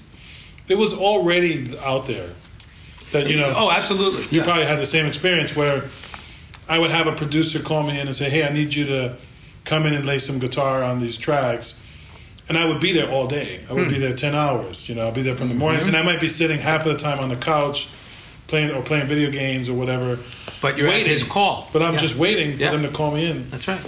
it 0.67 0.77
was 0.79 0.95
already 0.95 1.77
out 1.85 2.07
there 2.07 2.29
that 3.11 3.27
you 3.27 3.37
know. 3.37 3.53
Oh, 3.55 3.69
absolutely. 3.69 4.23
You 4.31 4.39
Yeah. 4.39 4.43
probably 4.45 4.65
had 4.65 4.79
the 4.79 4.85
same 4.87 5.05
experience 5.05 5.55
where 5.55 5.83
I 6.67 6.79
would 6.79 6.91
have 6.91 7.07
a 7.07 7.11
producer 7.11 7.59
call 7.59 7.83
me 7.83 7.99
in 7.99 8.07
and 8.07 8.15
say, 8.15 8.29
"Hey, 8.29 8.43
I 8.43 8.51
need 8.51 8.73
you 8.73 8.85
to 8.85 9.13
come 9.65 9.85
in 9.85 9.93
and 9.93 10.05
lay 10.05 10.19
some 10.19 10.39
guitar 10.39 10.83
on 10.83 10.99
these 10.99 11.17
tracks," 11.17 11.75
and 12.49 12.57
I 12.57 12.65
would 12.65 12.79
be 12.79 12.91
there 12.91 13.09
all 13.09 13.27
day. 13.27 13.59
I 13.69 13.73
Hmm. 13.73 13.75
would 13.79 13.89
be 13.89 13.97
there 13.99 14.13
ten 14.13 14.35
hours. 14.35 14.89
You 14.89 14.95
know, 14.95 15.07
I'd 15.07 15.13
be 15.13 15.21
there 15.21 15.35
from 15.35 15.49
the 15.49 15.55
morning, 15.55 15.81
Mm-hmm. 15.81 15.89
and 15.89 15.97
I 15.97 16.01
might 16.01 16.19
be 16.19 16.27
sitting 16.27 16.59
half 16.59 16.85
of 16.85 16.91
the 16.93 16.97
time 16.99 17.19
on 17.19 17.29
the 17.29 17.35
couch, 17.35 17.87
playing 18.47 18.71
or 18.71 18.81
playing 18.81 19.07
video 19.07 19.29
games 19.31 19.69
or 19.69 19.73
whatever. 19.73 20.19
But 20.61 20.77
you're 20.77 20.87
at 20.87 20.93
waiting. 20.93 21.11
his 21.11 21.23
call. 21.23 21.69
But 21.73 21.81
I'm 21.83 21.93
Yeah. 21.93 21.99
just 21.99 22.15
waiting 22.15 22.55
for 22.57 22.63
Yeah. 22.63 22.71
them 22.71 22.81
to 22.83 22.89
call 22.89 23.11
me 23.11 23.25
in. 23.25 23.49
That's 23.51 23.67
right. 23.67 23.79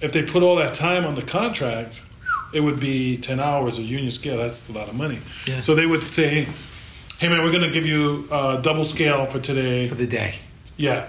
If 0.00 0.12
they 0.12 0.22
put 0.22 0.42
all 0.42 0.56
that 0.56 0.74
time 0.74 1.04
on 1.06 1.14
the 1.14 1.22
contract, 1.22 2.02
it 2.52 2.60
would 2.60 2.78
be 2.80 3.16
ten 3.18 3.40
hours 3.40 3.78
of 3.78 3.84
union 3.84 4.10
scale. 4.10 4.38
That's 4.38 4.68
a 4.68 4.72
lot 4.72 4.88
of 4.88 4.94
money. 4.94 5.18
Yeah. 5.46 5.60
So 5.60 5.74
they 5.74 5.86
would 5.86 6.08
say, 6.08 6.46
"Hey 7.18 7.28
man, 7.28 7.42
we're 7.42 7.50
going 7.52 7.62
to 7.64 7.70
give 7.70 7.86
you 7.86 8.26
uh, 8.30 8.56
double 8.56 8.84
scale 8.84 9.26
for 9.26 9.40
today." 9.40 9.86
For 9.88 9.94
the 9.94 10.06
day. 10.06 10.34
Yeah. 10.76 11.04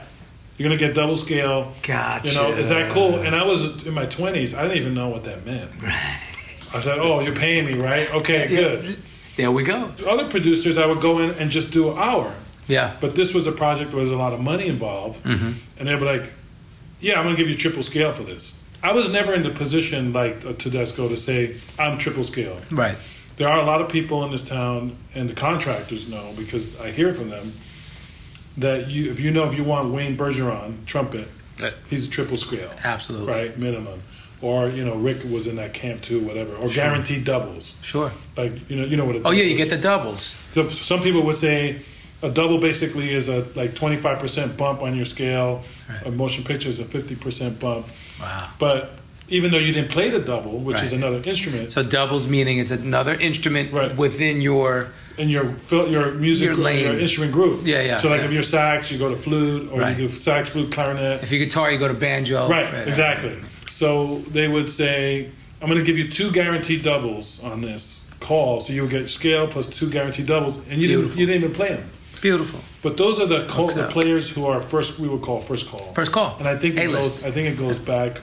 You're 0.58 0.70
gonna 0.70 0.80
get 0.80 0.94
double 0.96 1.18
scale. 1.18 1.74
Gotcha. 1.84 2.28
You 2.30 2.34
know, 2.36 2.52
is 2.54 2.70
that 2.70 2.92
cool? 2.92 3.16
And 3.16 3.36
I 3.36 3.44
was 3.44 3.86
in 3.86 3.94
my 3.94 4.06
twenties. 4.06 4.54
I 4.54 4.62
didn't 4.64 4.78
even 4.78 4.94
know 4.94 5.10
what 5.10 5.24
that 5.26 5.46
meant. 5.46 5.70
Right. 5.82 6.18
I 6.74 6.80
said, 6.80 6.98
"Oh, 7.00 7.20
you're 7.22 7.36
paying 7.36 7.66
me, 7.66 7.74
right? 7.74 8.10
Okay, 8.14 8.48
good." 8.48 8.98
There 9.38 9.52
we 9.52 9.64
go. 9.64 9.92
Other 10.08 10.30
producers, 10.30 10.78
I 10.78 10.86
would 10.86 11.02
go 11.02 11.20
in 11.20 11.32
and 11.32 11.52
just 11.52 11.72
do 11.72 11.92
an 11.92 11.98
hour. 11.98 12.34
Yeah. 12.68 12.96
But 13.02 13.16
this 13.16 13.34
was 13.34 13.48
a 13.48 13.52
project 13.52 13.90
where 13.92 13.98
there 13.98 14.02
was 14.04 14.12
a 14.12 14.18
lot 14.18 14.34
of 14.34 14.40
money 14.40 14.68
involved, 14.68 15.22
Mm-hmm. 15.24 15.52
and 15.78 15.88
they'd 15.88 16.00
be 16.00 16.06
like, 16.06 16.32
"Yeah, 17.02 17.20
I'm 17.20 17.26
gonna 17.26 17.36
give 17.36 17.50
you 17.50 17.56
triple 17.56 17.84
scale 17.84 18.14
for 18.14 18.24
this." 18.24 18.56
I 18.82 18.92
was 18.94 19.10
never 19.10 19.34
in 19.34 19.44
the 19.44 19.50
position 19.50 20.14
like 20.14 20.46
uh, 20.46 20.54
Tedesco 20.54 21.10
to 21.10 21.18
say 21.18 21.56
I'm 21.78 21.98
triple 21.98 22.24
scale. 22.24 22.58
Right. 22.72 22.96
There 23.38 23.50
are 23.50 23.60
a 23.60 23.66
lot 23.66 23.82
of 23.82 23.90
people 23.90 24.24
in 24.24 24.32
this 24.32 24.44
town, 24.44 24.96
and 25.16 25.28
the 25.28 25.34
contractors 25.34 26.08
know 26.10 26.32
because 26.38 26.80
I 26.80 26.92
hear 26.92 27.14
from 27.14 27.30
them 27.30 27.52
that 28.58 28.90
you, 28.90 29.12
if 29.12 29.20
you 29.20 29.32
know, 29.32 29.44
if 29.46 29.56
you 29.56 29.64
want 29.64 29.92
Wayne 29.94 30.16
Bergeron 30.18 30.86
trumpet, 30.86 31.28
he's 31.90 32.08
a 32.08 32.10
triple 32.10 32.38
scale, 32.38 32.72
Absolutely. 32.84 33.28
right, 33.32 33.58
minimum. 33.58 34.02
Or 34.42 34.68
you 34.70 34.84
know, 34.86 34.96
Rick 34.96 35.24
was 35.24 35.48
in 35.48 35.56
that 35.56 35.74
camp 35.74 36.02
too, 36.02 36.20
whatever. 36.20 36.56
Or 36.56 36.68
guaranteed 36.70 37.24
doubles, 37.24 37.76
Sure. 37.82 38.12
like 38.38 38.70
you 38.70 38.76
know, 38.76 38.86
you 38.86 38.98
know 38.98 39.06
what. 39.06 39.16
Oh 39.26 39.32
yeah, 39.32 39.44
you 39.44 39.56
is. 39.56 39.58
get 39.58 39.70
the 39.70 39.78
doubles. 39.82 40.36
So 40.54 40.70
some 40.70 41.02
people 41.02 41.24
would 41.24 41.38
say 41.38 41.82
a 42.22 42.30
double 42.30 42.58
basically 42.60 43.12
is 43.14 43.30
a 43.30 43.46
like 43.56 43.72
25% 43.72 44.58
bump 44.58 44.82
on 44.82 44.96
your 44.96 45.06
scale. 45.06 45.64
right. 45.90 46.06
A 46.08 46.12
motion 46.12 46.44
picture 46.44 46.70
is 46.70 46.80
a 46.80 46.84
50% 46.86 47.60
bump. 47.60 47.88
Wow. 48.20 48.50
But 48.60 48.92
even 49.28 49.52
though 49.52 49.58
you 49.58 49.74
didn't 49.74 49.90
play 49.92 50.10
the 50.10 50.20
double, 50.20 50.60
which 50.60 50.82
is 50.82 50.94
another 50.94 51.22
instrument, 51.26 51.72
So 51.72 51.84
doubles 51.84 52.28
meaning 52.28 52.60
it's 52.60 52.72
another 52.72 53.16
instrument 53.16 53.74
Right. 53.74 53.96
within 53.96 54.42
your 54.42 54.90
in 55.18 55.30
your 55.30 55.56
your 55.72 56.12
music 56.12 56.56
Your 56.58 56.72
your, 56.72 57.00
instrument 57.00 57.32
group. 57.32 57.62
Yeah, 57.66 57.82
yeah, 57.82 57.98
So 57.98 58.10
like 58.10 58.20
yeah. 58.20 58.26
if 58.28 58.32
you're 58.34 58.44
sax, 58.44 58.92
you 58.92 58.98
go 58.98 59.10
to 59.10 59.16
flute, 59.16 59.70
or 59.72 59.80
Right. 59.80 59.98
you 59.98 60.08
do 60.08 60.14
sax, 60.14 60.50
flute, 60.50 60.72
clarinet. 60.72 61.24
if 61.24 61.32
you 61.32 61.40
guitar 61.40 61.72
you 61.72 61.78
go 61.80 61.88
to 61.88 61.94
banjo. 61.94 62.48
right, 62.50 62.88
exactly. 62.88 63.36
So 63.70 64.22
they 64.32 64.48
would 64.48 64.70
say, 64.70 65.30
I'm 65.62 65.68
going 65.70 65.80
to 65.80 65.86
give 65.86 65.98
you 65.98 66.08
two 66.10 66.32
guaranteed 66.32 66.84
doubles 66.84 67.42
on 67.44 67.62
this 67.62 68.06
call, 68.20 68.60
so 68.60 68.74
you'll 68.74 68.88
get 68.88 69.10
scale 69.10 69.48
plus 69.48 69.68
two 69.68 69.90
guaranteed 69.90 70.26
doubles, 70.28 70.58
and 70.70 70.82
you 70.82 70.88
didn't 70.88 71.18
you 71.18 71.26
didn't 71.26 71.44
even 71.44 71.54
play 71.56 71.70
them. 71.70 71.90
Beautiful. 72.22 72.60
But 72.82 72.98
those 72.98 73.20
are 73.20 73.26
the 73.26 73.46
call, 73.48 73.68
the 73.68 73.88
players 73.88 74.30
who 74.30 74.46
are 74.46 74.62
first. 74.62 75.00
We 75.00 75.08
would 75.08 75.22
call 75.22 75.40
first 75.40 75.68
call. 75.68 75.94
First 75.94 76.12
call. 76.12 76.36
And 76.40 76.48
I 76.48 76.56
think 76.58 76.78
it 76.80 76.92
goes. 76.92 77.24
I 77.24 77.32
think 77.32 77.48
it 77.50 77.58
goes 77.58 77.80
back 77.80 78.22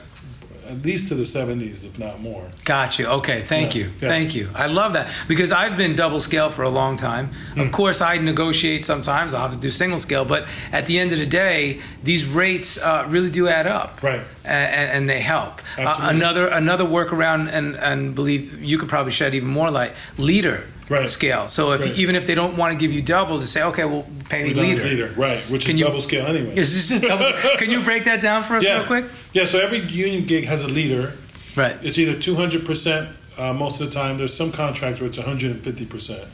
at 0.72 0.84
least 0.84 1.08
to 1.08 1.14
the 1.14 1.22
'70s, 1.24 1.84
if 1.84 1.98
not 1.98 2.20
more. 2.20 2.48
Got 2.64 2.98
you. 2.98 3.06
Okay, 3.06 3.42
thank 3.42 3.74
Yeah, 3.74 3.82
you. 3.84 3.90
yeah. 4.00 4.08
Thank 4.08 4.34
you. 4.34 4.48
I 4.54 4.66
love 4.66 4.94
that 4.94 5.10
because 5.28 5.52
I've 5.52 5.76
been 5.76 5.94
double 5.96 6.20
scale 6.20 6.50
for 6.50 6.62
a 6.62 6.68
long 6.68 6.96
time. 6.96 7.26
Hmm. 7.54 7.60
Of 7.60 7.72
course, 7.72 8.00
I 8.00 8.18
negotiate 8.18 8.84
sometimes. 8.84 9.34
I'll 9.34 9.42
have 9.42 9.52
to 9.52 9.58
do 9.60 9.70
single 9.70 9.98
scale, 9.98 10.24
but 10.24 10.46
at 10.72 10.86
the 10.86 10.98
end 10.98 11.12
of 11.12 11.18
the 11.18 11.26
day, 11.26 11.80
these 12.02 12.24
rates 12.26 12.78
uh, 12.78 13.06
really 13.08 13.30
do 13.30 13.48
add 13.48 13.66
up. 13.66 14.02
Right. 14.02 14.22
And, 14.44 14.90
and 14.92 15.08
they 15.10 15.20
help. 15.20 15.60
Uh, 15.78 15.96
another 16.00 16.46
another 16.48 16.84
workaround, 16.84 17.48
and 17.52 17.76
and 17.76 18.14
believe 18.14 18.60
you 18.62 18.78
could 18.78 18.88
probably 18.88 19.12
shed 19.12 19.34
even 19.34 19.48
more 19.48 19.70
light. 19.70 19.92
Leader 20.18 20.68
Right. 20.92 21.08
scale. 21.08 21.48
So 21.48 21.72
if 21.72 21.80
Right. 21.80 21.94
even 21.96 22.14
if 22.14 22.26
they 22.26 22.34
don't 22.34 22.56
want 22.56 22.72
to 22.72 22.78
give 22.78 22.92
you 22.92 23.02
double, 23.02 23.40
to 23.40 23.46
say, 23.46 23.62
okay, 23.62 23.84
well, 23.84 24.06
pay 24.28 24.44
me 24.44 24.54
leader. 24.54 25.12
right? 25.16 25.40
Which 25.50 25.64
Can 25.64 25.74
is 25.74 25.80
you- 25.80 25.86
double 25.86 26.00
scale 26.00 26.26
anyway. 26.26 26.54
Is 26.56 26.74
this 26.74 26.88
just 26.90 27.02
double? 27.02 27.32
Can 27.58 27.70
you 27.70 27.82
break 27.82 28.04
that 28.04 28.22
down 28.22 28.42
for 28.44 28.56
us 28.56 28.64
yeah. 28.64 28.78
real 28.78 28.86
quick? 28.86 29.04
Yeah. 29.32 29.44
So 29.44 29.58
every 29.60 29.78
union 29.80 30.24
gig 30.26 30.44
has 30.46 30.62
a 30.62 30.68
leader. 30.68 31.14
Right. 31.56 31.76
It's 31.82 31.98
either 31.98 32.18
200 32.18 32.64
percent 32.64 33.08
uh, 33.38 33.52
most 33.52 33.80
of 33.80 33.88
the 33.88 33.92
time. 33.94 34.18
There's 34.18 34.34
some 34.34 34.52
contracts 34.52 35.00
where 35.00 35.08
it's 35.08 35.18
150 35.18 35.86
percent. 35.86 36.24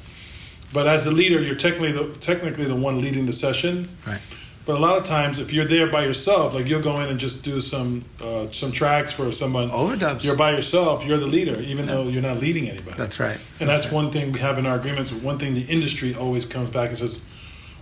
But 0.73 0.87
as 0.87 1.05
the 1.05 1.11
leader, 1.11 1.41
you're 1.41 1.55
technically 1.55 1.93
the, 1.93 2.15
technically 2.21 2.67
the 2.67 2.75
one 2.75 3.01
leading 3.01 3.25
the 3.27 3.33
session. 3.33 3.89
Right. 4.07 4.21
But 4.69 4.77
a 4.77 4.81
lot 4.81 4.99
of 4.99 5.05
times, 5.05 5.39
if 5.39 5.51
you're 5.51 5.65
there 5.65 5.87
by 5.87 6.05
yourself, 6.05 6.53
like 6.53 6.67
you'll 6.69 6.83
go 6.83 7.01
in 7.01 7.09
and 7.09 7.19
just 7.19 7.43
do 7.43 7.59
some 7.59 8.05
uh, 8.21 8.51
some 8.51 8.71
tracks 8.71 9.11
for 9.15 9.33
someone. 9.33 9.71
Overdubs. 9.71 10.23
You're 10.23 10.37
by 10.37 10.51
yourself. 10.53 11.07
You're 11.07 11.17
the 11.17 11.27
leader, 11.27 11.59
even 11.63 11.87
though 11.87 12.09
you're 12.09 12.21
not 12.21 12.37
leading 12.37 12.69
anybody. 12.69 12.95
That's 12.99 13.19
right. 13.19 13.39
And 13.61 13.67
that's, 13.67 13.91
one 13.91 14.13
thing 14.13 14.31
we 14.31 14.41
have 14.41 14.59
in 14.59 14.67
our 14.67 14.77
agreements. 14.77 15.11
One 15.11 15.39
thing 15.39 15.55
the 15.55 15.63
industry 15.63 16.15
always 16.15 16.45
comes 16.45 16.69
back 16.69 16.91
and 16.91 16.99
says, 16.99 17.19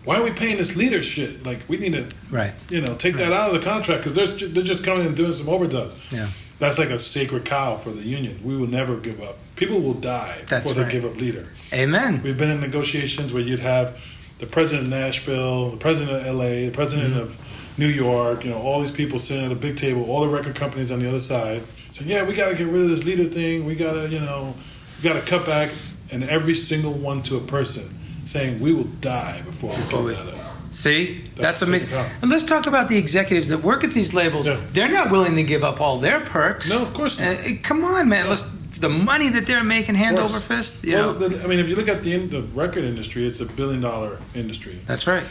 "Why 0.04 0.18
are 0.18 0.22
we 0.22 0.30
paying 0.30 0.58
this 0.58 0.76
leader 0.76 1.02
shit? 1.02 1.44
Like 1.44 1.58
we 1.66 1.76
need 1.78 1.94
to, 1.94 2.06
Right. 2.30 2.52
you 2.70 2.80
know, 2.80 2.94
take 2.94 3.16
that 3.16 3.32
out 3.32 3.52
of 3.52 3.60
the 3.60 3.68
contract 3.68 4.04
because 4.04 4.14
they're 4.14 4.48
they're 4.48 4.62
just 4.62 4.84
coming 4.84 5.00
in 5.00 5.06
and 5.08 5.16
doing 5.16 5.32
some 5.32 5.46
overdubs." 5.46 6.12
Yeah. 6.12 6.28
That's 6.60 6.78
like 6.78 6.90
a 6.90 7.00
sacred 7.00 7.44
cow 7.44 7.78
for 7.78 7.90
the 7.90 8.02
union. 8.02 8.38
We 8.44 8.56
will 8.56 8.68
never 8.68 8.96
give 8.96 9.20
up. 9.20 9.38
People 9.56 9.80
will 9.80 9.94
die 9.94 10.44
That's 10.46 10.62
before 10.68 10.84
right. 10.84 10.92
they 10.92 11.00
give 11.00 11.04
up 11.04 11.16
leader. 11.16 11.48
Amen. 11.72 12.22
We've 12.22 12.38
been 12.38 12.50
in 12.52 12.60
negotiations 12.60 13.32
where 13.32 13.42
you'd 13.42 13.58
have 13.58 14.00
the 14.38 14.46
president 14.46 14.86
of 14.86 14.90
Nashville, 14.90 15.70
the 15.70 15.76
president 15.76 16.26
of 16.26 16.34
LA, 16.34 16.44
the 16.44 16.70
president 16.70 17.14
Mm-hmm. 17.14 17.22
of 17.22 17.38
New 17.78 17.88
York, 17.88 18.42
you 18.42 18.50
know, 18.50 18.56
all 18.58 18.80
these 18.80 18.90
people 18.90 19.18
sitting 19.18 19.44
at 19.44 19.52
a 19.52 19.54
big 19.54 19.76
table, 19.76 20.10
all 20.10 20.22
the 20.22 20.28
record 20.28 20.54
companies 20.54 20.90
on 20.90 20.98
the 20.98 21.06
other 21.06 21.20
side, 21.20 21.62
saying, 21.92 22.10
Yeah, 22.10 22.22
we 22.24 22.32
gotta 22.34 22.54
get 22.54 22.68
rid 22.68 22.82
of 22.82 22.88
this 22.88 23.04
leader 23.04 23.24
thing, 23.24 23.66
we 23.66 23.74
gotta, 23.74 24.08
you 24.08 24.18
know, 24.20 24.54
we 24.96 25.02
gotta 25.02 25.20
cut 25.20 25.44
back 25.44 25.70
and 26.10 26.24
every 26.24 26.54
single 26.54 26.92
one 26.94 27.20
to 27.24 27.36
a 27.36 27.40
person 27.40 27.98
saying 28.24 28.60
we 28.60 28.72
will 28.72 28.84
die 29.02 29.42
before 29.42 29.70
we 29.70 29.82
cut 29.90 30.02
that 30.06 30.34
out. 30.34 30.52
See, 30.70 31.22
that's, 31.36 31.60
That's 31.60 31.62
amazing. 31.62 31.94
And 32.22 32.30
let's 32.30 32.44
talk 32.44 32.66
about 32.66 32.88
the 32.88 32.96
executives 32.98 33.48
that 33.48 33.58
work 33.62 33.84
at 33.84 33.92
these 33.92 34.12
labels. 34.14 34.46
Yeah. 34.46 34.60
They're 34.72 34.90
not 34.90 35.10
willing 35.10 35.36
to 35.36 35.42
give 35.42 35.62
up 35.64 35.80
all 35.80 35.98
their 35.98 36.20
perks. 36.20 36.68
No, 36.70 36.82
of 36.82 36.92
course 36.92 37.18
not. 37.18 37.38
Uh, 37.38 37.50
come 37.62 37.84
on, 37.84 38.08
man. 38.08 38.28
Let's 38.28 38.42
the 38.80 38.88
money 38.88 39.28
that 39.30 39.46
they're 39.46 39.64
making 39.64 39.94
hand 39.94 40.18
over 40.18 40.40
fist. 40.40 40.84
You 40.84 40.94
well, 40.94 41.12
know, 41.14 41.28
the, 41.28 41.42
I 41.42 41.46
mean, 41.46 41.58
if 41.58 41.68
you 41.68 41.76
look 41.76 41.88
at 41.88 42.02
the, 42.02 42.16
the 42.26 42.42
record 42.42 42.84
industry, 42.84 43.26
it's 43.26 43.40
a 43.40 43.46
billion 43.46 43.80
dollar 43.80 44.18
industry. 44.34 44.80
that's 44.86 45.06
right. 45.06 45.24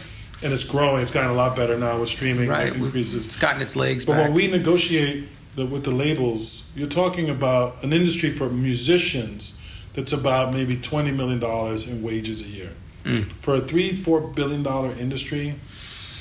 and 0.44 0.52
it's 0.54 0.64
growing. 0.64 1.02
It's 1.02 1.12
gotten 1.12 1.32
a 1.32 1.34
lot 1.34 1.56
better 1.56 1.78
now 1.78 2.00
with 2.00 2.10
streaming 2.10 2.50
Right. 2.50 2.74
increases. 2.76 3.26
It's 3.26 3.36
gotten 3.38 3.62
its 3.62 3.76
legs 3.76 4.06
But 4.06 4.14
back. 4.14 4.24
when 4.26 4.34
we 4.34 4.48
negotiate 4.48 5.28
the, 5.56 5.66
with 5.66 5.84
the 5.84 5.92
labels, 5.92 6.66
you're 6.76 6.90
talking 6.90 7.30
about 7.30 7.82
an 7.84 7.94
industry 7.94 8.30
for 8.32 8.50
musicians 8.50 9.58
that's 9.94 10.12
about 10.12 10.54
maybe 10.54 10.76
twenty 10.76 11.12
million 11.12 11.40
dollars 11.40 11.88
in 11.88 12.04
wages 12.04 12.42
a 12.42 12.46
year. 12.46 12.72
Mm. 13.06 13.32
For 13.42 13.56
a 13.56 13.62
three, 13.62 13.96
four 13.96 14.20
billion 14.20 14.62
dollar 14.64 14.92
industry 14.98 15.56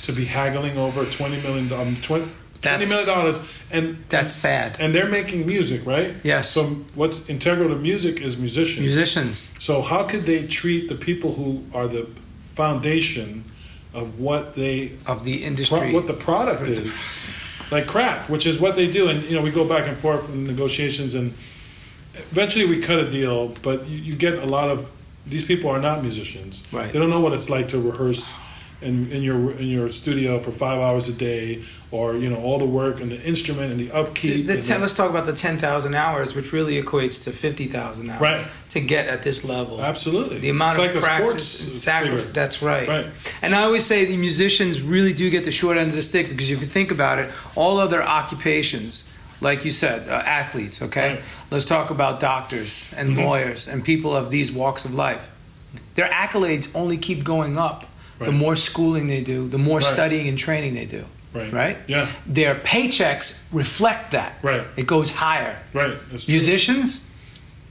to 0.03 0.13
be 0.13 0.27
haggling 0.27 0.79
over 0.79 1.05
twenty 1.07 1.41
million 1.43 1.73
um. 1.73 1.97
Twenty 2.65 2.87
million 2.87 3.07
dollars, 3.07 3.41
and 3.71 3.99
That's 4.09 4.33
sad. 4.33 4.77
and 4.81 4.95
they're 4.95 5.09
making 5.09 5.47
music, 5.47 5.85
right? 5.87 6.15
Yes. 6.25 6.51
So 6.51 6.65
what's 6.95 7.29
integral 7.29 7.69
to 7.71 7.77
music 7.77 8.21
is 8.21 8.37
musicians. 8.39 8.81
Musicians. 8.81 9.49
So 9.59 9.83
how 9.83 10.05
could 10.05 10.25
they 10.27 10.47
treat 10.47 10.89
the 10.89 10.95
people 10.95 11.33
who 11.35 11.65
are 11.75 11.87
the 11.87 12.09
foundation 12.55 13.45
of 13.93 14.19
what 14.19 14.55
they 14.55 14.93
Of 15.07 15.25
the 15.25 15.39
pro- 15.39 15.47
industry. 15.47 15.93
what 15.93 16.07
the 16.07 16.15
product 16.15 16.67
is 16.67 16.97
like 17.71 17.87
crap, 17.87 18.29
which 18.29 18.47
is 18.47 18.59
what 18.59 18.75
they 18.77 18.91
do. 18.91 19.09
And 19.09 19.23
you 19.25 19.35
know, 19.37 19.43
we 19.43 19.51
go 19.51 19.65
back 19.65 19.87
and 19.89 19.97
forth 19.97 20.29
in 20.29 20.45
negotiations, 20.45 21.15
and 21.15 21.33
eventually 22.31 22.67
we 22.67 22.81
cut 22.81 22.99
a 22.99 23.11
deal. 23.11 23.49
But 23.63 23.87
you, 23.89 23.99
you 23.99 24.15
get 24.15 24.35
a 24.35 24.47
lot 24.47 24.69
of 24.71 24.91
these 25.27 25.45
people 25.45 25.71
are 25.71 25.81
not 25.81 26.03
musicians. 26.03 26.63
Right. 26.73 26.93
They 26.93 26.99
don't 26.99 27.11
know 27.11 27.21
what 27.21 27.33
it's 27.33 27.49
like 27.49 27.69
to 27.69 27.79
rehearse. 27.81 28.31
In, 28.83 29.11
in 29.13 29.23
your 29.23 29.53
in 29.53 29.69
your 29.69 29.89
studio 29.91 30.39
for 30.41 30.51
five 30.53 30.79
hours 30.79 31.09
a 31.09 31.13
day, 31.13 31.63
or 31.91 32.17
you 32.17 32.29
know 32.29 32.37
all 32.37 32.59
the 32.59 32.67
work 32.67 33.01
and 33.01 33.11
the 33.11 33.19
instrument 33.23 33.71
and 33.71 33.81
the 33.81 33.87
The, 33.87 33.95
upkeep. 33.95 34.47
the 34.47 34.55
and 34.55 34.63
ten, 34.63 34.77
the- 34.81 34.83
let's 34.83 34.95
talk 34.95 35.09
about 35.09 35.25
the 35.25 35.33
10,000 35.33 35.95
hours, 35.95 36.35
which 36.35 36.53
really 36.53 36.83
equates 36.83 37.25
to 37.25 37.31
50,000 37.31 38.11
hours 38.11 38.21
Right. 38.21 38.49
to 38.71 38.81
get 38.81 39.07
at 39.07 39.23
this 39.23 39.43
level. 39.45 39.81
Absolutely. 39.81 40.39
The 40.41 40.51
amount 40.51 40.77
It's 40.79 40.97
of 40.97 41.03
like 41.03 41.03
practice 41.05 41.61
and 41.61 41.71
sacrifice. 41.71 42.33
That's 42.35 42.61
right. 42.63 42.87
Right. 42.89 43.07
And 43.41 43.55
I 43.55 43.63
always 43.63 43.87
say 43.87 44.05
the 44.05 44.19
musicians 44.19 44.83
really 44.83 45.15
do 45.15 45.31
get 45.31 45.45
the 45.47 45.53
short 45.53 45.79
end 45.79 45.89
of 45.91 45.97
the 45.97 46.03
stick 46.03 46.29
because 46.29 46.51
if 46.51 46.61
you 46.61 46.67
think 46.67 46.91
about 46.91 47.19
it, 47.19 47.31
all 47.55 47.79
other 47.79 48.03
occupations, 48.03 49.05
like 49.41 49.65
you 49.65 49.71
said, 49.71 50.09
uh, 50.11 50.15
athletes, 50.27 50.83
okay? 50.83 51.15
Right. 51.15 51.25
Let's 51.51 51.65
talk 51.65 51.89
about 51.91 52.21
doctors 52.21 52.89
and 52.97 53.11
Mm-hmm. 53.11 53.21
lawyers 53.25 53.67
and 53.69 53.83
people 53.83 54.15
of 54.15 54.31
these 54.31 54.53
walks 54.53 54.85
of 54.85 54.93
life. 54.95 55.31
Their 55.95 56.09
accolades 56.09 56.71
only 56.75 56.99
keep 56.99 57.25
going 57.25 57.57
up 57.57 57.87
the 58.25 58.33
more 58.33 58.57
schooling 58.57 59.07
they 59.09 59.23
do, 59.23 59.49
the 59.49 59.59
more 59.59 59.79
Right. 59.79 59.93
studying 59.95 60.29
and 60.29 60.39
training 60.39 60.75
they 60.75 60.87
do. 60.87 61.05
Right. 61.33 61.53
Right? 61.53 61.77
Yeah. 61.89 62.07
Their 62.27 62.55
paychecks 62.55 63.37
reflect 63.53 64.13
that. 64.13 64.39
Right. 64.43 64.63
It 64.77 64.87
goes 64.87 65.11
higher. 65.11 65.59
Right. 65.73 65.97
Musicians, 66.29 67.05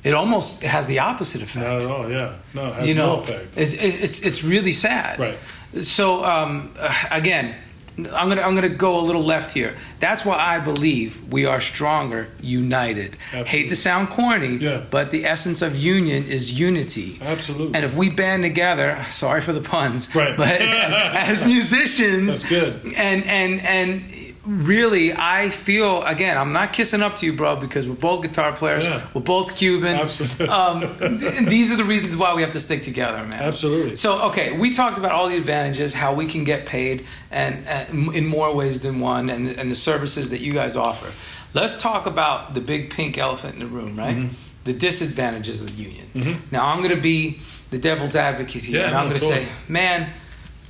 it 0.03 0.13
almost 0.13 0.63
has 0.63 0.85
the 0.87 0.99
opposite 0.99 1.41
effect 1.41 1.65
Not 1.65 1.81
at 1.83 1.85
all. 1.89 2.09
Yeah. 2.09 2.35
No, 2.53 2.67
it 2.67 2.73
has 2.75 2.87
you 2.87 2.93
know, 2.95 3.15
no 3.15 3.19
effect. 3.21 3.57
it's 3.57 3.73
it's 3.73 4.19
it's 4.21 4.43
really 4.43 4.73
sad. 4.73 5.17
Right. 5.19 5.37
So 5.81 6.25
um, 6.25 6.71
again, 7.09 7.55
I'm 7.97 8.27
gonna 8.29 8.41
I'm 8.41 8.55
gonna 8.55 8.69
go 8.69 8.99
a 8.99 9.03
little 9.03 9.21
left 9.23 9.51
here. 9.51 9.75
That's 9.99 10.25
why 10.25 10.43
I 10.43 10.59
believe 10.59 11.31
we 11.31 11.45
are 11.45 11.61
stronger 11.61 12.27
united. 12.41 13.17
Absolutely. 13.27 13.49
Hate 13.51 13.69
to 13.69 13.75
sound 13.75 14.09
corny, 14.09 14.57
Yeah. 14.57 14.83
but 14.89 15.11
the 15.11 15.25
essence 15.25 15.61
of 15.61 15.75
union 15.75 16.23
is 16.25 16.57
unity. 16.59 17.19
Absolutely. 17.21 17.75
And 17.75 17.85
if 17.85 17.93
we 17.95 18.09
band 18.09 18.41
together, 18.43 19.05
sorry 19.11 19.41
for 19.41 19.53
the 19.53 19.61
puns, 19.61 20.13
Right. 20.15 20.35
but 20.35 20.47
as 20.61 21.45
musicians, 21.45 22.39
That's 22.41 22.49
good. 22.49 22.93
And 22.95 23.23
and 23.25 23.61
and 23.61 24.01
really, 24.45 25.13
I 25.13 25.49
feel 25.49 26.03
again, 26.03 26.37
I'm 26.37 26.53
not 26.53 26.73
kissing 26.73 27.01
up 27.01 27.15
to 27.17 27.25
you, 27.25 27.33
bro, 27.33 27.55
because 27.55 27.87
we're 27.87 27.95
both 27.95 28.21
guitar 28.21 28.51
players. 28.53 28.83
Yeah. 28.83 29.05
We're 29.13 29.21
both 29.21 29.55
Cuban. 29.55 29.95
Absolutely. 29.95 30.47
Um, 30.47 30.97
th- 30.97 31.47
these 31.49 31.71
are 31.71 31.77
the 31.77 31.83
reasons 31.83 32.15
why 32.15 32.33
we 32.33 32.41
have 32.41 32.51
to 32.51 32.59
stick 32.59 32.83
together, 32.83 33.23
man. 33.23 33.41
Absolutely. 33.41 33.95
So, 33.95 34.23
okay, 34.29 34.57
we 34.57 34.73
talked 34.73 34.97
about 34.97 35.11
all 35.11 35.29
the 35.29 35.37
advantages, 35.37 35.93
how 35.93 36.13
we 36.13 36.27
can 36.27 36.43
get 36.43 36.65
paid, 36.65 37.05
and, 37.31 37.65
and 37.67 38.13
in 38.15 38.25
more 38.25 38.53
ways 38.53 38.81
than 38.81 38.99
one, 38.99 39.29
and 39.29 39.47
and 39.47 39.71
the 39.71 39.75
services 39.75 40.29
that 40.31 40.39
you 40.41 40.53
guys 40.53 40.75
offer. 40.75 41.11
Let's 41.53 41.79
talk 41.81 42.05
about 42.07 42.53
the 42.53 42.61
big 42.61 42.89
pink 42.91 43.17
elephant 43.17 43.53
in 43.53 43.59
the 43.59 43.67
room, 43.67 43.95
right? 43.97 44.15
Mm-hmm. 44.15 44.33
The 44.63 44.73
disadvantages 44.73 45.61
of 45.61 45.67
the 45.75 45.83
union. 45.83 46.41
Now, 46.51 46.67
I'm 46.67 46.81
going 46.81 46.95
to 46.95 47.01
be 47.01 47.39
the 47.69 47.77
devil's 47.77 48.15
advocate 48.15 48.63
here, 48.63 48.79
Yeah, 48.79 48.87
and 48.87 48.95
I'm 48.95 49.03
no, 49.05 49.09
going 49.09 49.19
to 49.21 49.27
totally. 49.27 49.45
say, 49.45 49.51
man. 49.67 50.09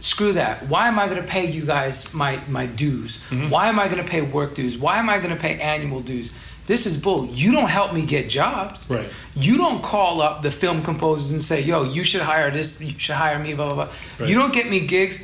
Screw 0.04 0.34
that. 0.34 0.68
Why 0.68 0.90
am 0.90 1.00
I 1.00 1.08
going 1.08 1.22
to 1.22 1.26
pay 1.26 1.50
you 1.50 1.66
guys 1.66 2.14
my, 2.14 2.38
my 2.50 2.66
dues? 2.66 3.22
Mm-hmm. 3.30 3.50
Why 3.50 3.70
am 3.70 3.80
I 3.80 3.88
going 3.88 4.04
to 4.04 4.10
pay 4.10 4.22
work 4.22 4.54
dues? 4.54 4.78
Why 4.78 4.98
am 4.98 5.10
I 5.10 5.18
going 5.18 5.30
to 5.30 5.40
pay 5.40 5.58
annual 5.62 6.02
dues? 6.02 6.34
This 6.68 6.86
is 6.86 6.98
bull. 6.98 7.28
You 7.28 7.54
don't 7.54 7.70
help 7.70 7.94
me 7.94 8.06
get 8.06 8.30
jobs. 8.30 8.86
Right. 8.90 9.08
You 9.34 9.56
don't 9.56 9.82
call 9.82 10.22
up 10.22 10.42
the 10.42 10.52
film 10.52 10.84
composers 10.84 11.32
and 11.32 11.42
say, 11.42 11.62
"Yo, 11.62 11.84
you 11.84 12.04
should 12.04 12.22
hire 12.22 12.52
this. 12.52 12.82
You 12.82 13.00
should 13.00 13.16
hire 13.16 13.40
me." 13.40 13.54
Blah 13.54 13.66
blah 13.68 13.76
blah. 13.76 13.94
Right. 14.20 14.30
You 14.30 14.36
don't 14.36 14.54
get 14.54 14.70
me 14.70 14.82
gigs. 14.82 15.20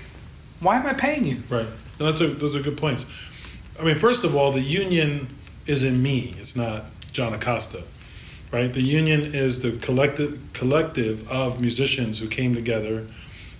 Why 0.62 0.78
am 0.78 0.86
I 0.86 0.94
paying 0.94 1.26
you? 1.26 1.44
Right. 1.50 1.68
No, 2.00 2.06
that's 2.06 2.22
a, 2.22 2.28
those 2.28 2.56
are 2.56 2.62
good 2.62 2.78
points. 2.78 3.06
I 3.78 3.84
mean, 3.84 3.98
first 3.98 4.24
of 4.24 4.34
all, 4.34 4.54
the 4.54 4.62
union 4.62 5.28
isn't 5.66 6.02
me. 6.02 6.36
It's 6.38 6.56
not 6.56 6.86
John 7.12 7.34
Acosta, 7.34 7.84
right? 8.52 8.72
The 8.72 8.82
union 8.82 9.22
is 9.22 9.62
the 9.62 9.74
collective 9.74 10.40
collective 10.54 11.30
of 11.30 11.60
musicians 11.60 12.20
who 12.20 12.28
came 12.28 12.56
together, 12.56 13.08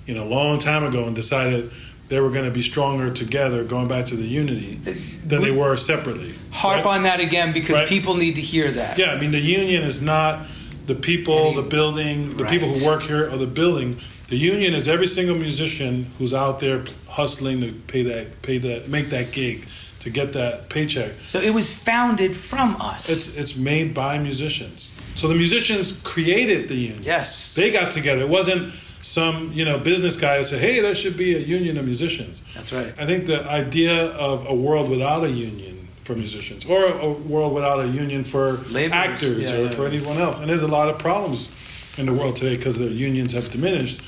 you 0.10 0.16
know, 0.16 0.24
a 0.24 0.26
long 0.26 0.58
time 0.58 0.84
ago 0.84 1.06
and 1.06 1.16
decided 1.16 1.70
they 2.08 2.20
were 2.20 2.32
going 2.32 2.46
to 2.46 2.50
be 2.52 2.64
stronger 2.64 3.12
together, 3.12 3.64
going 3.64 3.88
back 3.88 4.06
to 4.06 4.16
the 4.16 4.26
unity 4.26 4.78
than 5.24 5.44
they 5.44 5.52
were 5.52 5.78
separately. 5.78 6.34
Harp 6.50 6.84
right? 6.84 6.96
on 6.98 7.04
that 7.04 7.20
again 7.20 7.54
because 7.54 7.76
Right. 7.76 7.88
people 7.88 8.16
need 8.16 8.34
to 8.34 8.42
hear 8.42 8.72
that. 8.72 8.98
Yeah, 8.98 9.12
I 9.12 9.20
mean, 9.20 9.30
the 9.30 9.40
union 9.40 9.84
is 9.84 10.02
not 10.02 10.48
the 10.88 10.96
people, 10.96 11.54
the 11.54 11.62
building, 11.62 12.36
the 12.38 12.46
people 12.46 12.74
who 12.74 12.84
work 12.88 13.04
here, 13.04 13.30
or 13.32 13.38
the 13.38 13.46
building. 13.46 13.98
The 14.30 14.38
union 14.38 14.74
is 14.74 14.88
every 14.88 15.06
single 15.06 15.36
musician 15.38 16.10
who's 16.18 16.34
out 16.34 16.60
there 16.60 16.84
hustling 17.08 17.62
to 17.62 17.72
pay 17.72 18.02
that, 18.02 18.42
pay 18.42 18.58
that, 18.58 18.90
make 18.90 19.12
that 19.12 19.32
gig, 19.32 19.68
to 20.00 20.10
get 20.10 20.34
that 20.34 20.70
paycheck. 20.70 21.12
So 21.28 21.40
it 21.40 21.54
was 21.54 21.72
founded 21.72 22.36
from 22.36 22.76
us. 22.82 23.10
It's 23.10 23.28
it's 23.36 23.56
made 23.56 23.94
by 23.94 24.18
musicians. 24.18 24.92
So 25.14 25.28
the 25.28 25.36
musicians 25.36 25.92
created 26.04 26.68
the 26.70 26.76
union. 26.76 27.04
yes. 27.04 27.54
They 27.54 27.70
got 27.72 27.92
together. 27.92 28.22
It 28.22 28.30
wasn't 28.30 28.74
some 29.02 29.52
you 29.54 29.66
know 29.66 29.78
business 29.78 30.16
guy 30.16 30.40
that 30.40 30.48
said, 30.48 30.60
"Hey, 30.60 30.80
there 30.80 30.96
should 30.96 31.18
be 31.18 31.36
a 31.36 31.40
union 31.40 31.78
of 31.78 31.86
musicians." 31.86 32.42
That's 32.54 32.72
right. 32.74 32.94
I 32.98 33.06
think 33.06 33.26
the 33.26 33.44
idea 33.46 34.08
of 34.12 34.46
a 34.48 34.54
world 34.54 34.90
without 34.90 35.24
a 35.24 35.30
union 35.30 35.88
for 36.04 36.16
musicians, 36.16 36.66
or 36.66 36.86
a 36.86 37.12
world 37.12 37.54
without 37.54 37.84
a 37.84 37.88
union 37.88 38.24
for 38.24 38.54
Laborers. 38.72 38.92
actors, 38.92 39.52
Yeah, 39.52 39.58
or 39.58 39.64
yeah. 39.64 39.70
for 39.70 39.86
anyone 39.86 40.18
else, 40.18 40.40
and 40.40 40.50
there's 40.50 40.64
a 40.64 40.68
lot 40.68 40.90
of 40.90 40.98
problems 41.00 41.50
in 41.98 42.06
the 42.06 42.14
world 42.14 42.36
today 42.36 42.58
because 42.58 42.78
the 42.78 42.88
unions 42.88 43.34
have 43.34 43.50
diminished. 43.52 44.02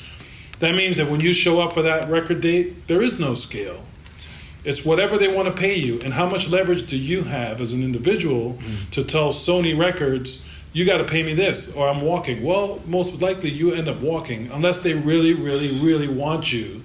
That 0.60 0.76
means 0.76 0.98
that 0.98 1.10
when 1.10 1.20
you 1.20 1.34
show 1.34 1.60
up 1.60 1.74
for 1.74 1.82
that 1.84 2.10
record 2.10 2.42
date, 2.42 2.88
there 2.88 3.02
is 3.02 3.20
no 3.20 3.34
scale. 3.34 3.82
It's 4.64 4.86
whatever 4.86 5.18
they 5.18 5.28
want 5.28 5.48
to 5.48 5.54
pay 5.54 5.76
you, 5.76 6.00
and 6.02 6.14
how 6.14 6.28
much 6.30 6.48
leverage 6.48 6.86
do 6.88 6.98
you 6.98 7.24
have 7.24 7.62
as 7.62 7.74
an 7.74 7.84
individual 7.84 8.54
mm. 8.54 8.90
to 8.92 9.04
tell 9.04 9.30
Sony 9.30 9.78
Records, 9.78 10.46
you 10.74 10.86
got 10.86 10.98
to 10.98 11.06
pay 11.06 11.24
me 11.24 11.34
this, 11.34 11.74
or 11.74 11.88
I'm 11.88 12.02
walking. 12.02 12.44
Well, 12.44 12.82
most 12.86 13.22
likely 13.22 13.50
you 13.50 13.74
end 13.74 13.88
up 13.88 14.00
walking 14.00 14.50
unless 14.52 14.80
they 14.80 14.94
really, 14.94 15.34
really, 15.34 15.78
really 15.80 16.08
want 16.08 16.52
you, 16.54 16.84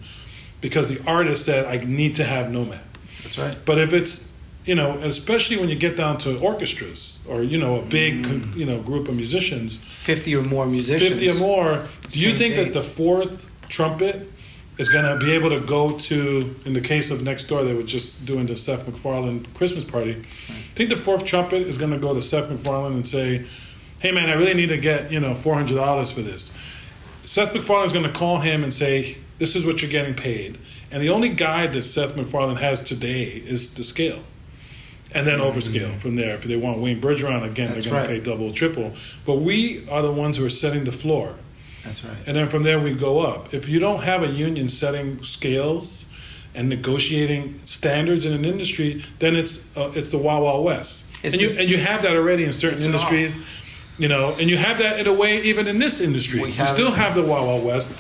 because 0.61 0.89
the 0.89 1.01
artist 1.07 1.45
said, 1.45 1.66
"I 1.66 1.78
need 1.87 2.16
to 2.16 2.24
have 2.24 2.51
Nomad." 2.51 2.80
That's 3.22 3.39
right. 3.39 3.57
But 3.64 3.78
if 3.78 3.93
it's 3.93 4.26
you 4.64 4.74
know, 4.74 4.99
especially 4.99 5.57
when 5.57 5.68
you 5.68 5.76
get 5.76 5.97
down 5.97 6.18
to 6.18 6.39
orchestras 6.41 7.20
or 7.28 7.43
you 7.43 7.59
know 7.59 7.78
a 7.80 7.82
big 7.82 8.22
mm. 8.22 8.24
con 8.24 8.53
you 8.57 8.66
know 8.66 8.82
group 8.82 9.09
of 9.09 9.14
musicians, 9.14 9.76
Fifty 9.76 10.34
or 10.37 10.43
more 10.43 10.66
musicians. 10.66 11.20
50 11.20 11.30
or 11.30 11.34
more, 11.34 11.87
do 12.11 12.18
you 12.18 12.30
Same 12.30 12.39
think 12.39 12.55
date. 12.55 12.64
that 12.64 12.72
the 12.72 12.82
fourth 12.82 13.49
trumpet 13.68 14.28
is 14.78 14.89
going 14.89 15.05
to 15.05 15.24
be 15.24 15.32
able 15.32 15.49
to 15.51 15.61
go 15.61 15.97
to, 15.97 16.55
in 16.64 16.74
the 16.74 16.80
case 16.80 17.11
of 17.11 17.22
next 17.22 17.45
door, 17.45 17.64
they 17.64 17.72
were 17.72 17.82
just 17.82 18.26
doing 18.26 18.47
the 18.47 18.57
Seth 18.57 18.87
MacFarlane 18.87 19.47
Christmas 19.55 19.84
party. 19.84 20.12
I 20.12 20.53
think 20.74 20.91
the 20.91 20.97
fourth 20.97 21.24
trumpet 21.24 21.62
is 21.62 21.78
going 21.78 21.93
to 21.93 21.99
go 21.99 22.12
to 22.12 22.20
Seth 22.20 22.51
MacFarlane 22.51 22.93
and 22.93 23.09
say, 23.09 23.47
hey 24.01 24.12
man, 24.12 24.28
I 24.28 24.34
really 24.34 24.55
need 24.55 24.68
to 24.68 24.78
get, 24.78 25.11
you 25.11 25.20
know, 25.20 25.32
$400 25.32 26.12
for 26.12 26.22
this. 26.22 26.53
Seth 27.22 27.55
MacFarlane 27.55 27.86
is 27.86 27.92
going 27.92 28.05
to 28.05 28.12
call 28.12 28.38
him 28.38 28.62
and 28.62 28.72
say, 28.72 29.16
this 29.38 29.57
is 29.57 29.66
what 29.66 29.82
you're 29.82 29.90
getting 29.90 30.14
paid. 30.14 30.59
And 30.90 31.03
the 31.03 31.09
only 31.11 31.28
guide 31.30 31.72
that 31.72 31.82
Seth 31.84 32.16
MacFarlane 32.16 32.57
has 32.57 32.80
today 32.82 33.24
is 33.24 33.70
the 33.74 33.82
scale. 33.84 34.20
And 35.12 35.26
then 35.26 35.38
overscale 35.40 35.99
from 35.99 36.16
there. 36.16 36.34
If 36.36 36.44
they 36.44 36.57
want 36.57 36.78
Wayne 36.78 37.01
Bergeron, 37.01 37.42
again, 37.44 37.68
Mm-hmm. 37.68 37.74
That's 37.74 37.84
they're 37.86 37.92
going 37.94 38.07
right. 38.09 38.14
to 38.14 38.20
pay 38.20 38.30
double, 38.30 38.53
triple. 38.53 38.92
But 39.24 39.36
we 39.36 39.88
are 39.88 40.03
the 40.03 40.12
ones 40.12 40.36
who 40.36 40.44
are 40.44 40.51
setting 40.51 40.84
the 40.84 40.92
floor. 40.92 41.34
That's 41.84 42.05
right. 42.05 42.16
And 42.26 42.36
then 42.36 42.49
from 42.49 42.64
there 42.64 42.80
we 42.80 42.94
go 42.94 43.20
up. 43.20 43.55
If 43.55 43.68
you 43.68 43.78
don't 43.78 44.03
have 44.03 44.22
a 44.24 44.28
union 44.28 44.68
setting 44.68 45.22
scales 45.22 46.05
and 46.55 46.68
negotiating 46.68 47.61
standards 47.64 48.24
in 48.26 48.32
an 48.32 48.44
industry, 48.44 49.03
then 49.20 49.36
it's 49.36 49.59
uh, 49.76 49.92
it's 49.94 50.11
the 50.11 50.18
Wild 50.18 50.42
Wild 50.42 50.64
West. 50.64 51.07
It's 51.22 51.34
and 51.34 51.42
you 51.42 51.49
the- 51.51 51.61
and 51.61 51.70
you 51.70 51.78
have 51.78 52.03
that 52.03 52.16
already 52.16 52.44
in 52.44 52.53
certain 52.53 52.82
industries, 52.82 53.38
you 53.99 54.09
know, 54.09 54.34
and 54.38 54.49
you 54.51 54.57
have 54.57 54.78
that 54.78 54.99
in 55.01 55.07
a 55.07 55.12
way 55.12 55.42
even 55.42 55.66
in 55.66 55.78
this 55.78 56.01
industry. 56.01 56.40
We 56.40 56.51
you 56.53 56.66
still 56.66 56.92
it. 56.92 56.97
have 56.97 57.14
the 57.14 57.22
Wild 57.22 57.47
Wild 57.47 57.64
West. 57.64 57.99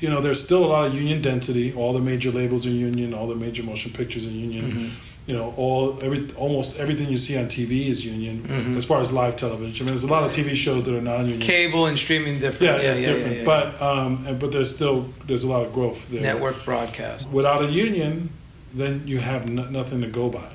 You 0.00 0.08
know, 0.10 0.20
there's 0.20 0.42
still 0.42 0.64
a 0.64 0.66
lot 0.66 0.86
of 0.88 0.94
union 0.94 1.22
density. 1.22 1.72
All 1.74 1.92
the 1.92 2.00
major 2.00 2.30
labels 2.32 2.66
are 2.66 2.70
union. 2.70 3.14
All 3.14 3.28
the 3.28 3.36
major 3.36 3.62
motion 3.62 3.92
pictures 3.92 4.26
are 4.26 4.30
union. 4.30 4.64
Mm-hmm. 4.72 4.88
you 5.26 5.34
know, 5.36 5.54
all 5.56 5.96
every 6.02 6.28
almost 6.36 6.76
everything 6.76 7.08
you 7.08 7.16
see 7.16 7.36
on 7.38 7.44
TV 7.46 7.86
is 7.86 8.04
union 8.04 8.42
Mm-hmm. 8.42 8.76
as 8.78 8.84
far 8.84 9.00
as 9.00 9.12
live 9.12 9.36
television. 9.36 9.78
I 9.78 9.84
mean, 9.86 9.94
there's 9.94 10.02
a 10.02 10.08
lot 10.08 10.24
of 10.24 10.32
TV 10.32 10.54
shows 10.56 10.82
that 10.84 10.96
are 10.96 11.00
non-union. 11.00 11.40
Cable 11.40 11.86
and 11.86 11.96
streaming 11.96 12.40
different. 12.40 12.78
yeah, 12.78 12.82
yeah, 12.82 12.90
it's 12.90 13.00
different, 13.00 13.44
but 13.44 13.80
um, 13.80 14.24
and, 14.26 14.38
but 14.40 14.50
there's 14.50 14.74
still 14.74 15.06
there's 15.26 15.44
a 15.44 15.48
lot 15.48 15.62
of 15.64 15.72
growth 15.72 16.08
there. 16.10 16.20
network 16.22 16.64
broadcast. 16.64 17.30
Without 17.30 17.62
a 17.64 17.70
union, 17.70 18.30
then 18.74 19.02
you 19.06 19.18
have 19.18 19.48
no, 19.48 19.64
nothing 19.68 20.00
to 20.00 20.08
go 20.08 20.28
by. 20.28 20.48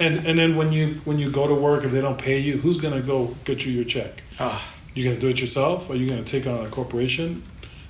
And 0.00 0.16
and 0.26 0.38
then 0.38 0.56
when 0.56 0.72
you 0.72 0.94
when 1.04 1.18
you 1.18 1.30
go 1.30 1.46
to 1.46 1.54
work, 1.54 1.84
if 1.84 1.92
they 1.92 2.00
don't 2.00 2.18
pay 2.18 2.38
you, 2.38 2.56
who's 2.56 2.78
gonna 2.78 3.02
go 3.02 3.36
get 3.44 3.64
you 3.66 3.72
your 3.72 3.84
check? 3.84 4.22
Ah. 4.38 4.66
You 4.94 5.04
gonna 5.04 5.20
do 5.20 5.28
it 5.28 5.40
yourself, 5.40 5.88
or 5.90 5.94
you 5.96 6.08
gonna 6.08 6.22
take 6.22 6.46
on 6.46 6.64
a 6.66 6.68
corporation? 6.68 7.42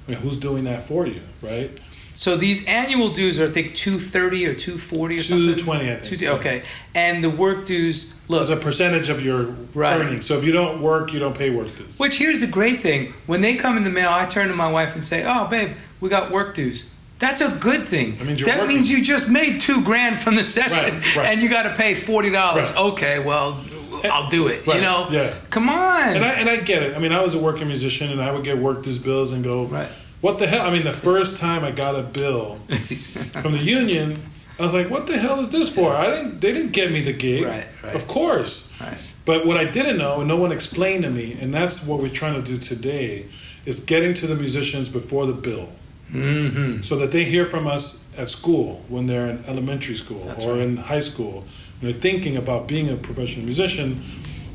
I 0.06 0.12
mean, 0.12 0.20
who's 0.20 0.36
doing 0.36 0.64
that 0.64 0.82
for 0.82 1.06
you, 1.06 1.20
right? 1.40 1.70
So 2.16 2.36
these 2.36 2.66
annual 2.66 3.14
dues 3.14 3.40
are, 3.40 3.46
I 3.46 3.50
think, 3.50 3.74
two 3.76 3.98
thirty 4.00 4.44
or 4.46 4.54
two 4.54 4.76
forty 4.76 5.16
or 5.16 5.18
something. 5.20 5.56
220, 5.56 5.90
I 5.92 5.96
think. 5.96 6.20
Two- 6.20 6.26
okay, 6.28 6.62
and 6.94 7.22
the 7.24 7.30
work 7.30 7.64
dues. 7.64 8.12
Look, 8.28 8.42
As 8.42 8.50
a 8.50 8.56
percentage 8.56 9.08
of 9.08 9.24
your 9.24 9.54
Right. 9.72 9.98
earnings. 10.00 10.26
So 10.26 10.36
if 10.38 10.44
you 10.44 10.52
don't 10.52 10.80
work, 10.82 11.12
you 11.12 11.18
don't 11.18 11.36
pay 11.36 11.50
work 11.50 11.68
dues. 11.78 11.98
Which 11.98 12.16
here's 12.18 12.40
the 12.40 12.46
great 12.46 12.80
thing: 12.80 13.14
when 13.26 13.40
they 13.40 13.54
come 13.54 13.76
in 13.76 13.84
the 13.84 13.90
mail, 13.90 14.10
I 14.10 14.26
turn 14.26 14.48
to 14.48 14.54
my 14.54 14.70
wife 14.70 14.94
and 14.94 15.02
say, 15.04 15.24
"Oh, 15.26 15.46
babe, 15.46 15.70
we 16.00 16.08
got 16.08 16.30
work 16.30 16.54
dues." 16.54 16.84
That's 17.20 17.40
a 17.42 17.48
good 17.50 17.86
thing. 17.86 18.12
That 18.14 18.24
means 18.26 18.40
you're 18.40 18.48
that 18.48 18.58
working. 18.60 18.76
means 18.76 18.90
you 18.90 19.04
just 19.04 19.28
made 19.28 19.60
two 19.60 19.84
grand 19.84 20.18
from 20.18 20.34
the 20.34 20.42
session, 20.44 20.96
Right, 20.96 21.16
right. 21.16 21.26
and 21.26 21.42
you 21.42 21.48
got 21.48 21.62
to 21.64 21.74
pay 21.76 21.94
forty 21.94 22.30
dollars. 22.30 22.70
Right. 22.70 22.78
Okay, 22.78 23.18
well, 23.20 23.62
I'll 24.04 24.28
do 24.30 24.46
it. 24.48 24.66
You 24.66 24.80
know? 24.80 25.06
yeah. 25.10 25.34
Come 25.50 25.68
on. 25.68 26.14
And 26.16 26.24
I 26.24 26.32
and 26.32 26.48
I 26.48 26.56
get 26.56 26.82
it. 26.82 26.96
I 26.96 26.98
mean, 26.98 27.12
I 27.12 27.20
was 27.20 27.34
a 27.34 27.38
working 27.38 27.66
musician, 27.68 28.10
and 28.10 28.20
I 28.20 28.32
would 28.32 28.42
get 28.42 28.58
worked 28.58 28.86
as 28.86 28.98
bills 28.98 29.32
and 29.32 29.44
go, 29.44 29.64
Right. 29.66 29.88
"What 30.22 30.38
the 30.38 30.46
hell?" 30.46 30.62
I 30.66 30.70
mean, 30.72 30.82
the 30.84 30.92
first 30.94 31.36
time 31.36 31.62
I 31.64 31.70
got 31.72 31.94
a 31.94 32.02
bill 32.02 32.56
from 33.42 33.52
the 33.52 33.58
union, 33.62 34.18
I 34.58 34.62
was 34.62 34.72
like, 34.72 34.88
"What 34.88 35.06
the 35.06 35.18
hell 35.18 35.40
is 35.40 35.50
this 35.50 35.68
for?" 35.68 35.92
I 35.92 36.06
didn't. 36.10 36.40
They 36.40 36.52
didn't 36.52 36.72
get 36.72 36.90
me 36.90 37.02
the 37.02 37.12
gig. 37.12 37.44
Right, 37.44 37.66
right. 37.84 37.94
Of 37.94 38.06
course. 38.08 38.72
Right. 38.80 38.96
But 39.26 39.44
what 39.46 39.58
I 39.58 39.64
didn't 39.64 39.98
know, 39.98 40.20
and 40.20 40.28
no 40.28 40.36
one 40.38 40.50
explained 40.52 41.02
to 41.04 41.10
me, 41.10 41.36
and 41.38 41.52
that's 41.52 41.82
what 41.84 42.00
we're 42.00 42.08
trying 42.08 42.42
to 42.42 42.42
do 42.42 42.56
today, 42.56 43.26
is 43.66 43.78
getting 43.78 44.14
to 44.14 44.26
the 44.26 44.34
musicians 44.34 44.88
before 44.88 45.26
the 45.26 45.34
bill. 45.34 45.68
Mm-hmm. 46.12 46.82
so 46.82 46.96
that 46.96 47.10
they 47.12 47.24
hear 47.24 47.46
from 47.46 47.66
us 47.66 48.02
at 48.16 48.30
school 48.30 48.82
when 48.88 49.06
they're 49.06 49.28
in 49.28 49.44
elementary 49.46 49.94
school 49.94 50.24
That's 50.26 50.44
or 50.44 50.52
right. 50.54 50.62
in 50.62 50.76
high 50.76 51.00
school 51.00 51.44
when 51.80 51.92
they're 51.92 52.00
thinking 52.00 52.36
about 52.36 52.66
being 52.66 52.88
a 52.88 52.96
professional 52.96 53.44
musician 53.44 54.02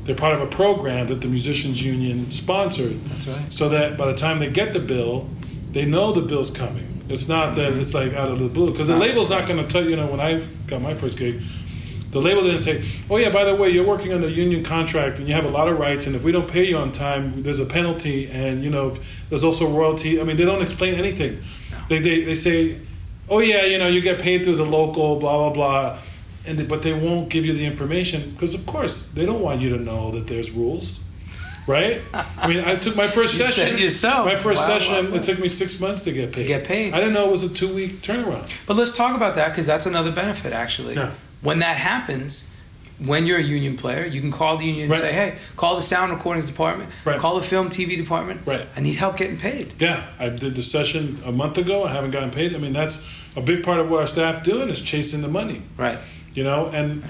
they're 0.04 0.14
part 0.14 0.34
of 0.34 0.40
a 0.40 0.46
program 0.46 1.06
that 1.08 1.20
the 1.22 1.28
musicians 1.28 1.82
union 1.82 2.30
sponsored 2.30 3.02
That's 3.06 3.26
right. 3.26 3.52
so 3.52 3.68
that 3.70 3.96
by 3.96 4.06
the 4.06 4.14
time 4.14 4.38
they 4.38 4.50
get 4.50 4.72
the 4.72 4.80
bill 4.80 5.28
they 5.72 5.84
know 5.86 6.12
the 6.12 6.22
bill's 6.22 6.50
coming 6.50 7.02
it's 7.08 7.26
not 7.28 7.54
that 7.56 7.72
it's 7.72 7.94
like 7.94 8.12
out 8.12 8.30
of 8.30 8.38
the 8.38 8.48
blue 8.48 8.70
because 8.70 8.88
the 8.88 8.96
label's 8.98 9.30
not 9.30 9.46
going 9.48 9.58
to 9.58 9.66
tell 9.66 9.82
you 9.82 9.90
you 9.90 9.96
know 9.96 10.06
when 10.06 10.20
i 10.20 10.42
got 10.66 10.82
my 10.82 10.94
first 10.94 11.16
gig 11.18 11.42
the 12.16 12.22
label 12.28 12.42
didn't 12.42 12.60
say, 12.60 12.82
"Oh 13.10 13.16
yeah, 13.18 13.30
by 13.30 13.44
the 13.44 13.54
way, 13.54 13.68
you're 13.70 13.86
working 13.86 14.12
on 14.12 14.20
the 14.20 14.30
union 14.30 14.62
contract 14.64 15.18
and 15.18 15.28
you 15.28 15.34
have 15.34 15.44
a 15.44 15.50
lot 15.50 15.68
of 15.68 15.78
rights, 15.78 16.06
and 16.06 16.16
if 16.16 16.22
we 16.24 16.32
don't 16.32 16.48
pay 16.48 16.64
you 16.64 16.76
on 16.76 16.90
time, 16.92 17.42
there's 17.42 17.58
a 17.60 17.66
penalty, 17.66 18.28
and 18.30 18.64
you 18.64 18.70
know 18.70 18.96
there's 19.28 19.44
also 19.44 19.68
royalty." 19.68 20.20
I 20.20 20.24
mean, 20.24 20.36
they 20.36 20.44
don't 20.44 20.62
explain 20.62 20.94
anything. 20.94 21.42
They, 21.88 21.98
they 22.00 22.24
they 22.24 22.34
say, 22.34 22.80
"Oh 23.28 23.38
yeah, 23.40 23.64
you 23.64 23.78
know 23.78 23.88
you 23.88 24.00
get 24.00 24.18
paid 24.20 24.44
through 24.44 24.56
the 24.56 24.66
local, 24.66 25.16
blah 25.16 25.36
blah 25.36 25.50
blah," 25.50 25.98
and 26.46 26.58
they, 26.58 26.64
but 26.64 26.82
they 26.82 26.92
won't 26.92 27.28
give 27.28 27.44
you 27.46 27.52
the 27.52 27.64
information 27.66 28.30
because 28.30 28.54
of 28.54 28.64
course 28.66 29.04
they 29.16 29.24
don't 29.26 29.40
want 29.42 29.60
you 29.60 29.68
to 29.70 29.78
know 29.78 30.10
that 30.12 30.26
there's 30.26 30.50
rules. 30.50 31.00
Right? 31.68 32.00
I 32.14 32.46
mean, 32.46 32.60
I 32.60 32.76
took 32.76 32.94
my 32.94 33.08
first 33.08 33.32
You 33.38 33.44
said 33.44 33.54
session. 33.54 33.78
yourself. 33.78 34.24
My 34.24 34.36
first 34.36 34.60
Wow, 34.60 34.78
session. 34.78 34.94
wow, 35.06 35.10
wow. 35.10 35.16
It 35.16 35.24
took 35.24 35.40
me 35.40 35.48
six 35.48 35.80
months 35.80 36.04
to 36.04 36.12
get 36.12 36.30
paid. 36.30 36.42
To 36.42 36.46
get 36.46 36.62
paid. 36.64 36.94
I 36.94 36.98
didn't 36.98 37.14
know 37.14 37.26
it 37.26 37.32
was 37.32 37.42
a 37.42 37.48
two 37.48 37.74
week 37.74 38.02
turnaround. 38.02 38.48
But 38.66 38.76
let's 38.76 38.94
talk 38.96 39.16
about 39.16 39.34
that 39.34 39.48
because 39.48 39.66
that's 39.66 39.84
another 39.84 40.12
benefit, 40.12 40.52
actually. 40.52 40.94
Yeah. 40.94 41.10
When 41.42 41.58
that 41.60 41.76
happens, 41.76 42.46
when 42.98 43.26
you're 43.26 43.38
a 43.38 43.42
union 43.42 43.76
player, 43.76 44.06
you 44.06 44.20
can 44.20 44.32
call 44.32 44.56
the 44.56 44.64
union 44.64 44.90
and 44.90 45.00
say, 45.00 45.12
"Hey, 45.12 45.36
call 45.56 45.76
the 45.76 45.82
sound 45.82 46.12
recordings 46.12 46.46
department, 46.46 46.90
Right. 47.04 47.20
call 47.20 47.38
the 47.38 47.44
film 47.46 47.68
TV 47.68 47.96
department. 47.96 48.40
Right. 48.46 48.66
I 48.76 48.80
need 48.80 48.94
help 48.96 49.16
getting 49.18 49.36
paid." 49.36 49.74
Yeah, 49.78 50.04
I 50.18 50.28
did 50.30 50.54
the 50.54 50.62
session 50.62 51.18
a 51.24 51.32
month 51.32 51.58
ago. 51.58 51.84
I 51.84 51.92
haven't 51.92 52.10
gotten 52.12 52.30
paid. 52.30 52.54
I 52.54 52.58
mean, 52.58 52.72
that's 52.72 53.02
a 53.36 53.42
big 53.42 53.62
part 53.62 53.80
of 53.80 53.90
what 53.90 54.00
our 54.00 54.06
staff 54.06 54.42
doing 54.42 54.68
is 54.70 54.80
chasing 54.80 55.20
the 55.22 55.28
money. 55.28 55.62
Right. 55.76 55.98
You 56.34 56.44
know, 56.44 56.66
and 56.72 57.02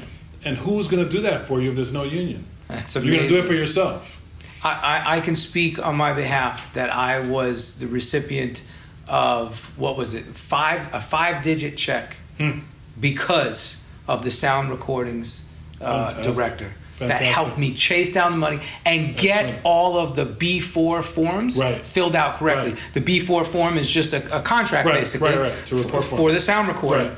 and 0.45 0.57
who's 0.57 0.87
going 0.89 1.03
to 1.05 1.09
do 1.09 1.23
that 1.23 1.47
for 1.47 1.61
you 1.61 1.71
if 1.71 1.77
there's 1.77 1.93
no 1.93 2.03
union? 2.05 2.45
That's 2.69 2.95
You're 2.97 3.05
going 3.05 3.19
to 3.21 3.29
do 3.29 3.39
it 3.39 3.47
for 3.47 3.55
yourself. 3.55 4.21
I, 4.65 4.71
I, 5.07 5.17
I 5.17 5.21
can 5.21 5.37
speak 5.37 5.85
on 5.85 5.97
my 5.97 6.13
behalf 6.13 6.73
that 6.75 6.93
I 6.93 7.21
was 7.21 7.79
the 7.79 7.87
recipient 7.87 8.63
of 9.09 9.61
what 9.79 9.97
was 9.97 10.15
it 10.15 10.25
five 10.25 10.81
a 10.93 11.01
five 11.01 11.43
digit 11.45 11.77
check 11.77 12.17
Hmm. 12.39 12.61
because 13.01 13.77
of 14.09 14.25
the 14.25 14.31
sound 14.31 14.71
recordings 14.71 15.45
uh, 15.81 16.09
Fantastic. 16.11 16.35
director 16.35 16.75
that 16.99 17.21
helped 17.21 17.59
me 17.59 17.75
chase 17.75 18.11
down 18.11 18.33
the 18.33 18.39
money 18.39 18.59
and 18.87 19.15
get 19.19 19.45
right. 19.45 19.61
all 19.65 19.99
of 19.99 20.17
the 20.17 20.25
B4 20.25 21.05
forms 21.05 21.59
Right. 21.59 21.85
filled 21.85 22.17
out 22.17 22.37
correctly. 22.39 22.73
Right. 22.73 22.81
The 22.95 23.01
B4 23.21 23.45
form 23.47 23.77
is 23.77 23.87
just 23.87 24.15
a, 24.15 24.39
a 24.39 24.41
contract 24.41 24.89
basically 24.89 25.29
right, 25.31 25.39
right. 25.39 25.53
It's 25.61 25.73
report 25.75 26.03
f- 26.05 26.09
form. 26.09 26.19
for 26.23 26.33
the 26.33 26.41
sound 26.41 26.69
recording. 26.69 27.15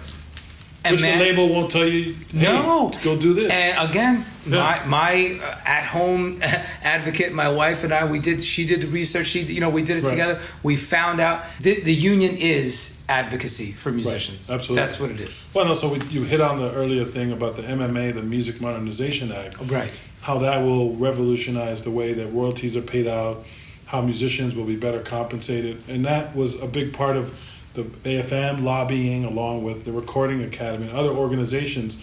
Right. 0.85 0.93
And 0.93 0.95
Which 0.95 1.03
the 1.03 1.17
label 1.19 1.49
won't 1.49 1.71
tell 1.71 1.87
you. 1.87 2.15
Hey, 2.33 2.45
no, 2.45 2.91
go 3.03 3.19
do 3.19 3.35
this. 3.35 3.51
And 3.51 3.91
again, 3.91 4.25
my 4.47 4.85
my 4.87 5.39
uh, 5.43 5.57
at 5.65 5.85
home 5.87 6.41
advocate, 6.83 7.33
my 7.33 7.49
wife 7.49 7.85
and 7.85 7.93
I, 7.93 8.05
we 8.05 8.21
did. 8.21 8.43
She 8.45 8.65
did 8.65 8.83
the 8.83 8.87
research. 8.87 9.27
She, 9.27 9.43
you 9.43 9.61
know, 9.61 9.71
we 9.71 9.83
did 9.83 9.97
it 9.99 10.05
Right. 10.05 10.11
together. 10.11 10.41
We 10.63 10.77
found 10.77 11.21
out 11.21 11.45
the, 11.61 11.81
the 11.81 11.93
union 11.93 12.37
is 12.37 12.97
advocacy 13.09 13.73
for 13.73 13.91
musicians. 13.91 14.51
absolutely. 14.51 14.87
that's 14.87 15.01
what 15.01 15.11
it 15.11 15.21
is. 15.21 15.47
well, 15.55 15.65
no, 15.65 15.75
so 15.75 15.93
we, 15.93 16.01
you 16.11 16.23
hit 16.25 16.41
on 16.41 16.59
the 16.61 16.71
earlier 16.75 17.05
thing 17.05 17.33
about 17.33 17.57
the 17.57 17.63
MMA, 17.63 18.15
the 18.15 18.23
Music 18.23 18.61
Modernization 18.61 19.33
Act. 19.33 19.57
Right. 19.63 19.91
How 20.21 20.39
that 20.39 20.63
will 20.63 20.95
revolutionize 20.97 21.83
the 21.83 21.91
way 21.91 22.13
that 22.13 22.27
royalties 22.29 22.77
are 22.77 22.83
paid 22.83 23.09
out, 23.09 23.45
how 23.87 24.01
musicians 24.03 24.55
will 24.55 24.67
be 24.67 24.77
better 24.77 25.01
compensated, 25.01 25.83
and 25.89 26.05
that 26.05 26.37
was 26.37 26.55
a 26.61 26.67
big 26.67 26.93
part 26.93 27.17
of 27.17 27.33
the 27.79 27.85
AFM 28.09 28.63
lobbying, 28.63 29.25
along 29.25 29.63
with 29.63 29.85
the 29.85 29.93
Recording 29.93 30.43
Academy 30.43 30.89
and 30.89 30.97
other 30.97 31.11
organizations. 31.11 32.01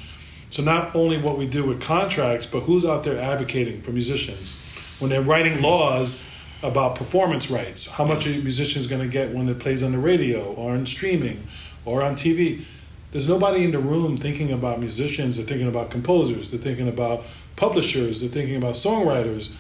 So 0.50 0.64
not 0.64 0.96
only 0.96 1.18
what 1.18 1.38
we 1.38 1.48
do 1.48 1.66
with 1.66 1.82
contracts, 1.82 2.46
but 2.46 2.62
who's 2.62 2.86
out 2.86 3.04
there 3.04 3.20
advocating 3.20 3.82
for 3.82 3.92
musicians 3.92 4.58
when 5.00 5.10
they're 5.10 5.22
writing 5.22 5.62
laws 5.62 6.24
about 6.64 6.96
performance 6.96 7.52
rights. 7.52 7.86
How 7.86 8.06
much 8.06 8.26
a 8.26 8.30
musician's 8.42 8.88
going 8.88 9.02
to 9.02 9.08
get 9.08 9.34
when 9.34 9.50
it 9.50 9.60
plays 9.60 9.84
on 9.84 9.92
the 9.92 9.98
radio 9.98 10.54
or 10.54 10.72
on 10.72 10.86
streaming 10.86 11.46
or 11.84 12.02
on 12.02 12.16
TV. 12.16 12.64
There's 13.12 13.28
nobody 13.28 13.64
in 13.64 13.72
the 13.72 13.80
room 13.80 14.18
thinking 14.18 14.52
about 14.52 14.80
musicians. 14.80 15.38
They're 15.38 15.46
thinking 15.46 15.68
about 15.68 15.92
composers. 15.92 16.52
They're 16.52 16.60
thinking 16.60 16.88
about 16.88 17.26
publishers. 17.56 18.22
They're 18.22 18.30
thinking 18.30 18.56
about 18.56 18.76
songwriters, 18.76 19.52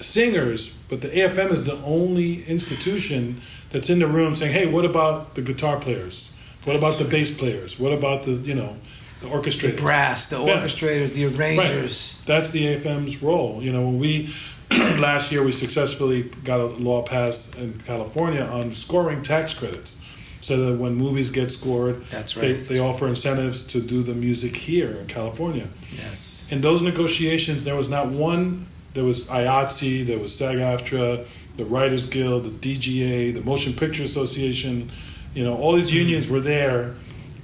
singers. 0.00 0.76
But 0.88 1.00
the 1.00 1.08
AFM 1.08 1.52
is 1.52 1.64
the 1.64 1.76
only 1.82 2.44
institution 2.44 3.40
that's 3.70 3.90
in 3.90 3.98
the 3.98 4.06
room 4.06 4.34
saying, 4.34 4.52
"Hey, 4.52 4.66
what 4.66 4.84
about 4.84 5.34
the 5.34 5.42
guitar 5.42 5.76
players? 5.78 6.30
What 6.64 6.76
about 6.76 6.98
the 6.98 7.04
bass 7.04 7.30
players? 7.30 7.78
What 7.78 7.92
about 7.92 8.24
the 8.24 8.32
you 8.32 8.54
know 8.54 8.76
the 9.20 9.28
The 9.28 9.72
brass, 9.76 10.26
the 10.26 10.36
Yeah. 10.42 10.60
orchestrators, 10.62 11.12
the 11.14 11.24
arrangers. 11.26 12.14
Right. 12.18 12.26
That's 12.26 12.50
the 12.50 12.66
AFM's 12.66 13.22
role. 13.22 13.60
You 13.62 13.72
know, 13.72 13.82
when 13.82 13.98
we 13.98 14.28
last 14.98 15.30
year 15.32 15.42
we 15.42 15.52
successfully 15.52 16.24
got 16.44 16.60
a 16.60 16.66
law 16.66 17.02
passed 17.02 17.54
in 17.54 17.74
California 17.86 18.42
on 18.42 18.74
scoring 18.74 19.22
tax 19.22 19.54
credits, 19.54 19.96
so 20.40 20.56
that 20.64 20.76
when 20.78 20.94
movies 20.96 21.30
get 21.30 21.50
scored, 21.50 22.04
That's 22.10 22.34
they, 22.34 22.52
right. 22.52 22.68
they 22.68 22.78
offer 22.78 23.06
incentives 23.08 23.62
to 23.64 23.80
do 23.80 24.02
the 24.02 24.14
music 24.14 24.56
here 24.56 24.90
in 25.00 25.06
California. 25.06 25.68
Yes. 25.96 26.48
In 26.50 26.60
those 26.60 26.82
negotiations, 26.82 27.64
there 27.64 27.76
was 27.76 27.88
not 27.88 28.08
one. 28.08 28.66
There 28.94 29.04
was 29.04 29.24
IATSE, 29.28 30.06
there 30.06 30.18
was 30.18 30.34
SAG-AFTRA, 30.34 31.24
the 31.56 31.64
Writers 31.64 32.04
Guild, 32.04 32.44
the 32.44 32.76
DGA, 32.76 33.34
the 33.34 33.40
Motion 33.40 33.72
Picture 33.72 34.02
Association. 34.02 34.90
You 35.34 35.44
know, 35.44 35.56
all 35.56 35.72
these 35.72 35.92
unions 35.92 36.28
were 36.28 36.40
there 36.40 36.94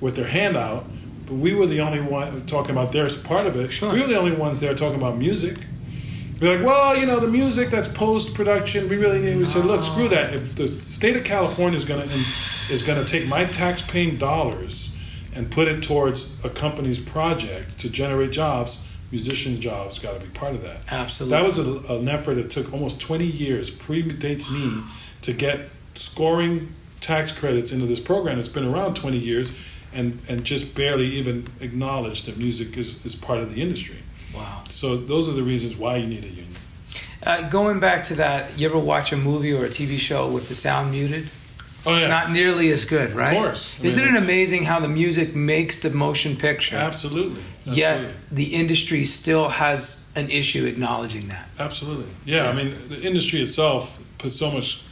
with 0.01 0.17
their 0.17 0.27
hand 0.27 0.57
out, 0.57 0.85
but 1.27 1.35
we 1.35 1.55
were 1.55 1.67
the 1.67 1.81
only 1.81 2.01
one 2.01 2.45
talking 2.47 2.73
about 2.73 2.93
their 2.93 3.09
part 3.09 3.47
of 3.47 3.57
it. 3.57 3.71
Sure. 3.71 3.93
We 3.93 4.01
were 4.01 4.07
the 4.07 4.19
only 4.19 4.37
ones 4.37 4.61
there 4.61 4.75
talking 4.75 4.99
about 4.99 5.17
music. 5.17 5.57
We're 6.41 6.57
like, 6.57 6.67
well, 6.67 6.97
you 6.97 7.07
know, 7.07 7.21
the 7.21 7.29
music 7.29 7.71
that's 7.71 7.87
post 7.87 8.35
production, 8.35 8.89
we 8.89 8.97
really 8.97 9.21
need. 9.21 9.37
We 9.37 9.45
said, 9.45 9.65
look, 9.65 9.85
screw 9.85 10.09
that. 10.09 10.35
If 10.35 10.57
the 10.57 10.67
state 10.67 11.17
of 11.17 11.23
California 11.23 11.77
is 11.77 11.85
going 11.85 12.09
to 12.09 12.25
is 12.71 12.83
going 12.83 13.03
to 13.03 13.11
take 13.11 13.29
my 13.29 13.45
tax 13.45 13.81
paying 13.83 14.17
dollars 14.17 14.95
and 15.35 15.51
put 15.51 15.69
it 15.69 15.83
towards 15.83 16.33
a 16.45 16.51
company's 16.51 16.99
project 16.99 17.79
to 17.79 17.89
generate 17.89 18.33
jobs, 18.33 18.85
musician 19.13 19.61
jobs 19.61 19.99
got 20.01 20.19
to 20.19 20.27
be 20.27 20.33
part 20.33 20.55
of 20.55 20.63
that. 20.63 20.79
Absolutely. 20.91 21.39
That 21.39 21.47
was 21.47 21.59
a, 21.59 21.95
an 21.95 22.09
effort 22.09 22.35
that 22.35 22.51
took 22.51 22.73
almost 22.73 23.01
20 23.01 23.25
years, 23.25 23.71
predates 23.71 24.51
me, 24.51 24.83
to 25.21 25.33
get 25.33 25.69
scoring 25.95 26.73
tax 27.01 27.31
credits 27.31 27.71
into 27.71 27.87
this 27.87 28.01
program. 28.01 28.39
It's 28.39 28.49
been 28.49 28.67
around 28.67 28.97
20 28.97 29.19
years 29.19 29.53
and, 29.93 30.21
and 30.29 30.43
just 30.45 30.75
barely 30.75 31.07
even 31.07 31.47
acknowledged 31.61 32.27
that 32.27 32.39
music 32.39 32.77
is, 32.79 33.05
is 33.05 33.15
part 33.15 33.39
of 33.41 33.55
the 33.55 33.61
industry. 33.61 33.99
Wow. 34.35 34.65
So 34.71 34.97
those 34.97 35.29
are 35.29 35.33
the 35.33 35.43
reasons 35.43 35.77
why 35.77 35.97
you 35.97 36.07
need 36.07 36.25
a 36.25 36.29
union. 36.29 36.57
Uh, 37.23 37.49
going 37.51 37.79
back 37.79 38.05
to 38.05 38.15
that, 38.17 38.59
you 38.59 38.69
ever 38.69 38.79
watch 38.79 39.13
a 39.13 39.17
movie 39.17 39.53
or 39.53 39.65
a 39.65 39.69
TV 39.69 39.99
show 39.99 40.29
with 40.29 40.49
the 40.49 40.55
sound 40.55 40.91
muted? 40.91 41.29
Oh, 41.85 41.99
yeah. 41.99 42.07
not 42.07 42.31
nearly 42.31 42.71
as 42.71 42.85
good, 42.85 43.13
right? 43.13 43.37
Of 43.37 43.43
course. 43.43 43.75
I 43.75 43.79
mean, 43.79 43.87
Isn't 43.89 44.05
it 44.17 44.23
amazing 44.23 44.65
how 44.65 44.79
the 44.81 44.89
music 44.89 45.35
makes 45.35 45.79
the 45.81 45.91
motion 45.91 46.37
picture? 46.37 46.77
Absolutely. 46.77 47.43
Yet 47.65 48.13
the 48.31 48.55
industry 48.55 49.05
still 49.05 49.49
has 49.49 50.03
an 50.15 50.31
issue 50.31 50.65
acknowledging 50.67 51.29
that. 51.29 51.49
Absolutely. 51.59 52.07
Yeah, 52.25 52.49
I 52.49 52.53
mean, 52.53 52.77
the 52.89 53.01
industry 53.01 53.41
itself 53.43 53.99
puts 54.19 54.37
so 54.37 54.51
much 54.51 54.83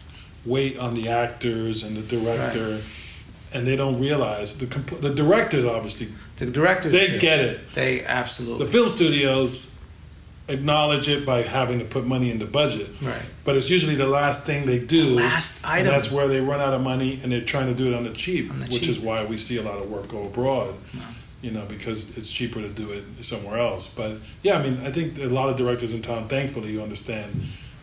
weight 0.44 0.78
on 0.78 0.94
the 0.94 1.08
actors 1.08 1.82
and 1.82 1.96
the 1.96 2.02
director, 2.02 2.80
and 3.52 3.66
they 3.66 3.76
don't 3.76 4.00
realize 4.00 4.56
the 4.58 4.66
comp- 4.66 5.00
the 5.00 5.14
directors 5.14 5.64
obviously 5.64 6.08
The 6.38 6.46
directors 6.46 6.92
They 6.92 7.08
do. 7.08 7.18
get 7.20 7.40
it. 7.40 7.72
They 7.74 8.02
absolutely. 8.04 8.64
the 8.66 8.72
film 8.72 8.88
studios 8.88 9.69
acknowledge 10.50 11.08
it 11.08 11.24
by 11.24 11.42
having 11.42 11.78
to 11.78 11.84
put 11.84 12.04
money 12.04 12.30
in 12.30 12.38
the 12.38 12.44
budget. 12.44 12.88
Right. 13.00 13.22
But 13.44 13.56
it's 13.56 13.70
usually 13.70 13.94
the 13.94 14.06
last 14.06 14.44
thing 14.44 14.66
they 14.66 14.78
do. 14.78 15.04
last 15.14 15.56
And 15.64 15.72
item. 15.72 15.86
that's 15.86 16.10
where 16.10 16.28
they 16.28 16.40
run 16.40 16.60
out 16.60 16.74
of 16.74 16.80
money 16.82 17.20
and 17.22 17.32
they're 17.32 17.44
trying 17.44 17.66
to 17.68 17.74
do 17.74 17.86
it 17.88 17.94
on 17.94 18.04
the 18.04 18.10
cheap, 18.10 18.50
On 18.50 18.58
the 18.60 18.66
which 18.66 18.82
cheap. 18.82 18.90
is 18.90 19.00
why 19.00 19.24
we 19.24 19.38
see 19.38 19.56
a 19.56 19.62
lot 19.62 19.78
of 19.78 19.90
work 19.90 20.08
go 20.08 20.24
abroad. 20.24 20.74
You 21.42 21.52
know, 21.52 21.64
because 21.64 22.14
it's 22.18 22.30
cheaper 22.30 22.60
to 22.60 22.68
do 22.68 22.90
it 22.92 23.04
somewhere 23.22 23.58
else. 23.58 23.86
But 23.86 24.18
yeah, 24.42 24.58
I 24.58 24.62
mean, 24.62 24.82
I 24.84 24.90
think 24.92 25.18
a 25.18 25.24
lot 25.24 25.48
of 25.48 25.56
directors 25.56 25.94
in 25.94 26.02
town, 26.02 26.28
thankfully, 26.28 26.70
you 26.70 26.82
understand 26.82 27.32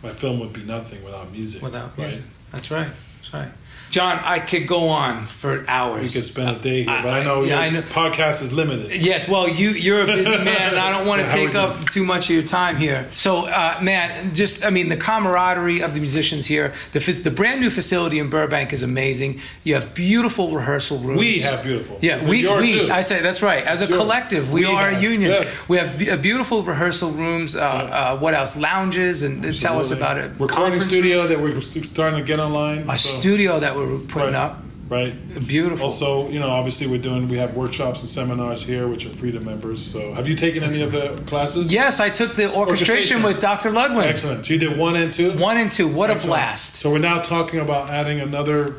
my 0.03 0.11
film 0.11 0.39
would 0.41 0.53
be 0.53 0.61
nothing 0.63 1.03
without 1.03 1.31
music. 1.31 1.63
without 1.63 1.97
right? 1.97 2.07
music. 2.09 2.21
That's 2.51 2.69
right. 2.69 2.91
That's 3.15 3.33
right. 3.33 3.49
John, 3.89 4.19
I 4.23 4.39
could 4.39 4.67
go 4.67 4.89
on 4.89 5.27
for 5.27 5.63
hours. 5.67 6.01
We 6.13 6.19
could 6.19 6.25
spend 6.27 6.57
a 6.57 6.59
day 6.59 6.83
here, 6.83 6.91
I- 6.91 7.01
but 7.03 7.09
I, 7.13 7.23
know 7.23 7.43
yeah, 7.43 7.49
your 7.49 7.57
I 7.59 7.69
know. 7.69 7.81
podcast 7.83 8.41
is 8.41 8.51
limited. 8.51 8.91
Yes, 9.01 9.27
well, 9.27 9.47
you 9.47 9.69
you're 9.69 10.01
a 10.01 10.05
busy 10.05 10.29
man, 10.37 10.71
and 10.71 10.77
I 10.79 10.91
don't 10.91 11.07
want 11.07 11.21
to 11.21 11.29
take 11.29 11.55
up 11.55 11.73
doing? 11.75 11.85
too 11.87 12.03
much 12.03 12.25
of 12.29 12.35
your 12.35 12.43
time 12.43 12.75
here. 12.77 13.07
So, 13.13 13.45
uh, 13.47 13.79
man, 13.81 14.35
just 14.35 14.65
I 14.65 14.69
mean, 14.71 14.89
the 14.89 14.97
camaraderie 14.97 15.81
of 15.81 15.93
the 15.93 15.99
musicians 16.01 16.45
here. 16.45 16.73
The 16.93 16.99
the 16.99 17.31
brand 17.31 17.61
new 17.61 17.69
facility 17.69 18.19
in 18.19 18.29
Burbank 18.29 18.73
is 18.73 18.83
amazing. 18.83 19.39
You 19.63 19.75
have 19.75 19.93
beautiful 19.93 20.51
rehearsal 20.53 20.99
rooms. 20.99 21.19
We 21.19 21.39
have 21.39 21.63
beautiful. 21.63 21.97
Yeah, 22.01 22.17
It's 22.17 22.27
we, 22.27 22.45
we. 22.45 22.91
I 22.91 23.01
say 23.01 23.21
that's 23.21 23.41
right. 23.41 23.63
As 23.63 23.81
a 23.81 23.85
yours. 23.85 23.97
collective, 23.97 24.51
we, 24.51 24.61
We 24.61 24.65
are 24.67 24.89
a 24.89 24.99
union. 24.99 25.31
yes. 25.31 25.69
We 25.69 25.77
have 25.77 25.97
be- 25.97 26.15
beautiful 26.17 26.61
rehearsal 26.63 27.11
rooms. 27.11 27.55
Uh, 27.55 27.61
uh, 27.61 28.19
what 28.19 28.33
else? 28.33 28.57
Lounges 28.57 29.23
and 29.23 29.45
uh, 29.45 29.53
tell 29.53 29.79
us 29.79 29.91
about 29.91 30.17
it. 30.17 30.31
Recording 30.31 30.49
Conference 30.49 30.83
studio 30.85 31.27
that 31.27 31.39
we're 31.39 31.61
starting 31.61 32.19
to 32.19 32.25
get 32.25 32.39
online. 32.39 32.89
a 32.89 32.97
so- 32.97 33.19
studio 33.19 33.59
that 33.61 33.75
we're 33.77 33.97
putting 33.99 34.33
Right. 34.33 34.35
up. 34.35 34.63
Right. 34.89 35.13
Beautiful. 35.45 35.87
Also, 35.87 36.29
you 36.29 36.39
know, 36.39 36.47
obviously 36.47 36.87
we're 36.87 37.01
doing 37.01 37.27
we 37.27 37.35
have 37.37 37.55
workshops 37.55 37.99
and 37.99 38.09
seminars 38.09 38.63
here, 38.63 38.87
which 38.87 39.05
are 39.05 39.09
free 39.09 39.31
to 39.33 39.39
members. 39.41 39.85
So, 39.85 40.13
have 40.13 40.29
you 40.29 40.35
taken 40.35 40.63
any 40.63 40.81
of 40.81 40.93
the 40.93 41.21
classes? 41.25 41.73
Yes, 41.73 41.99
I 41.99 42.09
took 42.09 42.35
the 42.35 42.45
orchestration, 42.53 43.17
Orchestration. 43.17 43.23
with 43.23 43.41
Dr. 43.41 43.71
Ludwin. 43.71 44.05
Excellent. 44.05 44.45
So 44.45 44.53
you 44.53 44.59
did 44.59 44.77
one 44.77 44.95
and 44.95 45.11
two. 45.11 45.33
One 45.37 45.57
and 45.57 45.69
two. 45.69 45.89
What 45.89 46.09
a 46.09 46.15
blast! 46.15 46.75
So 46.75 46.89
we're 46.89 46.99
now 46.99 47.19
talking 47.19 47.59
about 47.59 47.89
adding 47.89 48.21
another 48.21 48.75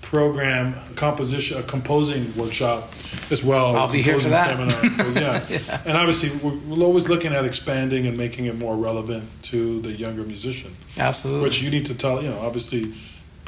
program, 0.00 0.74
a 0.90 0.94
composition, 0.94 1.58
a 1.58 1.62
composing 1.62 2.34
workshop 2.36 2.90
as 3.30 3.44
well. 3.44 3.76
I'll 3.76 3.92
be 3.92 4.00
here 4.02 4.18
for 4.18 4.30
that. 4.30 4.56
Seminar. 4.56 4.80
So, 5.14 5.20
yeah. 5.20 5.82
and 5.84 5.96
obviously 5.96 6.30
we're, 6.38 6.56
we're 6.60 6.84
always 6.84 7.08
looking 7.08 7.32
at 7.32 7.44
expanding 7.44 8.06
and 8.06 8.16
making 8.16 8.46
it 8.46 8.56
more 8.56 8.76
relevant 8.76 9.28
to 9.44 9.80
the 9.82 9.92
younger 9.92 10.22
musician. 10.22 10.74
Absolutely. 10.96 11.42
Which 11.42 11.62
you 11.62 11.70
need 11.70 11.86
to 11.86 11.94
tell, 11.94 12.22
you 12.22 12.30
know, 12.30 12.40
obviously 12.40 12.94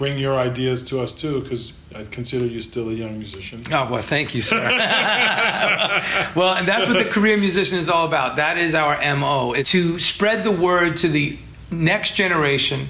bring 0.03 0.19
your 0.19 0.35
ideas 0.37 0.83
to 0.83 1.01
us 1.01 1.15
too, 1.15 1.41
because 1.41 1.73
I 1.95 2.03
consider 2.03 2.45
you 2.45 2.61
still 2.61 2.89
a 2.89 2.93
young 2.93 3.19
musician. 3.19 3.63
Oh, 3.71 3.87
well, 3.89 4.03
thank 4.03 4.35
you, 4.35 4.43
sir. 4.43 4.59
well, 6.35 6.55
and 6.57 6.67
that's 6.67 6.89
what 6.89 6.99
the 6.99 7.09
career 7.09 7.37
musician 7.37 7.79
is 7.79 7.89
all 7.89 8.05
about. 8.05 8.35
That 8.35 8.59
is 8.59 8.75
our 8.75 8.97
MO. 9.15 9.53
It's 9.53 9.71
to 9.71 10.01
spread 10.01 10.43
the 10.43 10.51
word 10.51 10.97
to 10.99 11.09
the 11.09 11.39
next 11.71 12.17
generation 12.17 12.89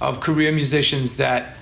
of 0.00 0.20
career 0.20 0.52
musicians 0.52 1.16
that 1.16 1.56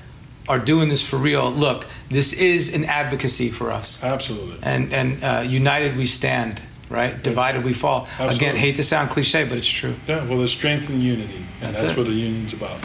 are 0.50 0.58
doing 0.58 0.90
this 0.90 1.02
for 1.02 1.16
real. 1.16 1.50
Look, 1.50 1.86
this 2.10 2.34
is 2.34 2.74
an 2.74 2.84
advocacy 2.84 3.48
for 3.48 3.70
us. 3.70 4.04
Absolutely. 4.04 4.58
And, 4.62 4.92
and 4.92 5.24
uh, 5.24 5.44
united 5.48 5.96
we 5.96 6.06
stand, 6.06 6.60
right? 6.90 7.22
Divided 7.22 7.64
we 7.64 7.72
fall. 7.72 8.06
Again, 8.18 8.54
hate 8.54 8.76
to 8.76 8.84
sound 8.84 9.08
cliche, 9.08 9.44
but 9.44 9.56
it's 9.56 9.66
true. 9.66 9.94
Yeah, 10.06 10.26
well, 10.26 10.36
there's 10.36 10.52
strength 10.52 10.90
in 10.90 11.00
unity, 11.00 11.36
and 11.36 11.46
That's 11.74 11.80
that's, 11.80 11.96
what 11.96 12.06
a 12.06 12.12
union's 12.12 12.52
about. 12.52 12.84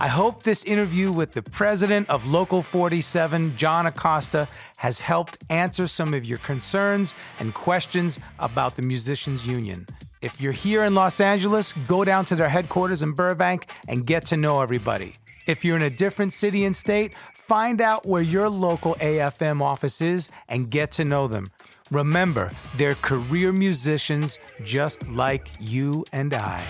I 0.00 0.08
hope 0.08 0.42
this 0.42 0.64
interview 0.64 1.12
with 1.12 1.32
the 1.32 1.42
president 1.42 2.10
of 2.10 2.26
Local 2.26 2.62
47, 2.62 3.56
John 3.56 3.86
Acosta, 3.86 4.48
has 4.78 4.98
helped 4.98 5.38
answer 5.50 5.86
some 5.86 6.14
of 6.14 6.24
your 6.24 6.38
concerns 6.38 7.14
and 7.38 7.54
questions 7.54 8.18
about 8.40 8.74
the 8.74 8.82
Musicians 8.82 9.46
Union. 9.46 9.86
If 10.20 10.40
you're 10.40 10.52
here 10.52 10.82
in 10.84 10.94
Los 10.94 11.20
Angeles, 11.20 11.72
go 11.86 12.04
down 12.04 12.24
to 12.26 12.34
their 12.34 12.48
headquarters 12.48 13.02
in 13.02 13.12
Burbank 13.12 13.66
and 13.86 14.04
get 14.04 14.26
to 14.26 14.36
know 14.36 14.62
everybody. 14.62 15.14
If 15.46 15.64
you're 15.64 15.76
in 15.76 15.82
a 15.82 15.90
different 15.90 16.32
city 16.32 16.64
and 16.64 16.74
state, 16.74 17.14
find 17.34 17.80
out 17.80 18.04
where 18.04 18.22
your 18.22 18.48
local 18.48 18.94
AFM 18.96 19.62
office 19.62 20.00
is 20.00 20.28
and 20.48 20.70
get 20.70 20.90
to 20.92 21.04
know 21.04 21.28
them. 21.28 21.46
Remember, 21.92 22.50
they're 22.76 22.96
career 22.96 23.52
musicians 23.52 24.40
just 24.64 25.06
like 25.08 25.48
you 25.60 26.04
and 26.12 26.34
I. 26.34 26.64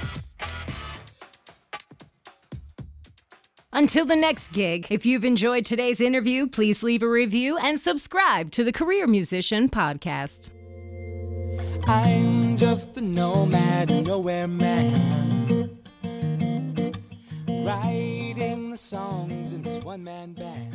Until 3.77 4.07
the 4.07 4.14
next 4.14 4.53
gig, 4.53 4.87
if 4.89 5.05
you've 5.05 5.25
enjoyed 5.25 5.64
today's 5.64 6.01
interview, 6.01 6.47
please 6.47 6.85
leave 6.85 7.03
a 7.03 7.09
review 7.09 7.59
and 7.59 7.81
subscribe 7.81 8.53
to 8.53 8.62
the 8.62 8.70
Career 8.70 9.09
Musician 9.09 9.68
Podcast. 9.68 10.49
I'm 11.89 12.57
just 12.57 12.97
a 12.99 13.01
nomad, 13.01 14.07
nowhere 14.07 14.47
man. 14.47 15.77
Writing 17.49 18.70
the 18.70 18.77
songs 18.77 19.53
in 19.53 19.64
this 19.64 19.83
one 19.83 20.05
man 20.05 20.35
band. 20.35 20.74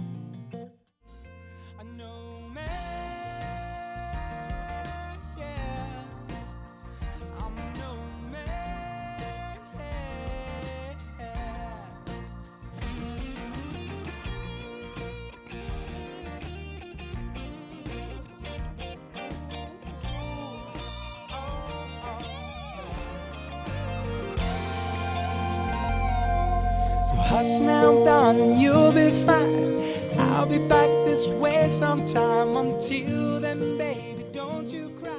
Now, 27.47 28.03
darling, 28.03 28.57
you'll 28.57 28.91
be 28.91 29.11
fine. 29.25 30.19
I'll 30.19 30.45
be 30.45 30.57
back 30.67 30.89
this 31.05 31.27
way 31.27 31.67
sometime. 31.69 32.57
Until 32.57 33.39
then, 33.39 33.59
baby, 33.77 34.25
don't 34.33 34.67
you 34.67 34.89
cry. 35.01 35.11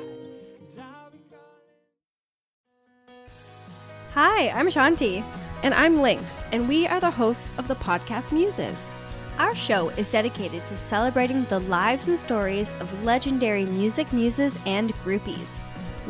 Hi, 4.12 4.49
I'm 4.49 4.68
Shanti. 4.68 5.25
And 5.62 5.75
I'm 5.75 6.01
Lynx, 6.01 6.45
and 6.53 6.68
we 6.68 6.87
are 6.87 7.01
the 7.01 7.11
hosts 7.11 7.53
of 7.59 7.68
the 7.68 7.75
podcast 7.77 8.33
Muses. 8.33 8.95
Our 9.39 9.55
show 9.55 9.89
is 9.91 10.11
dedicated 10.11 10.64
to 10.66 10.77
celebrating 10.77 11.45
the 11.45 11.61
lives 11.61 12.07
and 12.07 12.18
stories 12.18 12.73
of 12.81 13.05
legendary 13.05 13.64
music 13.64 14.12
muses 14.12 14.59
and 14.66 14.93
groupies. 15.05 15.60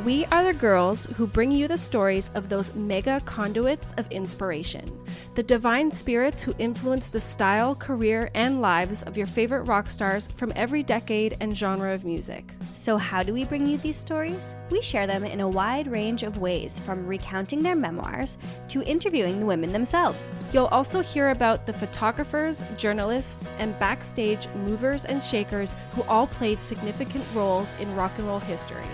We 0.04 0.24
are 0.26 0.44
the 0.44 0.54
girls 0.54 1.06
who 1.16 1.26
bring 1.26 1.50
you 1.50 1.66
the 1.66 1.76
stories 1.76 2.30
of 2.36 2.48
those 2.48 2.74
mega 2.74 3.20
conduits 3.24 3.92
of 3.98 4.10
inspiration, 4.12 4.88
the 5.34 5.42
divine 5.42 5.90
spirits 5.90 6.42
who 6.42 6.54
influence 6.58 7.08
the 7.08 7.18
style, 7.18 7.74
career, 7.74 8.30
and 8.34 8.62
lives 8.62 9.02
of 9.02 9.16
your 9.16 9.26
favorite 9.26 9.64
rock 9.64 9.90
stars 9.90 10.28
from 10.36 10.52
every 10.54 10.84
decade 10.84 11.36
and 11.40 11.58
genre 11.58 11.92
of 11.92 12.04
music. 12.04 12.44
So, 12.72 12.96
how 12.96 13.24
do 13.24 13.34
we 13.34 13.44
bring 13.44 13.66
you 13.66 13.78
these 13.78 13.96
stories? 13.96 14.54
We 14.70 14.80
share 14.80 15.08
them 15.08 15.24
in 15.24 15.40
a 15.40 15.48
wide 15.48 15.88
range 15.88 16.22
of 16.22 16.38
ways, 16.38 16.78
from 16.78 17.06
recounting 17.06 17.60
their 17.60 17.76
memoirs 17.76 18.38
to 18.68 18.82
interviewing 18.84 19.40
the 19.40 19.46
women 19.46 19.72
themselves. 19.72 20.32
You'll 20.52 20.66
also 20.66 21.02
hear 21.02 21.30
about 21.30 21.66
the 21.66 21.74
photographers, 21.74 22.62
journalists, 22.78 23.50
and 23.58 23.78
backstage 23.80 24.46
movers 24.64 25.04
and 25.04 25.20
shakers 25.20 25.76
who 25.94 26.04
all 26.04 26.28
played 26.28 26.62
significant 26.62 27.24
roles 27.34 27.78
in 27.80 27.94
rock 27.96 28.12
and 28.16 28.28
roll 28.28 28.38
history. 28.38 28.86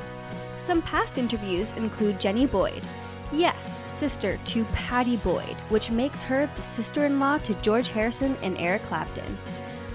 Some 0.67 0.83
past 0.83 1.17
interviews 1.17 1.75
include 1.75 2.21
Jenny 2.21 2.45
Boyd. 2.45 2.83
Yes, 3.31 3.79
sister 3.87 4.37
to 4.47 4.65
Pattie 4.73 5.17
Boyd, 5.19 5.55
which 5.69 5.93
makes 5.93 6.25
her 6.25 6.51
the 6.57 6.63
sister 6.63 7.07
in 7.07 7.21
law 7.21 7.39
to 7.39 7.55
George 7.63 7.91
Harrison 7.91 8.37
and 8.43 8.59
Eric 8.59 8.83
Clapton. 8.83 9.39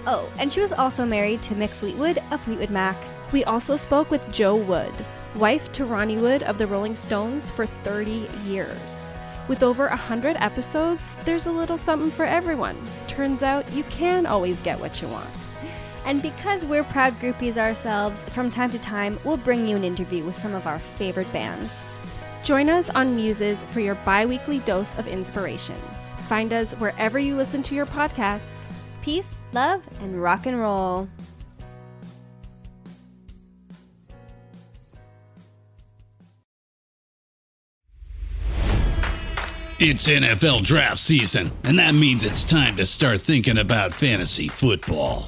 Oh, 0.07 0.32
and 0.39 0.51
she 0.51 0.61
was 0.61 0.72
also 0.72 1.05
married 1.05 1.43
to 1.43 1.55
Mick 1.55 1.72
Fleetwood 1.72 2.19
of 2.32 2.39
Fleetwood 2.39 2.69
Mac. 2.69 2.95
We 3.34 3.43
also 3.43 3.76
spoke 3.76 4.09
with 4.09 4.32
Jo 4.32 4.55
Wood, 4.55 4.93
wife 5.36 5.74
to 5.74 5.84
Ronnie 5.84 6.15
Wood 6.15 6.43
of 6.43 6.57
the 6.57 6.67
Rolling 6.67 6.95
Stones 6.95 7.51
for 7.51 7.65
30 7.65 8.30
years. 8.45 9.11
With 9.49 9.63
over 9.63 9.89
100 9.89 10.38
episodes, 10.39 11.17
there's 11.26 11.47
a 11.47 11.51
little 11.51 11.78
something 11.78 12.11
for 12.11 12.24
everyone. 12.24 12.78
Turns 13.07 13.43
out 13.43 13.69
you 13.74 13.84
can 13.89 14.26
always 14.26 14.61
get 14.61 14.80
what 14.80 15.01
you 15.01 15.09
want. 15.09 15.28
And 16.06 16.22
because 16.22 16.66
we're 16.66 16.84
proud 16.84 17.14
groupies 17.20 17.58
ourselves, 17.58 18.24
from 18.24 18.49
time 18.49 18.72
to 18.72 18.80
time, 18.80 19.20
we'll 19.24 19.38
bring 19.38 19.68
you 19.68 19.76
an 19.76 19.84
interview 19.84 20.24
with 20.24 20.38
some 20.38 20.54
of 20.54 20.68
our 20.68 20.80
favorite 20.80 21.32
bands. 21.32 21.86
Join 22.43 22.70
us 22.70 22.89
on 22.89 23.16
Muses 23.16 23.64
for 23.66 23.80
your 23.80 23.95
bi 23.95 24.26
weekly 24.26 24.60
dose 24.60 24.97
of 24.97 25.08
inspiration. 25.08 25.78
find 26.28 26.54
us 26.54 26.74
wherever 26.76 27.20
you 27.20 27.36
listen 27.36 27.62
to 27.62 27.76
your 27.76 27.86
podcasts. 27.86 28.68
Peace, 29.02 29.41
love, 29.52 29.84
and 29.99 30.22
rock 30.22 30.45
and 30.45 30.58
roll. 30.58 31.10
It's 39.84 40.08
NFL 40.08 40.62
draft 40.62 40.99
season, 40.99 41.52
and 41.64 41.80
that 41.80 41.95
means 41.95 42.24
it's 42.24 42.45
time 42.45 42.76
to 42.78 42.86
start 42.86 43.20
thinking 43.20 43.58
about 43.58 43.91
fantasy 43.91 44.47
football. 44.47 45.28